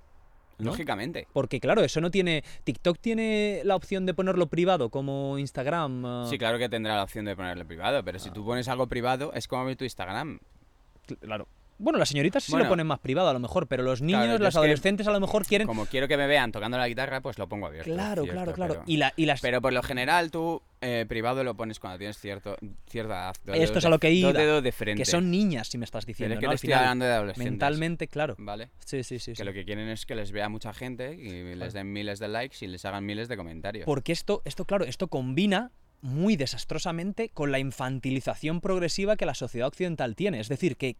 [0.59, 0.65] ¿no?
[0.71, 1.27] Lógicamente.
[1.33, 2.43] Porque, claro, eso no tiene.
[2.65, 6.05] TikTok tiene la opción de ponerlo privado, como Instagram.
[6.05, 8.19] ah, Sí, claro que tendrá la opción de ponerlo privado, pero Ah.
[8.19, 10.39] si tú pones algo privado, es como tu Instagram.
[11.21, 11.47] Claro.
[11.79, 12.65] Bueno, las señoritas sí Bueno.
[12.65, 15.19] lo ponen más privado, a lo mejor, pero los niños, es que- adolescentes, a lo
[15.19, 15.67] mejor quieren.
[15.67, 17.91] Como quiero que me vean tocando la guitarra, pues lo pongo abierto.
[17.91, 18.73] Claro, cierto, claro, claro.
[18.75, 19.41] Pero, Y, la, y las.
[19.41, 22.55] pero por lo general tú eh, privado lo pones cuando tienes cierto,
[22.89, 23.55] cierta edad.
[23.55, 25.01] Esto es a lo que iba, de frente.
[25.01, 26.33] que son niñas, si me estás Pero diciendo.
[26.35, 26.49] es que ¿no?
[26.49, 27.51] te Al estoy final, hablando de adolescentes.
[27.51, 28.35] mentalmente, claro.
[28.37, 28.69] ¿Vale?
[28.85, 29.31] Sí, sí, sí.
[29.31, 29.43] Que sí.
[29.43, 32.57] lo que quieren es que les vea mucha gente y les den miles de likes
[32.61, 33.85] y les hagan miles de comentarios.
[33.85, 35.71] Porque esto, esto, claro, esto combina
[36.01, 40.39] muy desastrosamente con la infantilización progresiva que la sociedad occidental tiene.
[40.39, 40.95] Es decir, que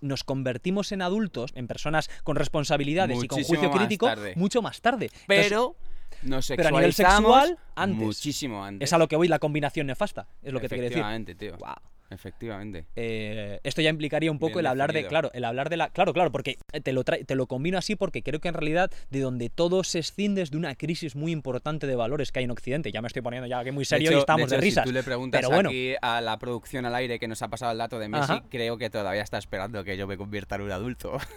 [0.00, 4.34] nos convertimos en adultos, en personas con responsabilidades y con juicio crítico tarde.
[4.36, 5.06] mucho más tarde.
[5.06, 5.76] Entonces, Pero
[6.22, 7.98] nos pero a nivel sexual, antes.
[7.98, 8.88] muchísimo antes.
[8.88, 11.36] es a lo que voy la combinación nefasta, es lo que te quiero decir.
[11.36, 11.56] Tío.
[11.56, 11.76] Guau.
[12.10, 12.86] Efectivamente.
[12.96, 15.90] Eh, esto ya implicaría un poco Bien el hablar de, claro, el hablar de la,
[15.90, 19.20] claro, claro, porque te lo, te lo combino así porque creo que en realidad de
[19.20, 22.50] donde todo se escinde es de una crisis muy importante de valores que hay en
[22.50, 22.90] Occidente.
[22.90, 24.84] Ya me estoy poniendo ya que muy serio hecho, y estamos de, hecho, risas.
[24.84, 27.48] Si tú le preguntas pero bueno, aquí a la producción al aire que nos ha
[27.48, 28.42] pasado el dato de Messi, Ajá.
[28.50, 31.16] creo que todavía está esperando que yo me convierta en un adulto.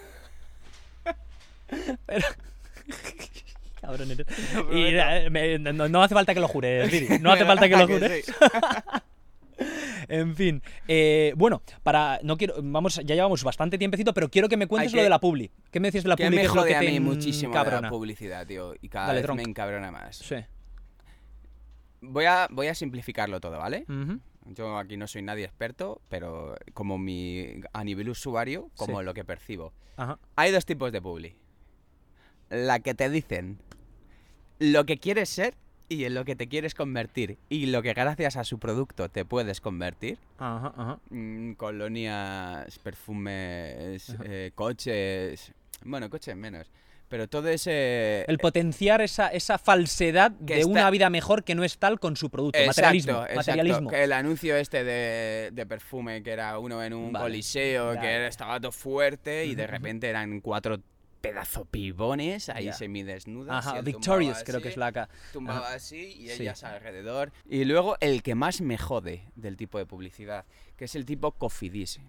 [3.84, 4.24] cabrón prometo.
[4.72, 7.76] Y eh, me- no, no hace falta que lo jures, Didi, No hace falta que
[7.76, 8.24] lo jures.
[8.24, 8.32] sí.
[10.20, 14.56] En fin, eh, bueno, para no quiero, vamos, ya llevamos bastante tiempecito, pero quiero que
[14.56, 15.50] me cuentes lo de la publi.
[15.70, 16.36] ¿Qué me decías de la Que publi?
[16.36, 18.74] me ¿Qué es lo jode que a te mí muchísimo de la publicidad, tío.
[18.80, 19.36] Y cada Dale, vez tronc.
[19.38, 20.16] me encabrona más.
[20.18, 20.36] Sí.
[22.00, 23.86] Voy a, voy a simplificarlo todo, ¿vale?
[24.46, 29.04] Yo aquí no soy nadie experto, pero como mi a nivel usuario, como Sí.
[29.06, 29.72] lo que percibo.
[29.96, 30.18] Ajá.
[30.36, 31.34] Hay dos tipos de publi.
[32.50, 33.58] La que te dicen
[34.58, 35.54] lo que quieres ser
[35.88, 37.36] y en lo que te quieres convertir.
[37.48, 40.18] Y lo que gracias a su producto te puedes convertir.
[40.38, 40.98] Ajá, ajá.
[41.10, 44.22] Mm, colonias, perfumes, Ajá.
[44.26, 45.52] eh, coches.
[45.84, 46.70] Bueno, coches menos.
[47.08, 48.24] Pero todo ese...
[48.26, 52.16] El potenciar esa, esa falsedad de está- una vida mejor que no es tal con
[52.16, 52.58] su producto.
[52.58, 53.12] Exacto, materialismo.
[53.20, 53.36] exacto.
[53.36, 53.90] materialismo.
[53.90, 57.96] Que el anuncio este de, de perfume, que era uno en un Vale, coliseo, que
[57.98, 58.26] vale.
[58.26, 60.80] estaba todo fuerte y de repente eran cuatro
[61.24, 62.72] pedazo pibones ahí Ya.
[62.74, 63.64] semidesnudas.
[63.64, 65.74] y Ajá, Victorious creo que es la ca- Tumbaba Ajá.
[65.76, 66.42] así y Sí.
[66.42, 67.32] ellas alrededor.
[67.48, 70.44] Y luego el que más me jode del tipo de publicidad,
[70.76, 72.00] que es el tipo Cofidis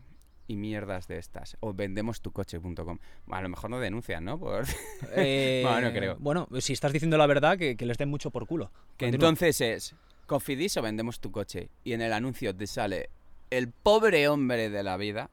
[0.47, 1.57] y mierdas de estas.
[1.61, 2.99] O vendemostucoche.com.
[3.31, 4.39] A lo mejor no denuncian, ¿no?
[4.39, 4.65] Por...
[5.15, 6.17] Eh, Bueno, no creo.
[6.19, 8.71] Bueno, si estás diciendo la verdad, que, que les den mucho por culo.
[8.97, 9.29] Que Continúa.
[9.29, 9.95] entonces es
[10.27, 11.69] Cofidis o vendemos tu coche.
[11.83, 13.09] Y en el anuncio te sale
[13.49, 15.29] el pobre hombre de la vida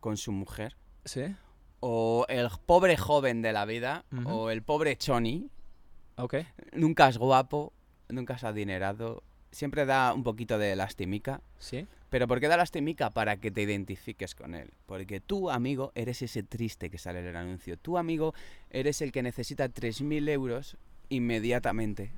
[0.00, 0.76] con su mujer.
[1.04, 1.22] Sí,
[1.86, 4.06] O el pobre joven de la vida.
[4.24, 5.50] O el pobre Choni.
[6.16, 6.36] ok.
[6.72, 7.74] Nunca es guapo.
[8.08, 9.22] Nunca es adinerado.
[9.50, 11.42] Siempre da un poquito de lastimica.
[11.58, 11.86] Sí.
[12.08, 13.10] Pero ¿por qué da lastimica?
[13.10, 14.70] Para que te identifiques con él.
[14.86, 17.76] Porque tú, amigo, eres ese triste que sale en el anuncio.
[17.76, 18.32] Tú, amigo,
[18.70, 20.78] eres el que necesita 3.000 euros
[21.10, 22.12] inmediatamente.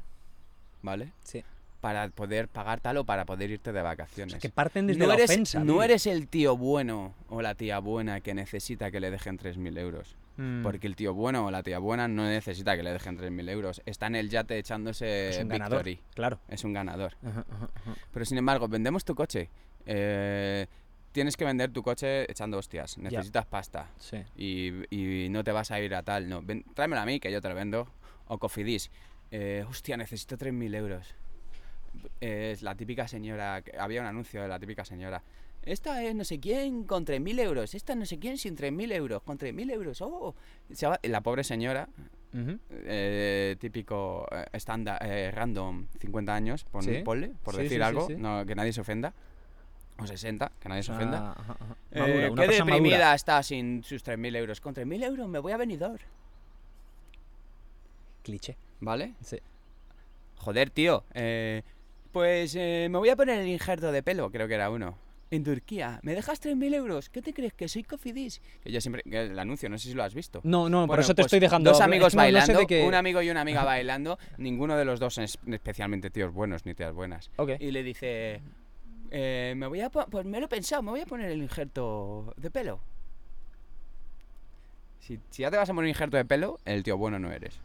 [0.81, 1.13] ¿Vale?
[1.25, 1.43] Sí.
[1.87, 4.35] Para poder pagar tal o para poder irte de vacaciones.
[4.41, 5.61] Que parten desde no la eres, ofensa.
[5.61, 5.83] no tío.
[5.85, 10.17] eres el tío bueno o la tía buena que necesita que le dejen 3.000 euros.
[10.37, 13.49] Mm, Porque el tío bueno o la tía buena no necesita que le dejen 3.000
[13.51, 13.83] euros.
[13.87, 15.85] Está en el yate echándose es un ganador.
[15.85, 16.01] Victory.
[16.15, 16.41] Claro.
[16.49, 17.15] Es un ganador.
[17.25, 17.95] Ajá, ajá, ajá.
[18.13, 19.49] Pero sin embargo, vendemos tu coche.
[19.87, 20.67] Eh,
[21.13, 22.99] tienes que vender tu coche echando hostias.
[22.99, 23.91] Necesitas pasta.
[23.99, 24.19] Sí.
[24.37, 26.29] Y, y no te vas a ir a tal.
[26.29, 27.87] No, ven- tráemelo a mí que yo te lo vendo.
[28.27, 28.91] O Cofidis.
[29.31, 31.15] Eh, hostia, necesito 3.000 euros.
[32.21, 33.63] Es la típica señora.
[33.79, 35.23] Había un anuncio de la típica señora.
[35.63, 37.75] Esta es no sé quién con 3.000 euros.
[37.75, 39.23] Esta no sé quién sin 3.000 euros.
[39.23, 40.01] Con 3.000 euros.
[40.01, 40.35] Oh.
[41.03, 41.89] La pobre señora,
[42.33, 42.59] Ujú.
[42.71, 47.03] eh, típico eh, estándar, eh, random, 50 años, pon- Sí.
[47.05, 49.13] ponle, por Sí, decir sí, algo, no, que nadie se ofenda.
[49.99, 51.31] O 60, que nadie se ofenda.
[51.31, 51.77] Ah, ajá, ajá.
[51.91, 53.15] Eh, Madura, una qué deprimida madura.
[53.15, 54.61] está sin sus 3.000 euros.
[54.61, 56.01] Con 3.000 euros me voy a venidor.
[58.23, 58.57] Cliché.
[58.81, 59.15] ¿Vale?
[59.23, 59.39] Sí.
[60.37, 61.05] Joder, tío.
[61.15, 61.63] eh,
[62.13, 64.99] pues eh, me voy a poner el injerto de pelo, creo que era uno.
[65.31, 65.99] En Turquía.
[66.03, 67.11] ¿Me dejas 3.000 euros?
[67.11, 67.53] ¿Qué te crees?
[67.53, 68.41] ¿Que soy Cofidis?
[68.63, 69.03] Que yo siempre...
[69.03, 70.41] que el anuncio, no sé si lo has visto.
[70.45, 71.71] No, no, por eso te pues, estoy dejando.
[71.71, 75.19] Dos amigos no sé bailando, un amigo y una amiga bailando, ninguno de los dos
[75.19, 77.31] es especialmente tíos buenos ni tías buenas.
[77.37, 77.53] Ok.
[77.59, 78.41] Y le dice,
[79.11, 82.33] eh, me voy a pues me lo he pensado, me voy a poner el injerto
[82.37, 82.81] de pelo.
[85.01, 87.33] Si, si ya te vas a poner un injerto de pelo, el tío bueno no
[87.33, 87.59] eres.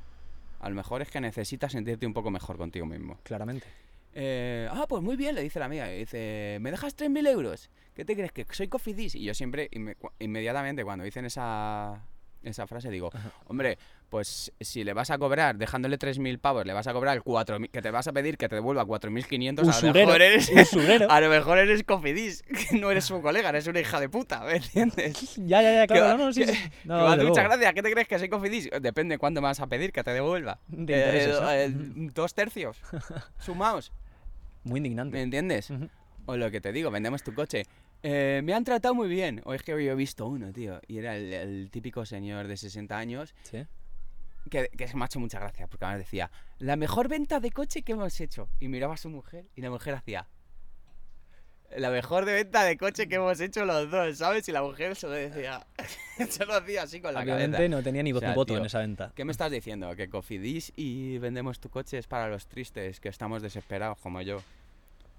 [0.62, 3.18] A lo mejor es que necesitas sentirte un poco mejor contigo mismo.
[3.24, 3.66] Claramente.
[4.14, 5.92] Eh, ah, pues muy bien, le dice la amiga.
[5.94, 7.70] Y dice, ¿me dejas 3.000 euros?
[7.94, 8.32] ¿Qué te crees?
[8.32, 9.16] ¿Que soy cofidis?
[9.16, 12.02] Y yo siempre, inme- inmediatamente, cuando dicen esa,
[12.44, 13.10] esa frase, digo,
[13.46, 13.78] hombre,
[14.10, 17.82] pues si le vas a cobrar, dejándole 3.000 pavos, le vas a cobrar 4.000, que
[17.82, 20.50] te vas a pedir que te devuelva 4.500, a lo mejor eres...
[20.62, 21.10] usurero.
[21.10, 24.42] A lo mejor eres cofidis, que no eres su colega, eres una hija de puta,
[24.42, 25.36] ¿me entiendes?
[25.38, 26.18] Ya, ya, ya, claro.
[26.18, 26.44] no, no, sí.
[26.84, 28.70] No, que muchas gracias, ¿qué te crees que soy cofidis?
[28.82, 30.60] Depende cuándo me vas a pedir que te devuelva.
[30.68, 31.72] De Eh, eh,
[32.14, 32.82] dos tercios,
[33.40, 33.92] sumaos,
[34.64, 35.14] Muy indignante.
[35.18, 35.70] ¿me entiendes?
[35.70, 35.90] Ujú.
[36.26, 37.64] O lo que te digo, vendemos tu coche.
[38.04, 39.42] Eh, me han tratado muy bien.
[39.46, 40.80] O es que yo he visto uno, tío.
[40.88, 43.66] Y era el, el típico señor de 60 años Sí.
[44.50, 45.68] que, que se me ha hecho mucha gracia.
[45.68, 48.50] Porque además decía, la mejor venta de coche que hemos hecho.
[48.60, 50.28] Y miraba a su mujer y la mujer hacía,
[51.77, 54.48] la mejor de venta de coche que hemos hecho los dos, ¿sabes?
[54.49, 55.65] Y la mujer se lo decía,
[56.30, 57.76] se lo hacía así con la Obviamente cabeza.
[57.76, 59.11] no tenía ni O voz sea, ni voto tío, en esa venta.
[59.15, 59.95] ¿Qué me estás diciendo?
[59.95, 64.41] ¿Que Cofidis y vendemos tu coche es para los tristes, que estamos desesperados como yo?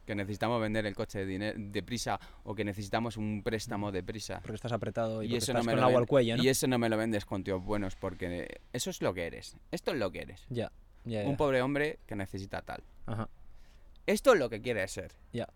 [0.07, 4.41] ¿Que necesitamos vender el coche de deprisa o que necesitamos un préstamo deprisa?
[4.41, 6.43] Porque estás apretado y, Y eso, estás no me con lo agua al cuello, ¿no?
[6.43, 9.57] y eso no me lo vendes con tíos buenos porque eso es lo que eres.
[9.71, 10.45] Esto es lo que eres.
[10.49, 10.73] Ya,
[11.05, 11.23] ya.
[11.23, 12.83] Un pobre hombre que necesita tal.
[13.07, 13.29] Ajá.
[14.07, 15.13] Esto es lo que quieres ser.
[15.33, 15.49] Ya.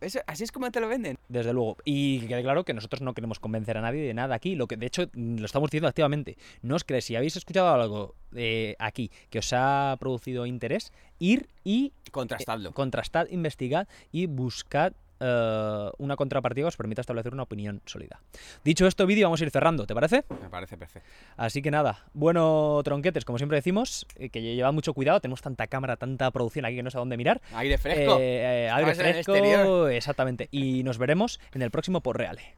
[0.00, 1.18] Eso, así es como te lo venden.
[1.28, 1.76] Desde luego.
[1.84, 4.54] Y que quede claro que nosotros no queremos convencer a nadie de nada aquí.
[4.54, 6.36] Lo que, de hecho, mm, lo estamos diciendo activamente.
[6.62, 11.48] No os creéis, si habéis escuchado algo eh, aquí que os ha producido interés, ir
[11.64, 12.72] y Contrastadlo.
[12.72, 18.20] contrastad, investigad y buscad eh, una contrapartida que os permita establecer una opinión sólida.
[18.64, 20.24] Dicho esto, vídeo, vamos a ir cerrando, ¿te parece?
[20.42, 21.08] Me parece perfecto.
[21.36, 25.66] Así que nada, bueno, tronquetes, como siempre decimos, eh, que llevad mucho cuidado, tenemos tanta
[25.66, 27.40] cámara, tanta producción aquí que no sé a dónde mirar.
[27.54, 28.18] Aire fresco.
[28.18, 30.48] Eh, eh, aire Estabas en el fresco, exactamente.
[30.50, 32.54] Y nos veremos en el próximo por Reale.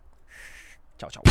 [0.98, 1.22] Chao, chao.